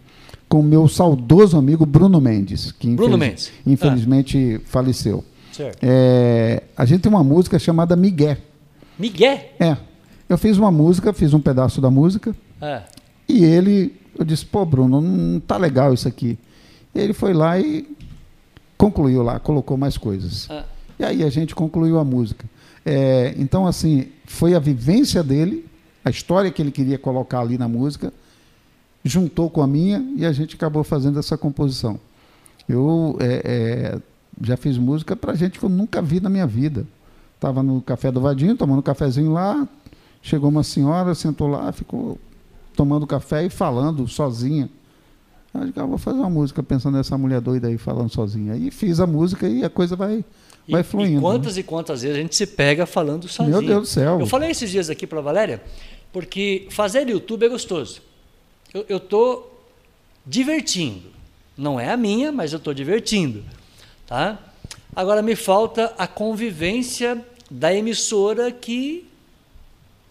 com 0.48 0.58
o 0.58 0.62
meu 0.64 0.88
saudoso 0.88 1.56
amigo 1.56 1.86
Bruno 1.86 2.20
Mendes, 2.20 2.72
que 2.72 2.88
Bruno 2.88 3.14
infeliz, 3.14 3.28
Mendes. 3.28 3.52
infelizmente 3.64 4.56
ah. 4.56 4.60
faleceu. 4.66 5.24
É, 5.80 6.62
a 6.76 6.84
gente 6.84 7.02
tem 7.02 7.12
uma 7.12 7.22
música 7.22 7.58
chamada 7.58 7.94
Miguel. 7.94 8.38
Miguel? 8.98 9.38
É. 9.60 9.76
Eu 10.28 10.36
fiz 10.36 10.56
uma 10.58 10.70
música, 10.70 11.12
fiz 11.12 11.32
um 11.32 11.40
pedaço 11.40 11.80
da 11.80 11.90
música, 11.90 12.34
ah. 12.60 12.82
e 13.28 13.44
ele 13.44 13.99
eu 14.22 14.26
disse, 14.26 14.44
pô, 14.44 14.64
Bruno, 14.64 15.00
não 15.00 15.40
tá 15.40 15.56
legal 15.56 15.94
isso 15.94 16.06
aqui. 16.06 16.38
E 16.94 16.98
ele 16.98 17.12
foi 17.12 17.32
lá 17.32 17.58
e 17.58 17.88
concluiu 18.76 19.22
lá, 19.22 19.38
colocou 19.38 19.76
mais 19.76 19.96
coisas. 19.96 20.48
Ah. 20.50 20.64
E 20.98 21.04
aí 21.04 21.22
a 21.22 21.30
gente 21.30 21.54
concluiu 21.54 21.98
a 21.98 22.04
música. 22.04 22.44
É, 22.84 23.34
então, 23.38 23.66
assim, 23.66 24.08
foi 24.26 24.54
a 24.54 24.58
vivência 24.58 25.22
dele, 25.22 25.66
a 26.04 26.10
história 26.10 26.50
que 26.50 26.60
ele 26.60 26.70
queria 26.70 26.98
colocar 26.98 27.40
ali 27.40 27.56
na 27.56 27.68
música, 27.68 28.12
juntou 29.04 29.48
com 29.48 29.62
a 29.62 29.66
minha 29.66 30.04
e 30.16 30.26
a 30.26 30.32
gente 30.32 30.56
acabou 30.56 30.84
fazendo 30.84 31.18
essa 31.18 31.38
composição. 31.38 31.98
Eu 32.68 33.16
é, 33.20 33.42
é, 33.44 33.98
já 34.42 34.56
fiz 34.56 34.76
música 34.78 35.16
para 35.16 35.34
gente 35.34 35.58
que 35.58 35.64
eu 35.64 35.70
nunca 35.70 36.02
vi 36.02 36.20
na 36.20 36.28
minha 36.28 36.46
vida. 36.46 36.86
Estava 37.34 37.62
no 37.62 37.80
Café 37.80 38.12
do 38.12 38.20
Vadinho, 38.20 38.56
tomando 38.56 38.80
um 38.80 38.82
cafezinho 38.82 39.32
lá, 39.32 39.66
chegou 40.20 40.50
uma 40.50 40.62
senhora, 40.62 41.14
sentou 41.14 41.48
lá, 41.48 41.72
ficou 41.72 42.18
tomando 42.74 43.06
café 43.06 43.44
e 43.44 43.50
falando 43.50 44.06
sozinha. 44.08 44.68
Acho 45.52 45.72
que 45.72 45.80
eu 45.80 45.88
vou 45.88 45.98
fazer 45.98 46.18
uma 46.18 46.30
música 46.30 46.62
pensando 46.62 46.96
nessa 46.96 47.18
mulher 47.18 47.40
doida 47.40 47.68
aí 47.68 47.76
falando 47.76 48.08
sozinha. 48.08 48.56
E 48.56 48.70
fiz 48.70 49.00
a 49.00 49.06
música 49.06 49.48
e 49.48 49.64
a 49.64 49.70
coisa 49.70 49.96
vai, 49.96 50.24
e, 50.66 50.72
vai 50.72 50.82
fluindo. 50.82 51.18
E 51.18 51.20
quantas 51.20 51.54
né? 51.56 51.60
e 51.60 51.64
quantas 51.64 52.02
vezes 52.02 52.16
a 52.16 52.20
gente 52.20 52.36
se 52.36 52.46
pega 52.46 52.86
falando 52.86 53.26
sozinho. 53.26 53.58
Meu 53.58 53.66
Deus 53.66 53.82
do 53.82 53.86
céu. 53.86 54.20
Eu 54.20 54.26
falei 54.26 54.50
esses 54.50 54.70
dias 54.70 54.88
aqui 54.88 55.06
para 55.06 55.18
a 55.18 55.22
Valéria, 55.22 55.62
porque 56.12 56.68
fazer 56.70 57.08
YouTube 57.08 57.44
é 57.44 57.48
gostoso. 57.48 58.00
Eu 58.72 58.98
estou 58.98 59.64
divertindo. 60.24 61.08
Não 61.56 61.80
é 61.80 61.90
a 61.90 61.96
minha, 61.96 62.30
mas 62.30 62.52
eu 62.52 62.58
estou 62.58 62.72
divertindo. 62.72 63.42
Tá? 64.06 64.38
Agora 64.94 65.20
me 65.20 65.34
falta 65.34 65.92
a 65.98 66.06
convivência 66.06 67.24
da 67.50 67.74
emissora 67.74 68.52
que 68.52 69.06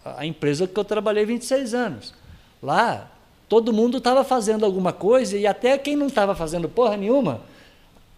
a 0.04 0.26
empresa 0.26 0.66
que 0.66 0.78
eu 0.78 0.84
trabalhei 0.84 1.24
26 1.24 1.74
anos. 1.74 2.19
Lá, 2.62 3.10
todo 3.48 3.72
mundo 3.72 3.98
estava 3.98 4.22
fazendo 4.22 4.64
alguma 4.64 4.92
coisa 4.92 5.36
e 5.36 5.46
até 5.46 5.76
quem 5.78 5.96
não 5.96 6.06
estava 6.06 6.34
fazendo 6.34 6.68
porra 6.68 6.96
nenhuma 6.96 7.40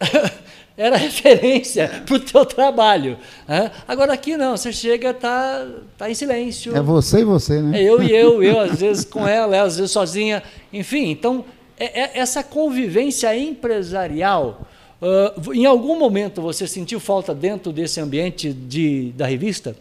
era 0.77 0.97
referência 0.97 1.89
para 2.05 2.17
o 2.17 2.21
teu 2.21 2.45
trabalho. 2.45 3.19
Né? 3.47 3.71
Agora 3.87 4.13
aqui 4.13 4.37
não, 4.37 4.57
você 4.57 4.73
chega, 4.73 5.15
tá, 5.15 5.67
tá 5.97 6.11
em 6.11 6.15
silêncio. 6.15 6.77
É 6.77 6.81
você 6.81 7.21
e 7.21 7.25
você, 7.25 7.61
né? 7.61 7.81
É 7.81 7.83
eu 7.83 8.03
e 8.03 8.11
eu, 8.11 8.43
eu 8.43 8.59
às 8.61 8.81
vezes 8.81 9.05
com 9.05 9.27
ela, 9.27 9.57
ela 9.57 9.67
às 9.67 9.77
vezes 9.77 9.91
sozinha. 9.91 10.43
Enfim, 10.73 11.11
então 11.11 11.45
é, 11.79 12.03
é 12.03 12.19
essa 12.19 12.43
convivência 12.43 13.37
empresarial. 13.37 14.63
Uh, 15.01 15.53
em 15.53 15.67
algum 15.67 15.99
momento 15.99 16.41
você 16.41 16.67
sentiu 16.67 17.01
falta 17.01 17.35
dentro 17.35 17.73
desse 17.73 18.01
ambiente 18.01 18.53
de, 18.53 19.13
da 19.17 19.27
revista? 19.27 19.75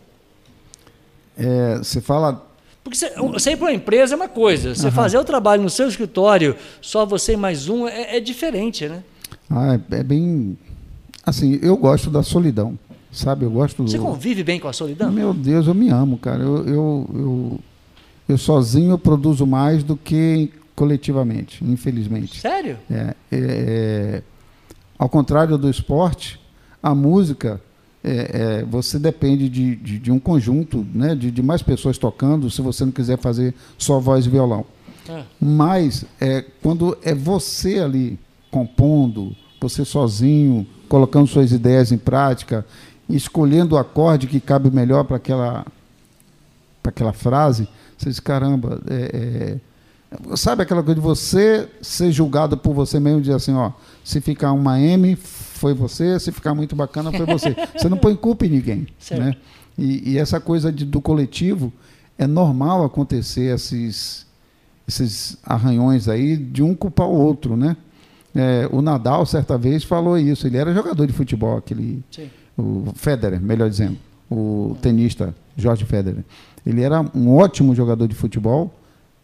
É, 1.37 1.77
você 1.77 2.01
fala 2.01 2.50
porque 2.83 2.97
você, 2.97 3.51
ir 3.51 3.57
para 3.57 3.65
uma 3.65 3.73
empresa 3.73 4.15
é 4.15 4.17
uma 4.17 4.27
coisa, 4.27 4.73
você 4.73 4.87
uhum. 4.87 4.91
fazer 4.91 5.17
o 5.17 5.23
trabalho 5.23 5.61
no 5.61 5.69
seu 5.69 5.87
escritório, 5.87 6.55
só 6.81 7.05
você 7.05 7.33
e 7.33 7.37
mais 7.37 7.69
um, 7.69 7.87
é, 7.87 8.17
é 8.17 8.19
diferente, 8.19 8.87
né? 8.87 9.03
Ah, 9.49 9.75
é, 9.75 9.99
é, 9.99 10.03
bem. 10.03 10.57
Assim, 11.23 11.59
eu 11.61 11.77
gosto 11.77 12.09
da 12.09 12.23
solidão, 12.23 12.77
sabe? 13.11 13.45
Eu 13.45 13.51
gosto. 13.51 13.83
Você 13.83 13.99
convive 13.99 14.43
bem 14.43 14.59
com 14.59 14.67
a 14.67 14.73
solidão? 14.73 15.11
Meu 15.11 15.33
Deus, 15.33 15.67
eu 15.67 15.75
me 15.75 15.89
amo, 15.89 16.17
cara. 16.17 16.41
Eu, 16.41 16.67
eu, 16.67 17.09
eu, 17.13 17.59
eu 18.29 18.37
sozinho 18.37 18.91
eu 18.91 18.97
produzo 18.97 19.45
mais 19.45 19.83
do 19.83 19.95
que 19.95 20.51
coletivamente, 20.75 21.63
infelizmente. 21.63 22.39
Sério? 22.39 22.79
É, 22.89 22.95
é, 22.95 23.13
é 23.31 24.23
ao 24.97 25.09
contrário 25.09 25.57
do 25.57 25.69
esporte, 25.69 26.39
a 26.81 26.95
música 26.95 27.61
é, 28.03 28.59
é, 28.61 28.65
você 28.65 28.97
depende 28.97 29.47
de, 29.47 29.75
de, 29.75 29.99
de, 29.99 30.11
um 30.11 30.19
conjunto, 30.19 30.85
né, 30.93 31.15
de, 31.15 31.29
de, 31.29 31.43
mais 31.43 31.61
pessoas 31.61 31.97
tocando, 31.97 32.49
se 32.49 32.61
você 32.61 32.83
não 32.83 32.91
quiser 32.91 33.17
fazer 33.17 33.53
só 33.77 33.99
voz 33.99 34.25
e 34.25 34.29
violão. 34.29 34.65
É. 35.07 35.23
Mas 35.39 36.05
é, 36.19 36.43
quando 36.61 36.97
é 37.03 37.13
você 37.13 37.79
ali 37.79 38.19
compondo, 38.49 39.35
você 39.59 39.85
sozinho, 39.85 40.65
colocando 40.89 41.27
suas 41.27 41.51
ideias 41.51 41.91
em 41.91 41.97
prática, 41.97 42.65
escolhendo 43.07 43.75
o 43.75 43.77
acorde 43.77 44.27
que 44.27 44.39
cabe 44.39 44.71
melhor 44.71 45.03
para 45.03 45.17
aquela, 45.17 45.65
aquela 46.83 47.13
frase, 47.13 47.67
você 47.97 48.09
diz, 48.09 48.19
caramba, 48.19 48.81
é, 48.89 49.59
é, 50.13 50.35
sabe 50.35 50.63
aquela 50.63 50.81
coisa 50.81 50.99
de 50.99 51.01
você 51.05 51.69
ser 51.81 52.11
julgado 52.11 52.57
por 52.57 52.73
você 52.73 52.99
mesmo 52.99 53.19
e 53.19 53.21
dizer 53.21 53.35
assim, 53.35 53.53
ó, 53.53 53.71
se 54.03 54.19
ficar 54.19 54.51
uma 54.53 54.79
M, 54.79 55.15
foi 55.61 55.75
você, 55.75 56.19
se 56.19 56.31
ficar 56.31 56.55
muito 56.55 56.75
bacana, 56.75 57.11
foi 57.11 57.23
você. 57.23 57.55
Você 57.77 57.87
não 57.87 57.97
põe 57.97 58.15
culpa 58.15 58.47
em 58.47 58.49
ninguém. 58.49 58.87
Né? 59.11 59.35
E, 59.77 60.13
e, 60.13 60.17
essa 60.17 60.39
coisa 60.39 60.71
de, 60.71 60.83
do 60.83 60.99
coletivo, 60.99 61.71
é 62.17 62.25
normal 62.25 62.83
acontecer 62.83 63.53
esses, 63.53 64.25
esses 64.87 65.37
arranhões 65.43 66.07
aí 66.07 66.35
de 66.35 66.61
um 66.63 66.73
culpar 66.73 67.07
o 67.07 67.13
outro, 67.13 67.55
né? 67.55 67.77
É, 68.35 68.67
o 68.71 68.81
Nadal, 68.81 69.25
certa 69.25 69.57
vez, 69.57 69.83
falou 69.83 70.17
isso. 70.17 70.47
Ele 70.47 70.57
era 70.57 70.73
jogador 70.73 71.05
de 71.05 71.13
futebol, 71.13 71.57
aquele. 71.57 72.03
Sim. 72.09 72.29
O 72.57 72.91
Federer, 72.95 73.39
melhor 73.41 73.69
dizendo. 73.69 73.97
O 74.29 74.75
tenista 74.81 75.33
Jorge 75.55 75.85
Federer. 75.85 76.23
Ele 76.65 76.81
era 76.81 77.01
um 77.15 77.35
ótimo 77.35 77.75
jogador 77.75 78.07
de 78.07 78.15
futebol, 78.15 78.73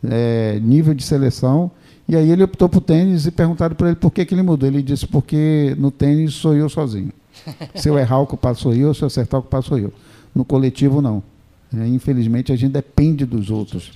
é, 0.04 0.60
nível 0.60 0.94
de 0.94 1.04
seleção, 1.04 1.72
e 2.08 2.16
aí 2.16 2.32
ele 2.32 2.44
optou 2.44 2.70
por 2.70 2.82
tênis 2.82 3.26
e 3.26 3.32
perguntaram 3.32 3.76
para 3.76 3.88
ele 3.88 3.96
por 3.96 4.12
que, 4.12 4.26
que 4.26 4.34
ele 4.34 4.42
mudou. 4.42 4.68
Ele 4.68 4.82
disse, 4.82 5.06
porque 5.06 5.76
no 5.78 5.92
tênis 5.92 6.34
sou 6.36 6.56
eu 6.56 6.70
sozinho. 6.70 7.12
Se 7.76 7.90
eu 7.90 8.00
errar, 8.00 8.20
o 8.20 8.28
culpado 8.28 8.58
sou 8.58 8.74
eu, 8.74 8.94
se 8.94 9.04
eu 9.04 9.08
acertar, 9.08 9.40
o 9.40 9.44
culpado 9.44 9.66
sou 9.66 9.78
eu. 9.78 9.94
No 10.34 10.44
coletivo, 10.44 11.02
não. 11.02 11.22
É, 11.76 11.86
infelizmente, 11.86 12.52
a 12.52 12.56
gente 12.56 12.72
depende 12.72 13.26
dos 13.26 13.50
outros. 13.50 13.92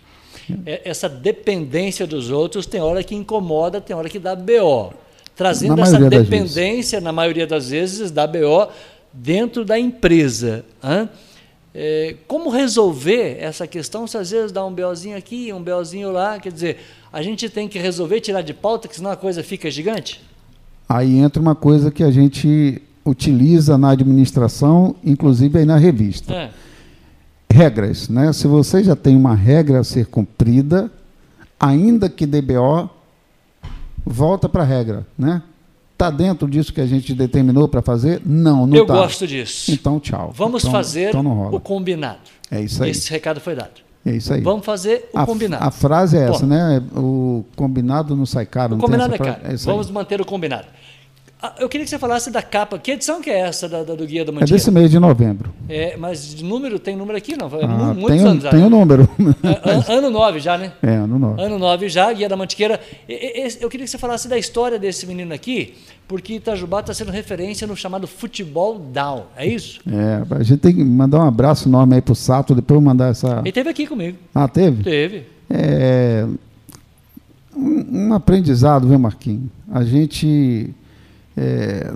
É, 0.66 0.82
essa 0.90 1.08
dependência 1.08 2.06
dos 2.06 2.30
outros 2.30 2.66
tem 2.66 2.82
hora 2.82 3.04
que 3.04 3.16
incomoda, 3.16 3.80
tem 3.80 3.96
hora 3.96 4.10
que 4.10 4.20
dá 4.20 4.36
BO. 4.36 4.94
Trazendo 5.36 5.82
essa 5.82 5.98
dependência, 5.98 7.00
na 7.00 7.12
maioria 7.12 7.48
das 7.48 7.70
vezes, 7.70 8.12
dá 8.12 8.28
BO 8.28 8.68
dentro 9.14 9.66
da 9.66 9.80
empresa. 9.80 10.66
Hein? 10.84 11.10
É, 11.74 12.16
como 12.28 12.50
resolver 12.50 13.38
essa 13.40 13.66
questão 13.66 14.06
se 14.06 14.18
às 14.18 14.30
vezes 14.30 14.52
dá 14.52 14.66
um 14.66 14.74
BOzinho 14.74 15.18
aqui, 15.18 15.54
um 15.54 15.64
BOzinho 15.64 16.12
lá? 16.12 16.38
Quer 16.40 16.52
dizer, 16.52 16.78
a 17.12 17.22
gente 17.22 17.50
tem 17.50 17.68
que 17.68 17.78
resolver 17.78 18.22
tirar 18.22 18.42
de 18.42 18.54
pauta, 18.54 18.88
que 18.88 18.96
senão 18.96 19.12
a 19.12 19.16
coisa 19.16 19.44
fica 19.44 19.70
gigante? 19.70 20.22
Aí 20.88 21.18
entra 21.18 21.42
uma 21.42 21.56
coisa 21.56 21.92
que 21.92 22.04
a 22.04 22.12
gente 22.12 22.82
utiliza 23.06 23.78
na 23.78 23.92
administração, 23.92 24.96
inclusive 25.04 25.60
aí 25.60 25.66
na 25.66 25.78
revista. 25.78 26.34
É. 26.34 26.52
Regras, 27.52 28.08
né? 28.08 28.32
Se 28.32 28.48
você 28.48 28.84
já 28.84 28.96
tem 28.96 29.16
uma 29.16 29.36
regra 29.36 29.80
a 29.80 29.84
ser 29.84 30.06
cumprida, 30.08 30.90
ainda 31.60 32.10
que 32.10 32.26
DBO, 32.26 32.90
volta 34.06 34.48
para 34.48 34.64
a 34.64 34.66
regra, 34.66 35.06
né? 35.18 35.42
Está 35.92 36.10
dentro 36.10 36.48
disso 36.48 36.74
que 36.74 36.82
a 36.82 36.86
gente 36.88 37.14
determinou 37.14 37.68
para 37.68 37.82
fazer? 37.82 38.22
Não, 38.26 38.66
não 38.66 38.76
Eu 38.76 38.86
tá. 38.86 38.96
gosto 38.96 39.28
disso. 39.28 39.72
Então, 39.72 40.00
tchau. 40.00 40.32
Vamos 40.36 40.64
então, 40.64 40.72
fazer 40.72 41.10
então 41.10 41.54
o 41.54 41.60
combinado. 41.60 42.22
É 42.50 42.60
isso 42.60 42.84
aí. 42.84 42.90
Esse 42.90 43.12
recado 43.12 43.40
foi 43.40 43.54
dado. 43.54 43.82
É 44.06 44.12
isso 44.12 44.34
aí. 44.34 44.42
Vamos 44.42 44.66
fazer 44.66 45.10
o 45.14 45.20
a, 45.20 45.26
combinado. 45.26 45.64
A 45.64 45.72
frase 45.72 46.18
é 46.18 46.28
essa, 46.28 46.46
né? 46.46 46.82
O 46.96 47.46
combinado 47.56 48.16
não 48.16 48.26
sai 48.26 48.46
caro. 48.46 48.76
O 48.76 48.80
combinado 48.80 49.14
é 49.14 49.18
caro. 49.18 49.42
É 49.44 49.56
Vamos 49.58 49.92
manter 49.92 50.20
o 50.20 50.26
combinado. 50.26 50.68
Ah, 51.44 51.56
eu 51.58 51.68
queria 51.68 51.84
que 51.84 51.90
você 51.90 51.98
falasse 51.98 52.30
da 52.30 52.44
capa. 52.44 52.78
Que 52.78 52.92
edição 52.92 53.20
que 53.20 53.28
é 53.28 53.40
essa 53.40 53.68
da, 53.68 53.84
da 53.84 53.96
do 53.96 54.06
Guia 54.06 54.24
da 54.24 54.32
Mantiqueira? 54.32 54.54
É 54.54 54.58
desse 54.58 54.70
mês 54.70 54.92
de 54.92 55.00
novembro. 55.00 55.52
É, 55.68 55.98
mas 55.98 56.36
de 56.36 56.44
número, 56.44 56.78
tem 56.78 56.96
número 56.96 57.18
aqui? 57.18 57.36
Não, 57.36 57.48
é 57.48 57.64
ah, 57.64 57.94
muitos 57.96 58.08
tem, 58.10 58.20
anos 58.20 58.44
já. 58.44 58.50
Tem 58.52 58.60
o 58.60 58.70
né? 58.70 58.76
um 58.76 58.80
número. 58.80 59.10
É, 59.44 59.90
ano 59.92 60.12
9 60.12 60.40
já, 60.40 60.56
né? 60.56 60.74
É, 60.84 60.98
ano 60.98 61.18
9. 61.18 61.42
Ano 61.42 61.58
9 61.58 61.90
já, 61.90 62.14
Guia 62.14 62.30
da 62.30 62.38
Mantiqueira. 62.38 62.80
Eu 63.60 63.70
queria 63.72 63.86
que 63.86 63.90
você 63.90 63.98
falasse 63.98 64.28
da 64.28 64.38
história 64.38 64.78
desse 64.78 65.08
menino 65.08 65.34
aqui, 65.34 65.74
porque 66.08 66.36
Itajubá 66.36 66.82
está 66.82 66.94
sendo 66.94 67.12
referência 67.12 67.66
no 67.66 67.76
chamado 67.76 68.06
futebol 68.06 68.78
down, 68.78 69.24
é 69.36 69.48
isso? 69.48 69.82
É, 69.92 70.36
a 70.36 70.44
gente 70.44 70.60
tem 70.60 70.76
que 70.76 70.84
mandar 70.84 71.22
um 71.22 71.28
abraço 71.28 71.68
enorme 71.68 71.96
aí 71.96 72.02
pro 72.04 72.14
Sato, 72.14 72.54
depois 72.54 72.76
eu 72.76 72.82
mandar 72.82 73.10
essa... 73.10 73.40
Ele 73.40 73.52
teve 73.52 73.68
aqui 73.68 73.88
comigo. 73.88 74.16
Ah, 74.36 74.48
teve? 74.48 74.84
Teve. 74.84 75.26
É... 75.50 76.28
Um, 77.56 78.10
um 78.10 78.14
aprendizado, 78.14 78.88
viu, 78.88 79.00
Marquinhos? 79.00 79.50
A 79.72 79.84
gente 79.84 80.74
é, 81.36 81.94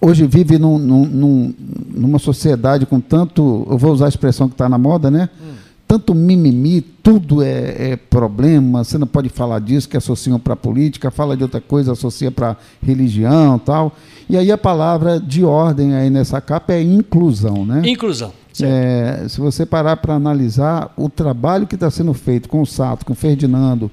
hoje 0.00 0.26
vive 0.26 0.58
num, 0.58 0.78
num, 0.78 1.54
numa 1.94 2.18
sociedade 2.18 2.86
com 2.86 3.00
tanto, 3.00 3.66
eu 3.70 3.78
vou 3.78 3.92
usar 3.92 4.06
a 4.06 4.08
expressão 4.08 4.48
que 4.48 4.54
está 4.54 4.68
na 4.68 4.78
moda, 4.78 5.10
né? 5.10 5.28
Hum. 5.40 5.54
Tanto 5.88 6.12
mimimi, 6.16 6.80
tudo 6.80 7.42
é, 7.42 7.92
é, 7.92 7.96
problema, 7.96 8.82
você 8.82 8.98
não 8.98 9.06
pode 9.06 9.28
falar 9.28 9.60
disso, 9.60 9.88
que 9.88 9.96
associam 9.96 10.38
para 10.38 10.56
política, 10.56 11.12
fala 11.12 11.36
de 11.36 11.44
outra 11.44 11.60
coisa, 11.60 11.92
associa 11.92 12.30
para 12.30 12.56
religião 12.82 13.56
tal. 13.56 13.94
E 14.28 14.36
aí 14.36 14.50
a 14.50 14.58
palavra 14.58 15.20
de 15.20 15.44
ordem 15.44 15.94
aí 15.94 16.10
nessa 16.10 16.40
capa 16.40 16.72
é 16.72 16.82
inclusão, 16.82 17.64
né? 17.64 17.82
Inclusão. 17.84 18.32
É, 18.60 19.26
se 19.28 19.40
você 19.40 19.64
parar 19.64 19.96
para 19.98 20.14
analisar 20.14 20.92
o 20.96 21.08
trabalho 21.08 21.66
que 21.66 21.76
está 21.76 21.90
sendo 21.90 22.12
feito 22.14 22.48
com 22.48 22.62
o 22.62 22.66
Sato, 22.66 23.04
com 23.04 23.12
o 23.12 23.16
Ferdinando, 23.16 23.88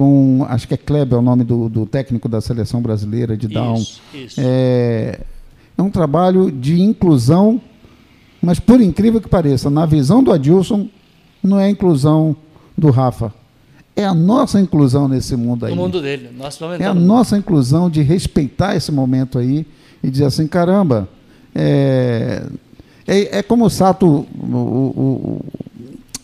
com, 0.00 0.46
acho 0.48 0.66
que 0.66 0.72
é 0.72 0.78
Kleber 0.78 1.18
é 1.18 1.18
o 1.18 1.22
nome 1.22 1.44
do, 1.44 1.68
do 1.68 1.84
técnico 1.84 2.26
da 2.26 2.40
seleção 2.40 2.80
brasileira 2.80 3.36
de 3.36 3.46
Down. 3.46 3.74
Isso, 3.74 4.00
isso. 4.14 4.40
É, 4.42 5.20
é 5.76 5.82
um 5.82 5.90
trabalho 5.90 6.50
de 6.50 6.80
inclusão, 6.80 7.60
mas 8.40 8.58
por 8.58 8.80
incrível 8.80 9.20
que 9.20 9.28
pareça, 9.28 9.68
na 9.68 9.84
visão 9.84 10.24
do 10.24 10.32
Adilson, 10.32 10.88
não 11.42 11.60
é 11.60 11.66
a 11.66 11.70
inclusão 11.70 12.34
do 12.78 12.90
Rafa. 12.90 13.30
É 13.94 14.06
a 14.06 14.14
nossa 14.14 14.58
inclusão 14.58 15.06
nesse 15.06 15.36
mundo 15.36 15.66
aí. 15.66 15.74
No 15.74 15.82
mundo 15.82 16.00
dele. 16.00 16.30
Nosso 16.34 16.64
é 16.64 16.86
a 16.86 16.94
nossa 16.94 17.36
inclusão 17.36 17.90
de 17.90 18.00
respeitar 18.00 18.74
esse 18.74 18.90
momento 18.90 19.38
aí 19.38 19.66
e 20.02 20.10
dizer 20.10 20.24
assim, 20.24 20.46
caramba, 20.46 21.10
é, 21.54 22.42
é, 23.06 23.40
é 23.40 23.42
como 23.42 23.66
o 23.66 23.70
Sato, 23.70 24.06
o, 24.06 24.56
o, 24.56 25.44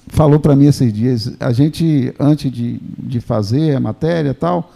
falou 0.08 0.38
para 0.38 0.54
mim 0.54 0.66
esses 0.66 0.92
dias, 0.92 1.32
a 1.40 1.52
gente, 1.52 2.14
antes 2.18 2.50
de, 2.50 2.80
de 2.98 3.20
fazer 3.20 3.76
a 3.76 3.80
matéria 3.80 4.30
e 4.30 4.34
tal, 4.34 4.72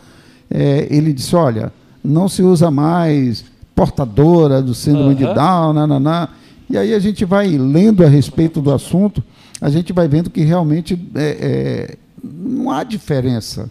é, 0.51 0.87
ele 0.91 1.13
disse, 1.13 1.37
olha, 1.37 1.73
não 2.03 2.29
se 2.29 2.43
usa 2.43 2.71
mais 2.71 3.45
portadora 3.75 4.61
do 4.61 4.75
síndrome 4.75 5.11
uhum. 5.11 5.15
de 5.15 5.25
Down, 5.25 5.73
nananá. 5.73 6.29
e 6.69 6.77
aí 6.77 6.93
a 6.93 6.99
gente 6.99 7.25
vai 7.25 7.49
lendo 7.49 8.05
a 8.05 8.09
respeito 8.09 8.61
do 8.61 8.73
assunto, 8.73 9.23
a 9.61 9.71
gente 9.71 9.93
vai 9.93 10.09
vendo 10.09 10.31
que 10.31 10.43
realmente 10.43 10.99
é, 11.15 11.37
é, 11.41 11.97
não 12.23 12.71
há 12.71 12.83
diferença. 12.83 13.71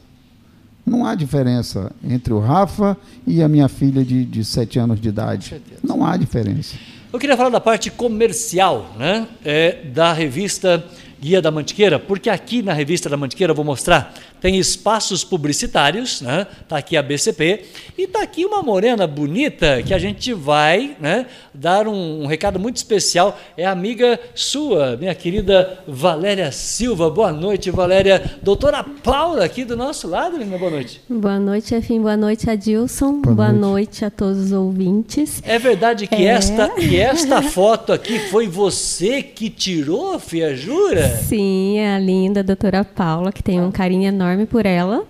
Não 0.85 1.05
há 1.05 1.13
diferença 1.13 1.91
entre 2.03 2.33
o 2.33 2.39
Rafa 2.39 2.97
e 3.27 3.43
a 3.43 3.47
minha 3.47 3.67
filha 3.67 4.03
de, 4.03 4.25
de 4.25 4.43
sete 4.43 4.79
anos 4.79 4.99
de 4.99 5.09
idade. 5.09 5.61
Não 5.83 6.03
há 6.03 6.17
diferença. 6.17 6.75
Eu 7.11 7.19
queria 7.19 7.37
falar 7.37 7.49
da 7.49 7.59
parte 7.59 7.91
comercial 7.91 8.95
né, 8.97 9.27
é, 9.43 9.83
da 9.93 10.13
revista 10.13 10.83
Guia 11.21 11.41
da 11.41 11.51
Mantiqueira, 11.51 11.99
porque 11.99 12.29
aqui 12.29 12.61
na 12.61 12.73
revista 12.73 13.09
da 13.09 13.17
Mantiqueira, 13.17 13.51
eu 13.51 13.55
vou 13.55 13.65
mostrar, 13.65 14.13
tem 14.41 14.57
espaços 14.57 15.23
publicitários, 15.23 16.21
né? 16.21 16.47
Tá 16.67 16.77
aqui 16.77 16.95
a 16.95 17.03
BCP 17.03 17.65
e 17.97 18.07
tá 18.07 18.21
aqui 18.21 18.45
uma 18.45 18.61
morena 18.61 19.05
bonita 19.05 19.81
que 19.83 19.93
a 19.93 19.99
gente 19.99 20.33
vai, 20.33 20.95
né, 20.99 21.25
dar 21.53 21.87
um, 21.87 22.23
um 22.23 22.25
recado 22.27 22.59
muito 22.59 22.77
especial. 22.77 23.37
É 23.57 23.65
amiga 23.65 24.19
sua, 24.33 24.95
minha 24.95 25.13
querida 25.13 25.79
Valéria 25.87 26.51
Silva. 26.51 27.09
Boa 27.09 27.31
noite, 27.31 27.69
Valéria. 27.71 28.37
Doutora 28.41 28.83
Paula 28.83 29.43
aqui 29.43 29.65
do 29.65 29.75
nosso 29.75 30.07
lado, 30.07 30.37
linda. 30.37 30.57
Boa 30.57 30.71
noite. 30.71 31.01
Boa 31.09 31.39
noite, 31.39 31.75
Efim. 31.75 32.01
Boa 32.01 32.17
noite, 32.17 32.49
Adilson. 32.49 33.21
Boa, 33.21 33.35
Boa 33.35 33.51
noite. 33.51 33.59
noite. 33.59 34.05
a 34.05 34.09
todos 34.09 34.45
os 34.45 34.51
ouvintes. 34.51 35.41
É 35.45 35.59
verdade 35.59 36.07
que 36.07 36.15
é. 36.15 36.25
esta 36.25 36.69
que 36.69 36.99
esta 36.99 37.41
foto 37.41 37.91
aqui 37.91 38.19
foi 38.19 38.47
você 38.47 39.21
que 39.21 39.49
tirou, 39.49 40.17
Fia 40.19 40.55
Jura? 40.55 41.07
Sim, 41.17 41.77
é 41.77 41.95
a 41.95 41.99
linda 41.99 42.43
doutora 42.43 42.83
Paula, 42.83 43.31
que 43.31 43.43
tem 43.43 43.59
um 43.59 43.71
carinho 43.71 44.07
enorme 44.07 44.28
por 44.45 44.65
ela. 44.65 45.05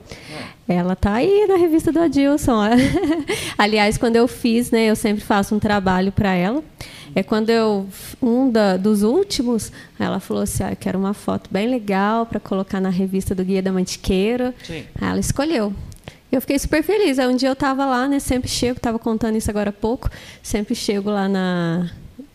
Ela 0.68 0.96
tá 0.96 1.14
aí 1.14 1.48
na 1.48 1.56
revista 1.56 1.92
do 1.92 2.00
Adilson. 2.00 2.60
Aliás, 3.58 3.98
quando 3.98 4.18
eu 4.18 4.28
fiz, 4.28 4.70
né, 4.70 4.86
eu 4.86 4.96
sempre 4.96 5.24
faço 5.24 5.56
um 5.56 5.60
trabalho 5.60 6.12
para 6.12 6.34
ela. 6.34 6.64
É 7.16 7.24
quando 7.24 7.50
eu 7.50 7.88
um 8.22 8.52
da, 8.52 8.78
dos 8.78 9.02
últimos, 9.02 9.72
ela 10.00 10.20
falou 10.20 10.44
assim, 10.44 10.64
ah, 10.64 10.72
eu 10.72 10.76
quero 10.76 11.00
uma 11.00 11.16
foto 11.16 11.50
bem 11.52 11.68
legal 11.68 12.26
para 12.26 12.40
colocar 12.40 12.80
na 12.80 12.90
revista 12.90 13.34
do 13.34 13.44
Guia 13.44 13.64
da 13.64 13.72
Mantiqueira. 13.72 14.54
Sim. 14.64 14.86
Ela 15.02 15.20
escolheu. 15.20 15.74
Eu 16.32 16.40
fiquei 16.40 16.60
super 16.60 16.84
feliz. 16.84 17.18
Aí 17.18 17.28
um 17.28 17.36
dia 17.36 17.50
eu 17.50 17.54
estava 17.54 17.86
lá, 17.86 18.08
né? 18.08 18.20
Sempre 18.20 18.48
chego, 18.48 18.78
estava 18.78 19.00
contando 19.00 19.36
isso 19.36 19.50
agora 19.50 19.72
há 19.72 19.74
pouco. 19.74 20.10
Sempre 20.44 20.76
chego 20.76 21.10
lá 21.10 21.28
na 21.28 21.90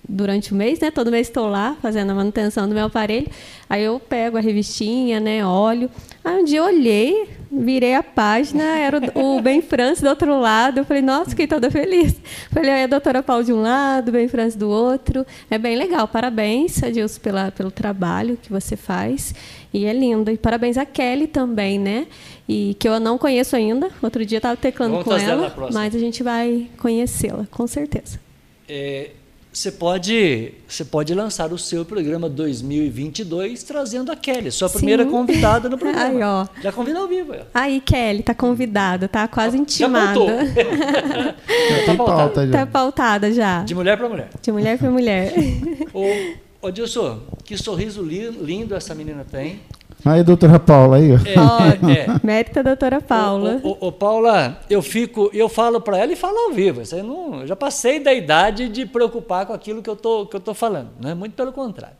durante 0.09 0.53
o 0.53 0.57
mês, 0.57 0.81
né? 0.81 0.91
Todo 0.91 1.11
mês 1.11 1.29
estou 1.29 1.47
lá 1.49 1.77
fazendo 1.81 2.11
a 2.11 2.15
manutenção 2.15 2.69
do 2.69 2.75
meu 2.75 2.87
aparelho. 2.87 3.27
Aí 3.69 3.83
eu 3.83 3.99
pego 3.99 4.37
a 4.37 4.41
revistinha, 4.41 5.19
né? 5.19 5.45
Olho. 5.47 5.91
Aí 6.23 6.41
um 6.41 6.45
dia 6.45 6.59
eu 6.59 6.65
olhei, 6.65 7.29
virei 7.51 7.95
a 7.95 8.03
página, 8.03 8.63
era 8.79 8.99
o, 9.15 9.37
o 9.37 9.43
Ben 9.43 9.63
France 9.63 10.03
do 10.03 10.09
outro 10.09 10.39
lado. 10.39 10.79
Eu 10.79 10.85
falei, 10.85 11.03
nossa, 11.03 11.31
fiquei 11.31 11.47
toda 11.47 11.71
feliz. 11.71 12.15
Falei, 12.51 12.71
aí 12.71 12.85
a 12.85 12.87
doutora 12.87 13.23
Paulo 13.23 13.45
de 13.45 13.53
um 13.53 13.63
lado, 13.63 14.13
Ben 14.13 14.29
France 14.29 14.57
do 14.57 14.69
outro. 14.69 15.27
É 15.51 15.59
bem 15.59 15.77
legal. 15.77 16.07
Parabéns, 16.07 16.83
Adilson, 16.83 17.21
pela, 17.21 17.51
pelo 17.51 17.71
trabalho 17.71 18.39
que 18.41 18.51
você 18.51 18.77
faz. 18.77 19.35
E 19.73 19.87
é 19.87 19.93
lindo. 19.93 20.31
E 20.31 20.37
parabéns 20.37 20.77
a 20.77 20.85
Kelly 20.85 21.27
também, 21.27 21.79
né? 21.79 22.07
E 22.49 22.77
que 22.79 22.89
eu 22.89 23.01
não 23.01 23.17
conheço 23.17 23.57
ainda. 23.57 23.91
Outro 24.03 24.25
dia 24.25 24.39
estava 24.39 24.57
teclando 24.57 25.03
Vamos 25.03 25.07
com 25.07 25.17
ela, 25.17 25.55
mas 25.73 25.95
a 25.95 25.99
gente 25.99 26.23
vai 26.23 26.69
conhecê-la, 26.79 27.47
com 27.51 27.67
certeza. 27.67 28.21
É, 28.69 29.11
você 29.55 29.71
pode, 29.71 30.53
você 30.67 30.85
pode 30.85 31.15
lançar 31.15 31.53
o 31.53 31.59
seu 31.59 31.85
programa 31.85 32.29
2022 32.29 33.63
trazendo 33.63 34.11
a 34.11 34.17
Kelly, 34.17 34.51
sua 34.51 34.69
Sim. 34.69 34.79
primeira 34.79 35.07
convidada 35.07 35.69
no 35.69 35.79
programa. 35.79 36.09
Aí, 36.09 36.23
ó. 36.23 36.47
Já 36.61 36.73
convida 36.73 36.99
ao 36.99 37.07
vivo. 37.07 37.35
Aí, 37.55 37.81
Kelly, 37.81 38.25
tá 38.25 38.35
convidada, 38.35 39.07
tá 39.07 39.29
quase 39.29 39.57
intimada. 39.57 40.19
Já 41.71 41.87
tá 41.87 41.95
pautada. 41.97 42.51
Tá 42.51 42.67
pautada 42.67 43.33
já. 43.33 43.63
De 43.63 43.75
mulher 43.75 43.97
para 43.97 44.09
mulher. 44.09 44.29
De 44.43 44.51
mulher 44.51 44.77
para 44.77 44.91
mulher. 44.91 45.33
ô, 45.95 46.67
ô 46.67 46.71
Dilson, 46.71 47.21
que 47.45 47.57
sorriso 47.57 48.03
lindo 48.03 48.75
essa 48.75 48.95
menina 48.95 49.25
tem. 49.31 49.61
Aí, 50.05 50.23
doutora 50.23 50.59
Paula, 50.59 50.99
aí. 50.99 51.13
É, 51.13 52.03
é. 52.03 52.21
Mérita 52.23 52.63
doutora 52.63 53.01
Paula. 53.01 53.61
Ô, 53.63 53.91
Paula, 53.91 54.61
eu 54.69 54.83
fico, 54.83 55.31
eu 55.33 55.49
falo 55.49 55.81
para 55.81 55.99
ela 55.99 56.13
e 56.13 56.17
falo 56.17 56.37
ao 56.39 56.53
vivo. 56.53 56.85
Você 56.85 57.03
não, 57.03 57.41
eu 57.41 57.47
já 57.47 57.57
passei 57.57 57.99
da 57.99 58.13
idade 58.13 58.69
de 58.69 58.85
preocupar 58.85 59.47
com 59.47 59.55
aquilo 59.55 59.83
que 59.83 59.89
eu 59.89 59.97
tô, 59.97 60.27
que 60.27 60.37
eu 60.37 60.41
tô 60.41 60.53
falando, 60.53 60.91
né? 61.01 61.15
Muito 61.15 61.33
pelo 61.35 61.53
contrário. 61.53 61.97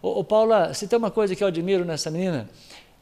Ô, 0.00 0.20
ô, 0.20 0.24
Paula, 0.24 0.72
se 0.74 0.86
tem 0.86 0.96
uma 0.96 1.10
coisa 1.10 1.34
que 1.34 1.42
eu 1.42 1.48
admiro 1.48 1.84
nessa 1.84 2.08
menina, 2.08 2.48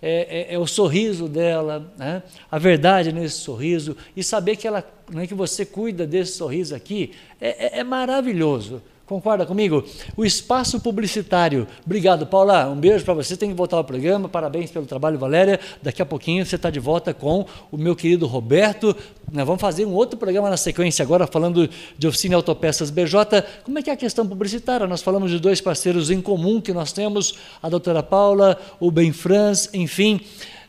é, 0.01 0.49
é, 0.51 0.55
é, 0.55 0.59
o 0.59 0.67
sorriso 0.67 1.29
dela, 1.29 1.93
né? 1.99 2.23
a 2.51 2.59
verdade 2.59 3.13
nesse 3.13 3.37
sorriso, 3.37 3.95
e 4.17 4.25
saber 4.25 4.57
que, 4.57 4.67
ela, 4.67 4.83
né, 5.11 5.27
que 5.27 5.35
você 5.35 5.67
cuida 5.67 6.07
desse 6.07 6.33
sorriso 6.33 6.75
aqui 6.75 7.13
é, 7.39 7.79
é, 7.79 7.81
é 7.81 7.85
maravilhoso. 7.85 8.83
Concorda 9.11 9.45
comigo? 9.45 9.85
O 10.17 10.25
espaço 10.25 10.79
publicitário. 10.79 11.67
Obrigado, 11.85 12.29
Paula. 12.29 12.69
Um 12.69 12.77
beijo 12.77 13.05
para 13.05 13.13
você. 13.13 13.37
Tem 13.37 13.51
que 13.51 13.57
voltar 13.57 13.77
ao 13.77 13.83
programa. 13.83 14.29
Parabéns 14.29 14.71
pelo 14.71 14.87
trabalho, 14.87 15.19
Valéria. 15.19 15.59
Daqui 15.83 16.01
a 16.01 16.07
pouquinho 16.07 16.47
você 16.47 16.55
está 16.55 16.71
de 16.71 16.79
volta 16.79 17.13
com 17.13 17.45
o 17.73 17.77
meu 17.77 17.97
querido 17.97 18.29
Roberto. 18.29 18.97
Nós 19.33 19.45
vamos 19.45 19.61
fazer 19.61 19.85
um 19.85 19.95
outro 19.95 20.17
programa 20.17 20.49
na 20.49 20.57
sequência 20.57 21.03
agora, 21.03 21.27
falando 21.27 21.69
de 21.99 22.07
oficina 22.07 22.37
Autopeças 22.37 22.89
BJ. 22.89 23.43
Como 23.65 23.81
é 23.81 23.83
que 23.83 23.91
é 23.91 23.95
a 23.95 23.97
questão 23.97 24.25
publicitária? 24.25 24.87
Nós 24.87 25.03
falamos 25.03 25.33
de 25.33 25.41
dois 25.41 25.61
parceiros 25.61 26.09
em 26.09 26.21
comum 26.21 26.61
que 26.61 26.73
nós 26.73 26.93
temos, 26.93 27.35
a 27.61 27.69
doutora 27.69 28.05
Paula, 28.05 28.57
o 28.79 28.93
Ben 28.93 29.13
Franz, 29.13 29.69
enfim. 29.75 30.21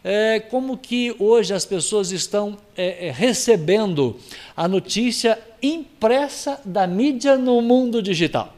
É, 0.03 0.39
como 0.39 0.77
que 0.77 1.15
hoje 1.19 1.53
as 1.53 1.65
pessoas 1.65 2.11
estão 2.11 2.57
é, 2.75 3.07
é, 3.07 3.11
recebendo 3.11 4.15
a 4.57 4.67
notícia 4.67 5.37
impressa 5.61 6.59
da 6.65 6.87
mídia 6.87 7.37
no 7.37 7.61
mundo 7.61 8.01
digital? 8.01 8.53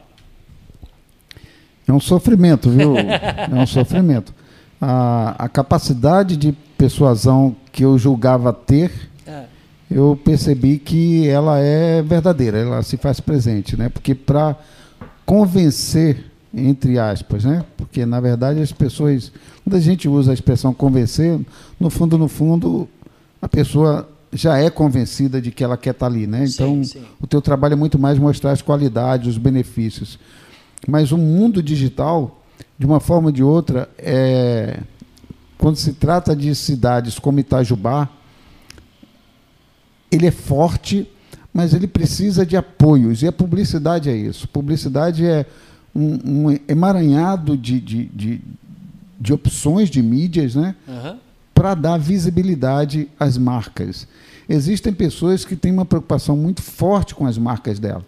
É 1.86 1.92
um 1.92 2.00
sofrimento, 2.00 2.70
viu? 2.70 2.96
é 2.98 3.48
um 3.52 3.66
sofrimento. 3.66 4.34
A, 4.80 5.44
a 5.44 5.48
capacidade 5.48 6.36
de 6.36 6.52
persuasão 6.78 7.54
que 7.70 7.84
eu 7.84 7.98
julgava 7.98 8.52
ter, 8.52 8.90
é. 9.26 9.44
eu 9.90 10.18
percebi 10.24 10.78
que 10.78 11.28
ela 11.28 11.58
é 11.58 12.00
verdadeira, 12.00 12.58
ela 12.58 12.82
se 12.82 12.96
faz 12.96 13.20
presente, 13.20 13.76
né? 13.76 13.90
Porque 13.90 14.14
para 14.14 14.56
convencer, 15.26 16.24
entre 16.56 16.98
aspas, 16.98 17.44
né? 17.44 17.64
Porque 17.76 18.06
na 18.06 18.20
verdade 18.20 18.60
as 18.60 18.72
pessoas, 18.72 19.32
quando 19.62 19.76
a 19.76 19.80
gente 19.80 20.08
usa 20.08 20.30
a 20.30 20.34
expressão 20.34 20.72
convencer, 20.72 21.40
no 21.78 21.90
fundo, 21.90 22.16
no 22.16 22.28
fundo, 22.28 22.88
a 23.40 23.48
pessoa 23.48 24.08
já 24.32 24.58
é 24.58 24.68
convencida 24.68 25.40
de 25.40 25.50
que 25.50 25.62
ela 25.62 25.76
quer 25.76 25.90
estar 25.90 26.06
ali, 26.06 26.26
né? 26.26 26.44
Então, 26.44 26.82
sim, 26.82 26.98
sim. 26.98 27.04
o 27.20 27.26
teu 27.26 27.40
trabalho 27.40 27.74
é 27.74 27.76
muito 27.76 27.98
mais 27.98 28.18
mostrar 28.18 28.52
as 28.52 28.62
qualidades, 28.62 29.28
os 29.28 29.38
benefícios. 29.38 30.18
Mas 30.88 31.12
o 31.12 31.18
mundo 31.18 31.62
digital, 31.62 32.42
de 32.78 32.84
uma 32.84 33.00
forma 33.00 33.28
ou 33.28 33.32
de 33.32 33.42
outra, 33.42 33.88
é, 33.96 34.80
quando 35.56 35.76
se 35.76 35.92
trata 35.92 36.34
de 36.34 36.54
cidades 36.54 37.18
como 37.18 37.38
Itajubá, 37.38 38.08
ele 40.10 40.26
é 40.26 40.30
forte, 40.32 41.08
mas 41.52 41.72
ele 41.72 41.86
precisa 41.86 42.44
de 42.44 42.56
apoios. 42.56 43.22
E 43.22 43.28
a 43.28 43.32
publicidade 43.32 44.10
é 44.10 44.16
isso. 44.16 44.48
Publicidade 44.48 45.24
é 45.24 45.46
um, 45.94 46.48
um 46.48 46.58
emaranhado 46.68 47.56
de, 47.56 47.80
de, 47.80 48.04
de, 48.06 48.40
de, 49.20 49.32
opções 49.32 49.88
de 49.88 50.02
mídias 50.02 50.54
né? 50.54 50.74
Uhum. 50.88 51.18
para 51.54 51.74
dar 51.74 51.98
visibilidade 51.98 53.08
às 53.18 53.38
marcas. 53.38 54.08
Existem 54.48 54.92
pessoas 54.92 55.44
que 55.44 55.56
têm 55.56 55.72
uma 55.72 55.84
preocupação 55.84 56.36
muito 56.36 56.62
forte 56.62 57.14
com 57.14 57.26
as 57.26 57.38
marcas 57.38 57.78
dela. 57.78 58.04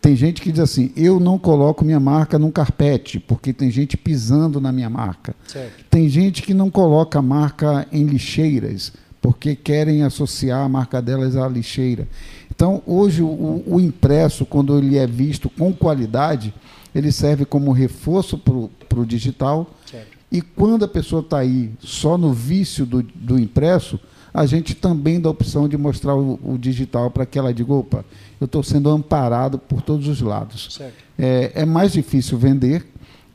Tem 0.00 0.14
gente 0.14 0.40
que 0.40 0.50
diz 0.50 0.60
assim: 0.60 0.92
eu 0.96 1.18
não 1.20 1.38
coloco 1.38 1.84
minha 1.84 2.00
marca 2.00 2.38
num 2.38 2.50
carpete, 2.50 3.18
porque 3.18 3.52
tem 3.52 3.70
gente 3.70 3.96
pisando 3.96 4.60
na 4.60 4.72
minha 4.72 4.88
marca. 4.88 5.34
Certo. 5.46 5.84
Tem 5.90 6.08
gente 6.08 6.42
que 6.42 6.54
não 6.54 6.70
coloca 6.70 7.18
a 7.18 7.22
marca 7.22 7.86
em 7.92 8.04
lixeiras, 8.04 8.92
porque 9.20 9.56
querem 9.56 10.02
associar 10.04 10.64
a 10.64 10.68
marca 10.68 11.02
delas 11.02 11.36
à 11.36 11.48
lixeira. 11.48 12.06
Então, 12.50 12.82
hoje, 12.86 13.22
o, 13.22 13.62
o 13.66 13.80
impresso, 13.80 14.46
quando 14.46 14.76
ele 14.78 14.96
é 14.96 15.06
visto 15.06 15.50
com 15.50 15.72
qualidade, 15.72 16.54
ele 16.98 17.12
serve 17.12 17.44
como 17.44 17.72
reforço 17.72 18.36
para 18.36 19.00
o 19.00 19.06
digital. 19.06 19.70
Certo. 19.86 20.18
E 20.30 20.42
quando 20.42 20.84
a 20.84 20.88
pessoa 20.88 21.22
está 21.22 21.38
aí 21.38 21.70
só 21.80 22.18
no 22.18 22.32
vício 22.32 22.84
do, 22.84 23.02
do 23.02 23.38
impresso, 23.38 23.98
a 24.32 24.44
gente 24.44 24.74
também 24.74 25.20
dá 25.20 25.28
a 25.28 25.32
opção 25.32 25.68
de 25.68 25.76
mostrar 25.76 26.14
o, 26.14 26.38
o 26.44 26.58
digital 26.58 27.10
para 27.10 27.24
que 27.24 27.38
ela 27.38 27.52
diga, 27.52 27.72
opa, 27.72 28.04
eu 28.40 28.44
estou 28.44 28.62
sendo 28.62 28.90
amparado 28.90 29.58
por 29.58 29.80
todos 29.80 30.06
os 30.06 30.20
lados. 30.20 30.78
É, 31.18 31.52
é, 31.54 31.64
mais 31.64 31.92
difícil 31.92 32.36
vender, 32.36 32.86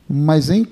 mas 0.08 0.50
em 0.50 0.66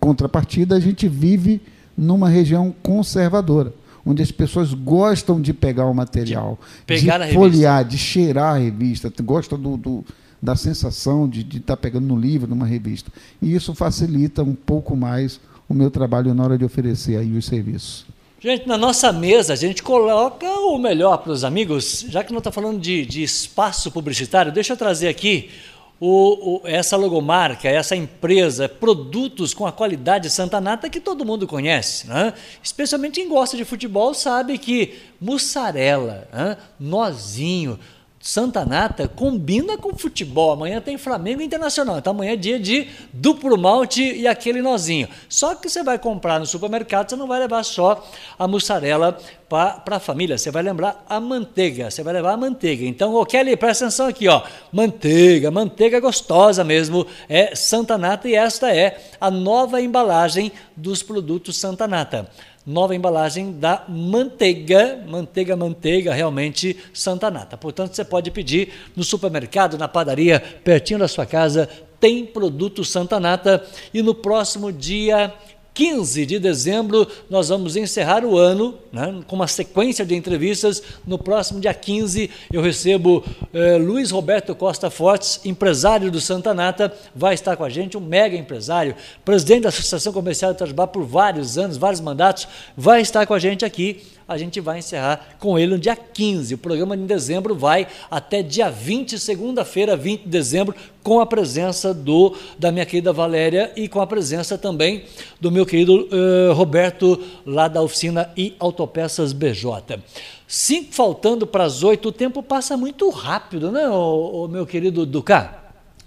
contrapartida 0.00 0.76
a 0.76 0.80
gente 0.80 1.06
vive 1.08 1.60
numa 1.96 2.28
região 2.28 2.74
conservadora, 2.82 3.72
onde 4.04 4.22
as 4.22 4.30
pessoas 4.30 4.72
gostam 4.72 5.40
de 5.40 5.52
pegar 5.52 5.86
o 5.86 5.94
material, 5.94 6.58
de, 6.86 7.00
de 7.00 7.34
folhear, 7.34 7.84
de 7.84 7.98
cheirar 7.98 8.54
a 8.54 8.58
revista, 8.58 9.12
gostam 9.22 9.58
do, 9.58 9.76
do 9.76 10.04
da 10.46 10.54
sensação 10.54 11.28
de 11.28 11.40
estar 11.40 11.74
tá 11.74 11.76
pegando 11.76 12.06
no 12.06 12.16
livro, 12.16 12.48
numa 12.48 12.64
revista. 12.64 13.10
E 13.42 13.52
isso 13.52 13.74
facilita 13.74 14.44
um 14.44 14.54
pouco 14.54 14.94
mais 14.94 15.40
o 15.68 15.74
meu 15.74 15.90
trabalho 15.90 16.32
na 16.32 16.44
hora 16.44 16.56
de 16.56 16.64
oferecer 16.64 17.16
aí 17.16 17.36
os 17.36 17.46
serviços. 17.46 18.06
Gente, 18.38 18.68
na 18.68 18.78
nossa 18.78 19.12
mesa 19.12 19.54
a 19.54 19.56
gente 19.56 19.82
coloca 19.82 20.46
o 20.46 20.78
melhor 20.78 21.16
para 21.18 21.32
os 21.32 21.42
amigos, 21.42 22.06
já 22.08 22.22
que 22.22 22.30
não 22.30 22.38
está 22.38 22.52
falando 22.52 22.78
de, 22.78 23.04
de, 23.04 23.24
espaço 23.24 23.90
publicitário, 23.90 24.52
deixa 24.52 24.74
eu 24.74 24.76
trazer 24.76 25.08
aqui 25.08 25.50
o, 25.98 26.58
o, 26.58 26.60
essa 26.64 26.96
logomarca, 26.96 27.68
essa 27.68 27.96
empresa, 27.96 28.68
produtos 28.68 29.52
com 29.52 29.66
a 29.66 29.72
qualidade 29.72 30.30
Santa 30.30 30.60
Nata 30.60 30.88
que 30.88 31.00
todo 31.00 31.24
mundo 31.24 31.44
conhece. 31.44 32.06
Né? 32.06 32.32
Especialmente 32.62 33.14
quem 33.20 33.28
gosta 33.28 33.56
de 33.56 33.64
futebol 33.64 34.14
sabe 34.14 34.58
que 34.58 34.94
mussarela, 35.20 36.28
né? 36.32 36.56
nozinho, 36.78 37.80
Santa 38.26 38.64
Nata 38.64 39.06
combina 39.06 39.78
com 39.78 39.96
futebol. 39.96 40.50
Amanhã 40.50 40.80
tem 40.80 40.98
Flamengo 40.98 41.40
Internacional. 41.40 41.98
Então 41.98 42.12
amanhã 42.12 42.32
é 42.32 42.36
dia 42.36 42.58
de 42.58 42.88
duplo 43.12 43.56
malte 43.56 44.02
e 44.02 44.26
aquele 44.26 44.60
nozinho. 44.60 45.08
Só 45.28 45.54
que 45.54 45.68
você 45.68 45.84
vai 45.84 45.96
comprar 45.96 46.40
no 46.40 46.44
supermercado, 46.44 47.08
você 47.08 47.14
não 47.14 47.28
vai 47.28 47.38
levar 47.38 47.62
só 47.62 48.04
a 48.36 48.48
mussarela 48.48 49.16
para 49.48 49.80
a 49.96 50.00
família. 50.00 50.36
Você 50.36 50.50
vai 50.50 50.64
lembrar 50.64 51.04
a 51.08 51.20
manteiga. 51.20 51.88
Você 51.88 52.02
vai 52.02 52.14
levar 52.14 52.32
a 52.32 52.36
manteiga. 52.36 52.84
Então, 52.84 53.14
ô 53.14 53.24
Kelly, 53.24 53.56
presta 53.56 53.84
atenção 53.84 54.08
aqui, 54.08 54.26
ó. 54.26 54.42
Manteiga, 54.72 55.48
manteiga 55.52 56.00
gostosa 56.00 56.64
mesmo. 56.64 57.06
É 57.28 57.54
Santa 57.54 57.96
Nata 57.96 58.28
e 58.28 58.34
esta 58.34 58.74
é 58.74 58.98
a 59.20 59.30
nova 59.30 59.80
embalagem 59.80 60.50
dos 60.76 61.00
produtos 61.00 61.56
Santa 61.58 61.86
Nata 61.86 62.28
nova 62.66 62.96
embalagem 62.96 63.52
da 63.52 63.84
manteiga, 63.88 65.00
manteiga, 65.06 65.54
manteiga, 65.56 66.12
realmente 66.12 66.76
Santa 66.92 67.30
Nata. 67.30 67.56
Portanto, 67.56 67.94
você 67.94 68.04
pode 68.04 68.30
pedir 68.32 68.72
no 68.96 69.04
supermercado, 69.04 69.78
na 69.78 69.86
padaria, 69.86 70.40
pertinho 70.64 70.98
da 70.98 71.06
sua 71.06 71.24
casa, 71.24 71.68
tem 72.00 72.26
produto 72.26 72.84
Santa 72.84 73.20
Nata. 73.20 73.64
E 73.94 74.02
no 74.02 74.14
próximo 74.14 74.72
dia 74.72 75.32
15 75.76 76.24
de 76.24 76.38
dezembro, 76.38 77.06
nós 77.28 77.50
vamos 77.50 77.76
encerrar 77.76 78.24
o 78.24 78.38
ano 78.38 78.78
né, 78.90 79.20
com 79.26 79.36
uma 79.36 79.46
sequência 79.46 80.06
de 80.06 80.14
entrevistas. 80.14 80.82
No 81.06 81.18
próximo 81.18 81.60
dia 81.60 81.74
15, 81.74 82.30
eu 82.50 82.62
recebo 82.62 83.22
eh, 83.52 83.76
Luiz 83.76 84.10
Roberto 84.10 84.54
Costa 84.54 84.88
Fortes, 84.88 85.38
empresário 85.44 86.10
do 86.10 86.18
Santa 86.18 86.54
Nata, 86.54 86.90
vai 87.14 87.34
estar 87.34 87.56
com 87.56 87.62
a 87.62 87.68
gente, 87.68 87.94
um 87.94 88.00
mega 88.00 88.34
empresário, 88.34 88.96
presidente 89.22 89.64
da 89.64 89.68
Associação 89.68 90.14
Comercial 90.14 90.52
de 90.52 90.56
Itajubá 90.56 90.86
por 90.86 91.04
vários 91.04 91.58
anos, 91.58 91.76
vários 91.76 92.00
mandatos, 92.00 92.48
vai 92.74 93.02
estar 93.02 93.26
com 93.26 93.34
a 93.34 93.38
gente 93.38 93.62
aqui 93.62 94.00
a 94.28 94.36
gente 94.36 94.60
vai 94.60 94.78
encerrar 94.78 95.36
com 95.38 95.58
ele 95.58 95.72
no 95.72 95.78
dia 95.78 95.94
15. 95.94 96.54
O 96.54 96.58
programa 96.58 96.96
de 96.96 97.04
dezembro 97.04 97.54
vai 97.54 97.86
até 98.10 98.42
dia 98.42 98.70
20, 98.70 99.18
segunda-feira, 99.18 99.96
20 99.96 100.22
de 100.22 100.28
dezembro, 100.28 100.74
com 101.02 101.20
a 101.20 101.26
presença 101.26 101.94
do 101.94 102.34
da 102.58 102.72
minha 102.72 102.84
querida 102.84 103.12
Valéria 103.12 103.72
e 103.76 103.88
com 103.88 104.00
a 104.00 104.06
presença 104.06 104.58
também 104.58 105.04
do 105.40 105.50
meu 105.52 105.64
querido 105.64 106.08
uh, 106.10 106.52
Roberto, 106.54 107.20
lá 107.44 107.68
da 107.68 107.80
oficina 107.80 108.30
e 108.36 108.54
Autopeças 108.58 109.32
BJ. 109.32 110.00
Cinco 110.48 110.92
faltando 110.92 111.46
para 111.46 111.64
as 111.64 111.82
oito, 111.82 112.08
o 112.08 112.12
tempo 112.12 112.42
passa 112.42 112.76
muito 112.76 113.08
rápido, 113.10 113.70
né, 113.70 113.88
o, 113.88 114.44
o 114.44 114.48
meu 114.48 114.66
querido 114.66 115.04
Ducá? 115.04 115.65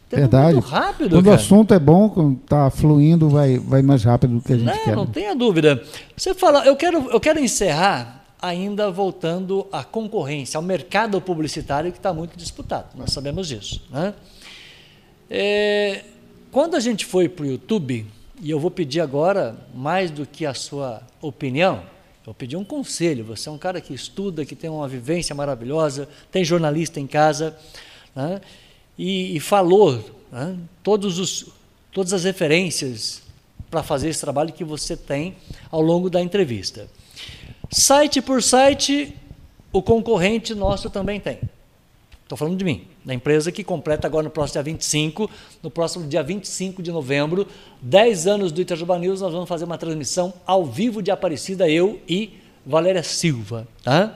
Verdade. 0.10 0.54
Muito 0.54 0.68
rápido, 0.68 1.10
Quando 1.10 1.26
cara. 1.26 1.36
o 1.36 1.40
assunto 1.40 1.74
é 1.74 1.80
bom, 1.80 2.38
está 2.44 2.70
fluindo, 2.70 3.30
vai, 3.30 3.60
vai 3.60 3.82
mais 3.82 4.04
rápido 4.04 4.36
do 4.36 4.42
que 4.42 4.54
a 4.54 4.58
gente 4.58 4.66
não, 4.66 4.84
quer. 4.84 4.96
Não 4.96 5.06
tenha 5.06 5.36
dúvida. 5.36 5.84
Você 6.18 6.34
fala, 6.34 6.66
eu 6.66 6.76
quero, 6.76 7.10
eu 7.12 7.20
quero 7.20 7.40
encerrar 7.40 8.26
ainda 8.42 8.90
voltando 8.90 9.68
à 9.72 9.84
concorrência, 9.84 10.58
ao 10.58 10.64
mercado 10.64 11.20
publicitário 11.22 11.92
que 11.92 11.98
está 11.98 12.14
muito 12.14 12.38
disputado. 12.38 12.98
Nós 12.98 13.12
sabemos 13.12 13.48
disso. 13.48 13.86
Né? 13.92 14.14
É, 15.30 16.04
quando 16.52 16.76
a 16.76 16.80
gente 16.80 17.06
foi 17.06 17.30
para 17.30 17.44
o 17.44 17.48
YouTube, 17.48 18.06
e 18.42 18.50
eu 18.50 18.60
vou 18.60 18.72
pedir 18.72 19.02
agora, 19.02 19.56
mais 19.76 20.10
do 20.10 20.26
que 20.26 20.46
a 20.46 20.54
sua 20.54 21.02
opinião, 21.22 21.76
eu 22.22 22.26
vou 22.28 22.34
pedir 22.34 22.56
um 22.56 22.64
conselho. 22.64 23.26
Você 23.26 23.50
é 23.50 23.52
um 23.52 23.58
cara 23.58 23.82
que 23.82 23.94
estuda, 23.94 24.46
que 24.46 24.56
tem 24.56 24.70
uma 24.70 24.88
vivência 24.88 25.36
maravilhosa, 25.36 26.08
tem 26.32 26.44
jornalista 26.44 27.00
em 27.00 27.06
casa. 27.06 27.56
Né? 28.16 28.40
E, 29.00 29.38
e 29.38 29.40
falou 29.40 30.04
né, 30.30 30.58
todos 30.84 31.18
os, 31.18 31.46
todas 31.90 32.12
as 32.12 32.26
referências 32.26 33.22
para 33.72 33.82
fazer 33.82 34.10
esse 34.10 34.20
trabalho 34.20 34.52
que 34.52 34.66
você 34.66 34.98
tem 34.98 35.38
ao 35.72 35.82
longo 35.82 36.10
da 36.10 36.22
entrevista. 36.22 36.90
Site 37.72 38.22
por 38.22 38.44
site, 38.44 39.16
o 39.72 39.82
concorrente 39.82 40.54
nosso 40.54 40.90
também 40.90 41.18
tem. 41.18 41.40
Estou 42.24 42.38
falando 42.38 42.58
de 42.58 42.66
mim, 42.66 42.86
da 43.06 43.14
empresa 43.14 43.52
que 43.52 43.64
completa 43.64 44.06
agora 44.06 44.24
no 44.24 44.30
próximo 44.30 44.62
dia 44.62 44.74
25, 44.74 45.32
no 45.64 45.72
próximo 45.72 46.06
dia 46.06 46.22
25 46.22 46.84
de 46.84 46.92
novembro, 46.92 47.48
10 47.82 48.28
anos 48.28 48.52
do 48.52 48.60
Itajuba 48.60 49.00
News, 49.00 49.22
nós 49.22 49.32
vamos 49.32 49.48
fazer 49.48 49.64
uma 49.64 49.78
transmissão 49.78 50.34
ao 50.46 50.66
vivo 50.66 51.02
de 51.02 51.10
Aparecida, 51.10 51.70
eu 51.70 52.02
e 52.08 52.38
Valéria 52.66 53.02
Silva. 53.02 53.68
Tá? 53.82 54.08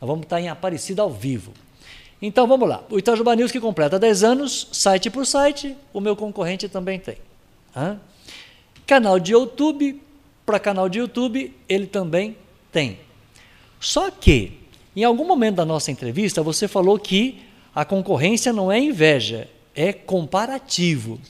Nós 0.00 0.06
vamos 0.06 0.24
estar 0.24 0.40
em 0.40 0.48
Aparecida 0.48 1.00
ao 1.02 1.10
vivo. 1.10 1.52
Então 2.26 2.46
vamos 2.46 2.66
lá. 2.66 2.82
O 2.88 2.98
Itajuba 2.98 3.36
News 3.36 3.52
que 3.52 3.60
completa 3.60 3.98
10 3.98 4.24
anos, 4.24 4.68
site 4.72 5.10
por 5.10 5.26
site, 5.26 5.76
o 5.92 6.00
meu 6.00 6.16
concorrente 6.16 6.70
também 6.70 6.98
tem. 6.98 7.18
Hã? 7.76 8.00
Canal 8.86 9.20
de 9.20 9.32
YouTube, 9.32 10.00
para 10.46 10.58
canal 10.58 10.88
de 10.88 11.00
YouTube, 11.00 11.54
ele 11.68 11.86
também 11.86 12.34
tem. 12.72 12.98
Só 13.78 14.10
que, 14.10 14.58
em 14.96 15.04
algum 15.04 15.26
momento 15.26 15.56
da 15.56 15.66
nossa 15.66 15.90
entrevista, 15.90 16.42
você 16.42 16.66
falou 16.66 16.98
que 16.98 17.42
a 17.74 17.84
concorrência 17.84 18.54
não 18.54 18.72
é 18.72 18.80
inveja, 18.80 19.46
é 19.74 19.92
comparativo. 19.92 21.20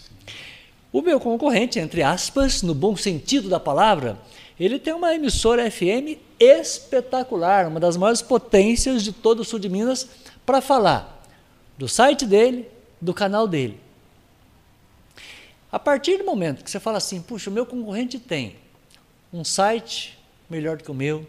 O 0.93 1.03
meu 1.03 1.19
concorrente, 1.19 1.81
entre 1.81 2.05
aspas, 2.05 2.63
no 2.63 2.73
bom 2.73 2.95
sentido 2.95 3.49
da 3.49 3.59
palavra, 3.59 4.17
Ele 4.61 4.79
tem 4.79 4.95
uma 4.95 5.13
emissora 5.13 5.69
FM 5.69 6.21
espetacular, 6.39 7.67
uma 7.67 7.81
das 7.81 7.97
maiores 7.97 8.23
potências 8.23 9.03
de 9.03 9.13
todo 9.13 9.41
o 9.41 9.45
sul 9.45 9.59
de 9.59 9.69
Minas, 9.69 10.09
para 10.45 10.61
falar 10.61 11.23
do 11.77 11.89
site 11.89 12.27
dele, 12.27 12.69
do 13.01 13.13
canal 13.13 13.47
dele. 13.47 13.81
A 15.71 15.79
partir 15.79 16.19
do 16.19 16.25
momento 16.25 16.63
que 16.63 16.71
você 16.71 16.79
fala 16.79 16.99
assim, 16.99 17.21
puxa, 17.21 17.51
o 17.51 17.53
meu 17.53 17.67
concorrente 17.67 18.19
tem 18.19 18.57
um 19.33 19.43
site 19.43 20.17
melhor 20.49 20.81
que 20.81 20.91
o 20.91 20.95
meu, 20.95 21.27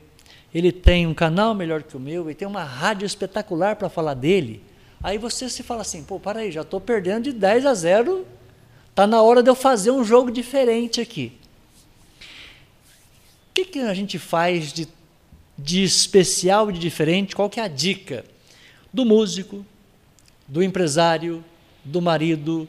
ele 0.53 0.71
tem 0.71 1.07
um 1.07 1.13
canal 1.13 1.55
melhor 1.55 1.81
que 1.81 1.97
o 1.97 1.99
meu, 1.99 2.25
ele 2.25 2.35
tem 2.35 2.47
uma 2.47 2.63
rádio 2.63 3.05
espetacular 3.05 3.75
para 3.75 3.89
falar 3.89 4.13
dele, 4.13 4.63
aí 5.01 5.17
você 5.17 5.49
se 5.49 5.63
fala 5.63 5.81
assim, 5.81 6.03
pô, 6.03 6.19
para 6.19 6.41
aí, 6.41 6.51
já 6.51 6.61
estou 6.61 6.79
perdendo 6.79 7.23
de 7.23 7.33
10 7.33 7.65
a 7.65 7.73
0, 7.73 8.25
está 8.89 9.07
na 9.07 9.21
hora 9.21 9.41
de 9.41 9.49
eu 9.49 9.55
fazer 9.55 9.91
um 9.91 10.03
jogo 10.03 10.31
diferente 10.31 11.01
aqui. 11.01 11.33
O 13.49 13.53
que, 13.55 13.65
que 13.65 13.79
a 13.79 13.93
gente 13.93 14.19
faz 14.19 14.71
de, 14.71 14.87
de 15.57 15.83
especial, 15.83 16.71
de 16.71 16.77
diferente? 16.77 17.35
Qual 17.35 17.49
que 17.49 17.59
é 17.59 17.63
a 17.63 17.67
dica? 17.67 18.23
Do 18.95 19.03
músico, 19.03 19.65
do 20.47 20.63
empresário, 20.63 21.43
do 21.83 22.01
marido, 22.01 22.65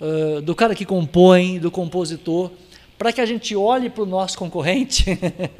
uh, 0.00 0.40
do 0.40 0.54
cara 0.54 0.76
que 0.76 0.84
compõe, 0.84 1.58
do 1.58 1.72
compositor, 1.72 2.52
para 2.96 3.12
que 3.12 3.20
a 3.20 3.26
gente 3.26 3.56
olhe 3.56 3.90
para 3.90 4.04
o 4.04 4.06
nosso 4.06 4.38
concorrente, 4.38 5.06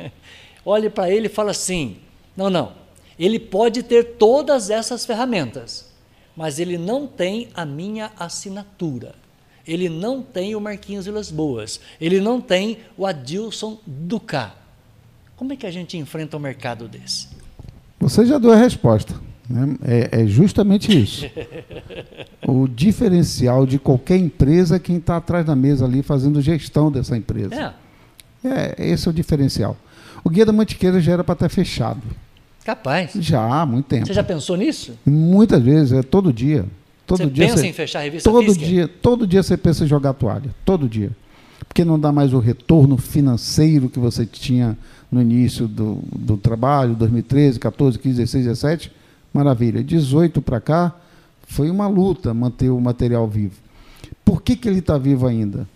olhe 0.64 0.88
para 0.88 1.11
ele 1.11 1.26
e 1.26 1.28
fale 1.28 1.51
assim: 1.51 1.97
não, 2.36 2.49
não, 2.49 2.70
ele 3.18 3.41
pode 3.41 3.82
ter 3.82 4.14
todas 4.16 4.70
essas 4.70 5.05
ferramentas, 5.05 5.91
mas 6.36 6.61
ele 6.61 6.78
não 6.78 7.09
tem 7.09 7.49
a 7.53 7.66
minha 7.66 8.12
assinatura. 8.16 9.16
Ele 9.66 9.88
não 9.88 10.22
tem 10.22 10.55
o 10.55 10.61
Marquinhos 10.61 11.07
Vilas 11.07 11.32
Boas. 11.32 11.80
Ele 12.01 12.20
não 12.20 12.41
tem 12.41 12.78
o 12.97 13.05
Adilson 13.05 13.76
Ducá. 13.84 14.55
Como 15.34 15.53
é 15.53 15.57
que 15.57 15.66
a 15.66 15.70
gente 15.72 15.99
enfrenta 15.99 16.36
um 16.36 16.41
mercado 16.41 16.86
desse? 16.86 17.28
Você 17.99 18.24
já 18.24 18.38
deu 18.38 18.53
a 18.53 18.57
resposta. 18.57 19.20
Né? 19.51 19.77
É, 19.83 20.23
é, 20.23 20.27
justamente 20.27 20.97
isso. 20.97 21.29
o 22.47 22.69
diferencial 22.69 23.67
de 23.67 23.81
qualquer 23.81 24.17
empresa 24.17 24.77
é 24.77 24.79
quem 24.79 24.99
está 24.99 25.17
atrás 25.17 25.45
da 25.45 25.57
mesa 25.57 25.85
ali 25.85 26.03
fazendo 26.03 26.41
gestão 26.41 26.91
dessa 26.91 27.17
empresa. 27.17 27.75
É. 28.45 28.49
é. 28.49 28.91
Esse 28.91 29.09
é 29.09 29.11
o 29.11 29.13
diferencial. 29.13 29.77
O 30.23 30.31
Guia 30.31 30.47
da 30.47 30.53
Mantiqueira 30.53 31.01
já 31.01 31.15
era 31.15 31.25
para 31.25 31.33
estar 31.33 31.49
fechado. 31.49 32.01
Capaz. 32.65 33.13
Já, 33.15 33.43
há 33.43 33.67
muito 33.67 33.87
tempo. 33.87 34.07
Você 34.07 34.15
já 34.15 34.23
pensou 34.23 34.57
nisso? 34.57 34.97
Muitas 35.05 35.61
vezes, 35.61 35.93
é 35.95 36.03
todo 36.03 36.33
dia. 36.33 36.65
Todo 37.05 37.19
você 37.19 37.27
dia 37.27 37.47
pensa 37.47 37.57
você, 37.57 37.67
em 37.67 37.73
fechar 37.73 37.99
a 37.99 38.03
revista 38.03 38.31
todo 38.31 38.45
física? 38.45 38.65
dia 38.65 38.87
Todo 38.87 39.27
dia 39.27 39.43
você 39.43 39.57
pensa 39.57 39.83
em 39.83 39.89
jogar 39.89 40.11
a 40.11 40.15
toalha. 40.15 40.55
Todo 40.65 40.89
dia. 40.89 41.11
Porque 41.67 41.85
não 41.85 41.99
dá 41.99 42.13
mais 42.13 42.33
o 42.33 42.39
retorno 42.39 42.97
financeiro 42.97 43.89
que 43.89 43.99
você 43.99 44.25
tinha 44.25 44.79
no 45.11 45.21
início 45.21 45.67
do, 45.67 45.99
do 46.17 46.37
trabalho, 46.37 46.95
2013, 46.95 47.59
14, 47.59 47.99
15, 47.99 48.17
16, 48.17 48.45
17 48.45 49.00
Maravilha. 49.33 49.83
18 49.83 50.43
para 50.43 50.61
cá, 50.61 50.95
foi 51.47 51.70
uma 51.70 51.89
luta 51.89 52.33
manter 52.33 52.70
o 52.70 52.81
material 52.81 53.26
vivo. 53.26 53.57
Por 54.24 54.43
que, 54.43 54.57
que 54.57 54.68
ele 54.68 54.78
está 54.78 54.97
vivo 54.97 55.26
ainda? 55.26 55.68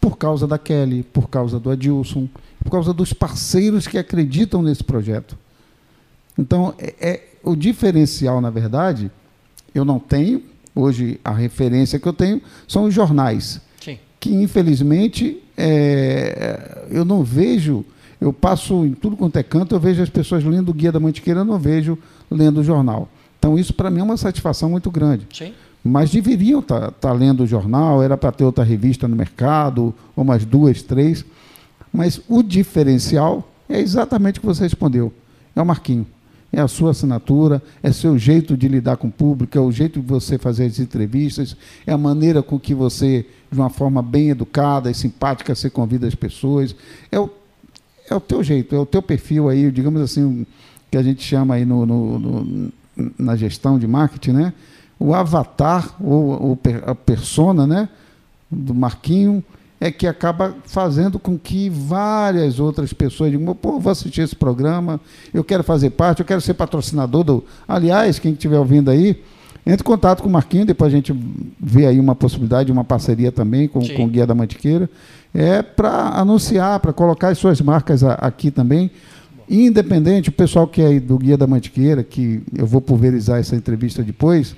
Por 0.00 0.16
causa 0.16 0.46
da 0.46 0.58
Kelly, 0.58 1.02
por 1.02 1.28
causa 1.28 1.58
do 1.58 1.70
Adilson, 1.70 2.28
por 2.62 2.70
causa 2.70 2.92
dos 2.92 3.12
parceiros 3.12 3.86
que 3.86 3.98
acreditam 3.98 4.62
nesse 4.62 4.84
projeto. 4.84 5.36
Então, 6.38 6.74
é, 6.78 6.94
é 7.00 7.28
o 7.42 7.56
diferencial, 7.56 8.40
na 8.40 8.50
verdade, 8.50 9.10
eu 9.74 9.84
não 9.84 9.98
tenho. 9.98 10.42
Hoje, 10.74 11.18
a 11.24 11.32
referência 11.32 11.98
que 11.98 12.06
eu 12.06 12.12
tenho 12.12 12.40
são 12.68 12.84
os 12.84 12.94
jornais. 12.94 13.60
Sim. 13.80 13.98
Que, 14.20 14.34
infelizmente, 14.34 15.42
é, 15.56 16.86
eu 16.90 17.04
não 17.04 17.22
vejo. 17.24 17.84
Eu 18.20 18.32
passo 18.32 18.84
em 18.84 18.92
tudo 18.92 19.16
quanto 19.16 19.36
é 19.36 19.42
canto, 19.42 19.74
eu 19.74 19.80
vejo 19.80 20.02
as 20.02 20.08
pessoas 20.08 20.44
lendo 20.44 20.70
o 20.70 20.74
Guia 20.74 20.92
da 20.92 21.00
Mantiqueira, 21.00 21.40
eu 21.40 21.44
não 21.44 21.58
vejo 21.58 21.98
lendo 22.30 22.60
o 22.60 22.64
jornal. 22.64 23.08
Então, 23.38 23.58
isso 23.58 23.72
para 23.74 23.90
mim 23.90 24.00
é 24.00 24.02
uma 24.02 24.16
satisfação 24.16 24.70
muito 24.70 24.90
grande. 24.90 25.26
Sim. 25.32 25.52
Mas 25.84 26.10
deveriam 26.10 26.60
estar 26.60 26.80
tá, 26.80 26.90
tá 26.90 27.12
lendo 27.12 27.44
o 27.44 27.46
jornal, 27.46 28.02
era 28.02 28.16
para 28.16 28.32
ter 28.32 28.44
outra 28.44 28.64
revista 28.64 29.06
no 29.06 29.14
mercado, 29.14 29.94
ou 30.16 30.24
umas 30.24 30.44
duas, 30.44 30.82
três. 30.82 31.24
Mas 31.92 32.20
o 32.28 32.42
diferencial 32.42 33.48
é 33.68 33.80
exatamente 33.80 34.38
o 34.38 34.40
que 34.40 34.46
você 34.46 34.64
respondeu: 34.64 35.12
é 35.54 35.62
o 35.62 35.66
Marquinho. 35.66 36.06
É 36.52 36.60
a 36.60 36.68
sua 36.68 36.92
assinatura, 36.92 37.62
é 37.82 37.92
seu 37.92 38.16
jeito 38.16 38.56
de 38.56 38.66
lidar 38.66 38.96
com 38.96 39.08
o 39.08 39.12
público, 39.12 39.58
é 39.58 39.60
o 39.60 39.70
jeito 39.70 40.00
de 40.00 40.06
você 40.06 40.38
fazer 40.38 40.64
as 40.64 40.78
entrevistas, 40.78 41.56
é 41.86 41.92
a 41.92 41.98
maneira 41.98 42.42
com 42.42 42.58
que 42.58 42.72
você, 42.72 43.26
de 43.50 43.58
uma 43.58 43.68
forma 43.68 44.00
bem 44.00 44.30
educada 44.30 44.90
e 44.90 44.94
simpática, 44.94 45.54
você 45.54 45.68
convida 45.68 46.06
as 46.06 46.14
pessoas. 46.14 46.74
É 47.10 47.18
o, 47.18 47.28
é 48.08 48.14
o 48.14 48.20
teu 48.20 48.42
jeito, 48.42 48.74
é 48.74 48.78
o 48.78 48.86
teu 48.86 49.02
perfil 49.02 49.48
aí, 49.48 49.70
digamos 49.70 50.00
assim, 50.00 50.46
que 50.90 50.96
a 50.96 51.02
gente 51.02 51.22
chama 51.22 51.54
aí 51.54 51.64
no, 51.64 51.84
no, 51.84 52.18
no 52.18 52.72
na 53.18 53.36
gestão 53.36 53.78
de 53.78 53.86
marketing, 53.86 54.32
né? 54.32 54.52
O 54.98 55.14
avatar, 55.14 55.94
ou, 56.02 56.58
a 56.86 56.94
persona, 56.94 57.66
né? 57.66 57.88
Do 58.50 58.74
Marquinho, 58.74 59.44
é 59.78 59.90
que 59.90 60.06
acaba 60.06 60.54
fazendo 60.64 61.18
com 61.18 61.38
que 61.38 61.68
várias 61.68 62.58
outras 62.58 62.92
pessoas 62.92 63.30
digam, 63.30 63.54
pô, 63.54 63.78
vou 63.78 63.92
assistir 63.92 64.22
esse 64.22 64.34
programa, 64.34 64.98
eu 65.34 65.44
quero 65.44 65.62
fazer 65.62 65.90
parte, 65.90 66.20
eu 66.20 66.26
quero 66.26 66.40
ser 66.40 66.54
patrocinador 66.54 67.24
do. 67.24 67.44
Aliás, 67.68 68.18
quem 68.18 68.32
estiver 68.32 68.58
ouvindo 68.58 68.90
aí, 68.90 69.22
entre 69.66 69.82
em 69.82 69.84
contato 69.84 70.22
com 70.22 70.28
o 70.28 70.32
Marquinho, 70.32 70.64
depois 70.64 70.92
a 70.92 70.96
gente 70.96 71.14
vê 71.60 71.86
aí 71.86 72.00
uma 72.00 72.14
possibilidade 72.14 72.66
de 72.66 72.72
uma 72.72 72.84
parceria 72.84 73.30
também 73.30 73.68
com, 73.68 73.86
com 73.86 74.04
o 74.04 74.08
Guia 74.08 74.26
da 74.26 74.34
Mantiqueira, 74.34 74.88
é 75.34 75.60
para 75.60 76.08
anunciar, 76.18 76.80
para 76.80 76.92
colocar 76.92 77.28
as 77.28 77.38
suas 77.38 77.60
marcas 77.60 78.02
a, 78.02 78.14
aqui 78.14 78.50
também. 78.50 78.90
Independente, 79.48 80.28
o 80.28 80.32
pessoal 80.32 80.66
que 80.66 80.82
é 80.82 80.98
do 80.98 81.18
Guia 81.18 81.36
da 81.36 81.46
Mantiqueira, 81.46 82.02
que 82.02 82.42
eu 82.56 82.66
vou 82.66 82.80
pulverizar 82.80 83.38
essa 83.38 83.54
entrevista 83.54 84.02
depois, 84.02 84.56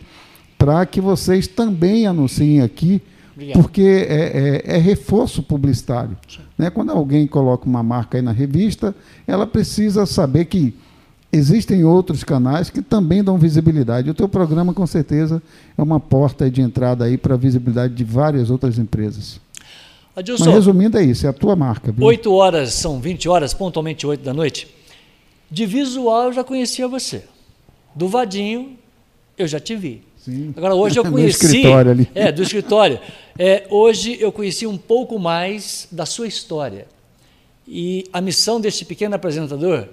para 0.57 0.85
que 0.87 1.01
vocês 1.01 1.47
também 1.47 2.07
anunciem 2.07 2.63
aqui, 2.63 3.01
Obrigado. 3.35 3.63
porque 3.63 3.83
é, 3.83 4.63
é, 4.67 4.77
é, 4.77 4.79
reforço 4.79 5.43
publicitário. 5.43 6.17
Né? 6.57 6.71
Quando 6.71 6.91
alguém 6.91 7.27
coloca 7.27 7.67
uma 7.67 7.83
marca 7.83 8.19
aí 8.19 8.23
na 8.23 8.33
revista, 8.33 8.95
ela 9.27 9.47
precisa 9.47 10.07
saber 10.07 10.47
que 10.47 10.75
existem 11.31 11.85
outros 11.85 12.25
canais 12.25 12.71
que 12.71 12.83
também 12.83 13.23
dão 13.23 13.39
visibilidade. 13.39 14.11
O 14.11 14.15
teu 14.15 14.29
programa, 14.29 14.73
com 14.73 14.87
certeza, 14.87 15.43
é 15.77 15.83
uma 15.83 16.01
porta 16.01 16.51
de 16.51 16.63
entrada 16.63 17.05
aí 17.05 17.17
para 17.17 17.35
a 17.35 17.39
visibilidade 17.39 17.95
de 17.95 18.05
várias 18.05 18.51
outras 18.51 18.79
empresas. 18.79 19.41
Adilson, 20.17 20.47
Mas 20.47 20.55
resumindo, 20.55 20.99
é 20.99 21.05
isso, 21.05 21.27
é 21.27 21.31
a 21.31 21.33
tua 21.33 21.55
marca. 21.55 21.93
Viu? 21.93 22.05
8 22.05 22.33
horas, 22.33 22.73
são 22.73 23.01
20 23.01 23.29
horas, 23.29 23.55
pontualmente 23.55 24.05
8 24.05 24.25
da 24.25 24.35
noite. 24.35 24.78
De 25.51 25.67
visual 25.67 26.27
eu 26.27 26.33
já 26.33 26.45
conhecia 26.45 26.87
você. 26.87 27.25
Do 27.95 28.09
Vadinho 28.09 28.79
eu 29.37 29.47
já 29.47 29.59
te 29.59 29.75
vi. 29.75 30.03
Sim. 30.17 30.53
Agora 30.57 30.75
hoje 30.75 30.99
eu 30.99 31.05
conheci. 31.11 31.39
do 31.39 31.47
escritório 31.47 31.91
ali. 31.91 32.11
É, 32.15 32.31
do 32.31 32.43
escritório. 32.43 33.01
É, 33.39 33.67
hoje 33.71 34.19
eu 34.21 34.31
conheci 34.33 34.67
um 34.67 34.77
pouco 34.77 35.19
mais 35.19 35.89
da 35.91 36.05
sua 36.05 36.27
história. 36.27 36.87
E 37.67 38.07
a 38.13 38.21
missão 38.21 38.61
deste 38.61 38.85
pequeno 38.85 39.15
apresentador 39.15 39.89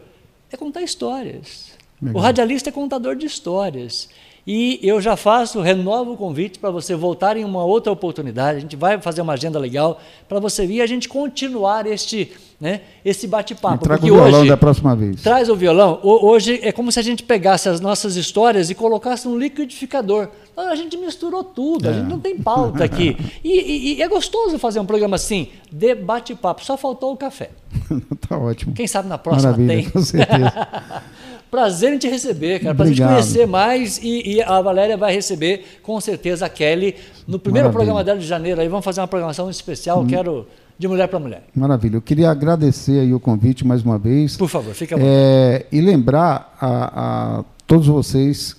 é 0.52 0.58
contar 0.58 0.82
histórias. 0.82 1.72
Legal. 2.02 2.22
O 2.22 2.24
radialista 2.24 2.70
é 2.70 2.72
contador 2.72 3.16
de 3.16 3.26
histórias. 3.26 4.10
E 4.48 4.80
eu 4.84 5.02
já 5.02 5.16
faço, 5.16 5.60
renovo 5.60 6.14
o 6.14 6.18
convite 6.18 6.60
para 6.60 6.70
você 6.70 6.96
voltar 6.96 7.36
em 7.36 7.44
uma 7.44 7.64
outra 7.64 7.92
oportunidade. 7.92 8.58
A 8.58 8.62
gente 8.62 8.76
vai 8.76 9.02
fazer 9.02 9.22
uma 9.22 9.34
agenda 9.34 9.58
legal 9.58 10.00
para 10.30 10.40
você 10.40 10.68
vir 10.68 10.76
e 10.76 10.82
a 10.82 10.86
gente 10.86 11.10
continuar 11.10 11.88
este, 11.88 12.32
né, 12.62 12.82
esse 13.04 13.28
bate-papo. 13.28 13.84
Traga 13.84 14.04
o 14.04 14.06
violão 14.06 14.42
hoje, 14.42 14.50
da 14.50 14.58
próxima 14.58 14.96
vez. 14.96 15.24
Traz 15.24 15.50
o 15.50 15.56
violão. 15.56 16.00
Hoje 16.04 16.60
é 16.62 16.72
como 16.72 16.92
se 16.92 17.00
a 17.00 17.02
gente 17.02 17.24
pegasse 17.24 17.68
as 17.68 17.82
nossas 17.82 18.16
histórias 18.16 18.70
e 18.70 18.76
colocasse 18.76 19.28
num 19.28 19.36
liquidificador. 19.36 20.30
A 20.56 20.76
gente 20.76 20.96
misturou 20.96 21.44
tudo, 21.44 21.88
é. 21.88 21.90
a 21.90 21.94
gente 21.94 22.08
não 22.08 22.20
tem 22.20 22.38
pauta 22.38 22.84
aqui. 22.84 23.18
E, 23.44 23.50
e, 23.50 23.94
e, 23.98 24.02
é 24.02 24.08
gostoso 24.08 24.58
fazer 24.58 24.80
um 24.80 24.86
programa 24.86 25.16
assim, 25.18 25.50
de 25.72 25.94
bate-papo. 25.94 26.66
Só 26.66 26.76
faltou 26.76 27.14
o 27.14 27.18
café. 27.18 27.52
tá 28.28 28.38
ótimo. 28.38 28.74
Quem 28.74 28.88
sabe 28.88 29.08
na 29.08 29.20
próxima 29.20 29.52
Maravilha, 29.52 29.84
tem. 29.84 29.90
Com 29.92 30.02
certeza. 30.02 30.68
Prazer 31.56 31.94
em 31.94 31.98
te 31.98 32.10
receber, 32.10 32.60
cara. 32.60 32.76
Prazer 32.76 32.94
em 32.94 32.98
te 32.98 33.02
conhecer 33.02 33.48
mais. 33.48 33.98
E, 34.04 34.36
e, 34.36 34.42
a 34.42 34.62
Valéria 34.62 34.98
vai 34.98 35.14
receber, 35.14 35.80
com 35.82 36.02
certeza, 36.02 36.46
a 36.46 36.50
Kelly 36.50 36.96
no 37.26 37.40
primeiro 37.40 37.68
Maravilha. 37.68 37.72
programa 37.72 38.04
dela 38.04 38.20
de 38.20 38.28
janeiro. 38.28 38.60
Aí 38.60 38.68
vamos 38.68 38.84
fazer 38.84 39.00
uma 39.00 39.08
programação 39.08 39.50
especial. 39.50 40.02
Hum. 40.02 40.08
Quero 40.08 40.46
de 40.78 40.86
mulher 40.86 41.08
para 41.08 41.18
mulher. 41.18 41.44
Maravilha. 41.56 41.96
Eu 41.96 42.02
queria 42.02 42.30
agradecer 42.30 43.00
aí 43.00 43.14
o 43.14 43.22
convite 43.22 43.66
mais 43.66 43.82
uma 43.84 43.98
vez. 43.98 44.36
Por 44.36 44.50
favor, 44.50 44.74
fica 44.74 44.98
é, 45.00 45.66
E 45.72 45.80
lembrar 45.80 46.54
a, 46.60 47.40
a, 47.40 47.44
todos 47.66 47.88
vocês 47.88 48.58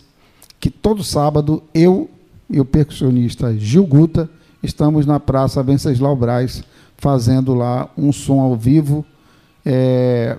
que 0.58 0.70
todo 0.70 1.04
sábado 1.04 1.62
eu 1.74 2.08
e 2.48 2.58
o 2.58 2.64
percussionista 2.64 3.54
Gil 3.58 3.86
Guta 3.86 4.26
estamos 4.62 5.04
na 5.04 5.20
Praça 5.20 5.62
Venceslau 5.62 6.16
Braz 6.16 6.62
fazendo 6.96 7.52
lá 7.52 7.90
um 7.94 8.10
som 8.10 8.40
ao 8.40 8.56
vivo. 8.56 9.04
É, 9.66 10.38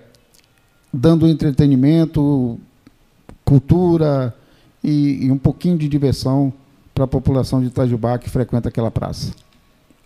dando 0.94 1.28
entretenimento, 1.28 2.60
cultura 3.44 4.34
e, 4.84 5.26
e 5.26 5.32
um 5.32 5.38
pouquinho 5.38 5.78
de 5.78 5.88
diversão 5.88 6.52
para 6.94 7.04
a 7.04 7.08
população 7.08 7.62
de 7.62 7.68
Itajubá 7.68 8.18
que 8.18 8.30
frequenta 8.30 8.70
aquela 8.70 8.90
praça. 8.90 9.34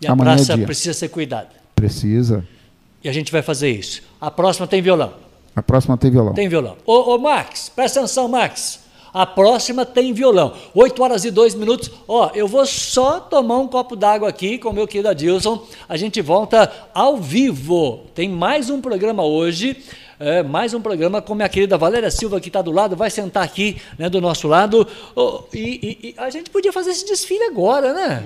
E 0.00 0.06
a 0.06 0.12
Amanhã 0.12 0.32
é 0.32 0.36
praça 0.36 0.52
é 0.54 0.64
precisa 0.64 0.92
ser 0.94 1.08
cuidada. 1.08 1.50
Precisa. 1.74 2.44
E 3.02 3.08
a 3.08 3.12
gente 3.12 3.32
vai 3.32 3.42
fazer 3.42 3.70
isso. 3.70 4.02
A 4.20 4.30
próxima 4.30 4.66
tem 4.66 4.82
violão. 4.82 5.14
A 5.54 5.62
próxima 5.62 5.96
tem 5.96 6.10
violão. 6.10 6.34
Tem 6.34 6.48
violão. 6.48 6.76
Ô, 6.86 7.14
ô 7.14 7.18
Max, 7.18 7.70
presta 7.74 8.00
atenção, 8.00 8.28
Max. 8.28 8.80
A 9.12 9.26
próxima 9.26 9.84
tem 9.84 10.14
violão. 10.14 10.54
8 10.74 11.02
horas 11.02 11.24
e 11.24 11.30
2 11.30 11.54
minutos. 11.54 11.90
Ó, 12.08 12.30
eu 12.34 12.48
vou 12.48 12.64
só 12.64 13.20
tomar 13.20 13.58
um 13.58 13.68
copo 13.68 13.94
d'água 13.94 14.28
aqui 14.28 14.56
com 14.56 14.70
o 14.70 14.72
meu 14.72 14.88
querido 14.88 15.10
Adilson. 15.10 15.62
A 15.86 15.98
gente 15.98 16.22
volta 16.22 16.72
ao 16.94 17.18
vivo. 17.18 18.06
Tem 18.14 18.28
mais 18.28 18.70
um 18.70 18.80
programa 18.80 19.22
hoje. 19.22 19.76
É, 20.24 20.40
mais 20.40 20.72
um 20.72 20.80
programa 20.80 21.20
com 21.20 21.34
minha 21.34 21.48
querida 21.48 21.76
Valéria 21.76 22.08
Silva, 22.08 22.40
que 22.40 22.48
está 22.48 22.62
do 22.62 22.70
lado, 22.70 22.94
vai 22.94 23.10
sentar 23.10 23.42
aqui 23.42 23.82
né, 23.98 24.08
do 24.08 24.20
nosso 24.20 24.46
lado. 24.46 24.86
Oh, 25.16 25.42
e, 25.52 25.58
e, 25.58 26.08
e, 26.10 26.14
a 26.16 26.30
gente 26.30 26.48
podia 26.48 26.72
fazer 26.72 26.92
esse 26.92 27.04
desfile 27.04 27.42
agora, 27.42 27.92
né? 27.92 28.24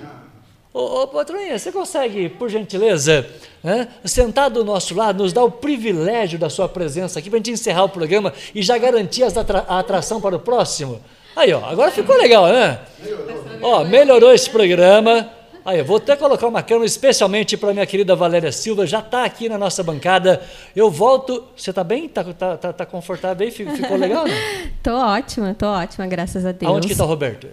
Ô, 0.75 1.05
ô 1.05 1.09
patroinha, 1.09 1.59
você 1.59 1.73
consegue, 1.73 2.29
por 2.29 2.51
gentileza, 2.51 3.27
né, 3.65 3.89
sentar 4.05 4.51
do 4.51 4.63
nosso 4.63 4.95
lado, 4.95 5.23
nos 5.23 5.33
dar 5.33 5.45
o 5.45 5.51
privilégio 5.51 6.39
da 6.39 6.51
sua 6.51 6.69
presença 6.69 7.19
aqui 7.19 7.31
para 7.31 7.39
a 7.39 7.41
gente 7.41 7.53
encerrar 7.53 7.85
o 7.85 7.89
programa 7.89 8.31
e 8.55 8.61
já 8.61 8.77
garantir 8.77 9.23
atra 9.23 9.65
a 9.67 9.79
atração 9.79 10.21
para 10.21 10.37
o 10.37 10.39
próximo? 10.39 11.01
Aí, 11.35 11.51
ó, 11.55 11.65
agora 11.65 11.91
ficou 11.91 12.15
legal, 12.19 12.47
né? 12.49 12.79
Melhorou. 12.99 13.45
Ó, 13.63 13.85
melhorou 13.85 14.35
esse 14.35 14.51
programa. 14.51 15.31
Aí, 15.67 15.81
eu 15.81 15.85
vou 15.85 15.97
até 15.97 16.15
colocar 16.15 16.47
uma 16.47 16.63
câmera 16.63 16.87
especialmente 16.87 17.57
para 17.57 17.73
minha 17.73 17.85
querida 17.85 18.15
Valéria 18.15 18.53
Silva, 18.53 18.87
já 18.87 19.01
está 19.01 19.25
aqui 19.25 19.49
na 19.49 19.59
nossa 19.59 19.83
bancada. 19.83 20.41
Eu 20.77 20.89
volto. 20.89 21.43
Você 21.57 21.71
está 21.71 21.83
bem? 21.83 22.07
Está 22.07 22.23
tá, 22.23 22.57
tá, 22.57 22.73
tá 22.73 22.87
confortável 22.87 23.45
aí? 23.45 23.51
Ficou 23.51 23.97
legal? 23.97 24.29
Né? 24.29 24.33
tô 24.81 24.93
ótima, 24.93 25.55
tô 25.55 25.67
ótima, 25.67 26.07
graças 26.07 26.47
a 26.47 26.53
Deus. 26.53 26.71
Aonde 26.71 26.87
que 26.87 26.93
está 26.93 27.05
o 27.05 27.09
Roberto? 27.09 27.49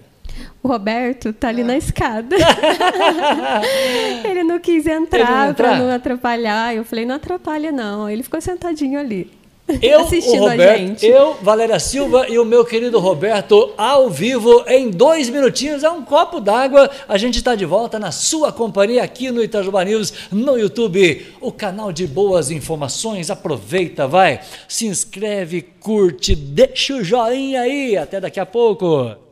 O 0.61 0.67
Roberto 0.67 1.33
tá 1.33 1.47
ali 1.47 1.63
na 1.63 1.75
escada. 1.75 2.35
ele 4.23 4.43
não 4.43 4.59
quis 4.59 4.85
entrar 4.85 5.51
para 5.55 5.79
não 5.79 5.89
atrapalhar. 5.89 6.75
Eu 6.75 6.85
falei, 6.85 7.05
não 7.05 7.15
atrapalha 7.15 7.71
não. 7.71 8.07
Ele 8.07 8.21
ficou 8.21 8.39
sentadinho 8.39 8.99
ali. 8.99 9.31
Eu, 9.81 10.01
assistindo 10.01 10.41
Roberto, 10.41 10.73
a 10.73 10.77
gente. 10.77 11.05
Eu, 11.05 11.35
Valéria 11.41 11.79
Silva 11.79 12.27
e 12.27 12.37
o 12.37 12.43
meu 12.43 12.65
querido 12.65 12.99
Roberto 12.99 13.71
ao 13.77 14.09
vivo 14.09 14.63
em 14.67 14.89
dois 14.89 15.29
minutinhos. 15.29 15.83
É 15.83 15.89
um 15.89 16.03
copo 16.03 16.41
d'água. 16.41 16.89
A 17.07 17.17
gente 17.17 17.37
está 17.37 17.55
de 17.55 17.63
volta 17.65 17.97
na 17.97 18.11
sua 18.11 18.51
companhia 18.51 19.01
aqui 19.01 19.31
no 19.31 19.41
Itajuba 19.41 19.85
News, 19.85 20.13
no 20.31 20.57
YouTube, 20.57 21.25
o 21.39 21.51
canal 21.51 21.93
de 21.93 22.05
boas 22.05 22.51
informações. 22.51 23.29
Aproveita, 23.29 24.05
vai, 24.05 24.41
se 24.67 24.85
inscreve, 24.85 25.61
curte, 25.79 26.35
deixa 26.35 26.95
o 26.95 27.03
joinha 27.03 27.61
aí. 27.61 27.95
Até 27.95 28.19
daqui 28.19 28.41
a 28.41 28.45
pouco. 28.45 29.23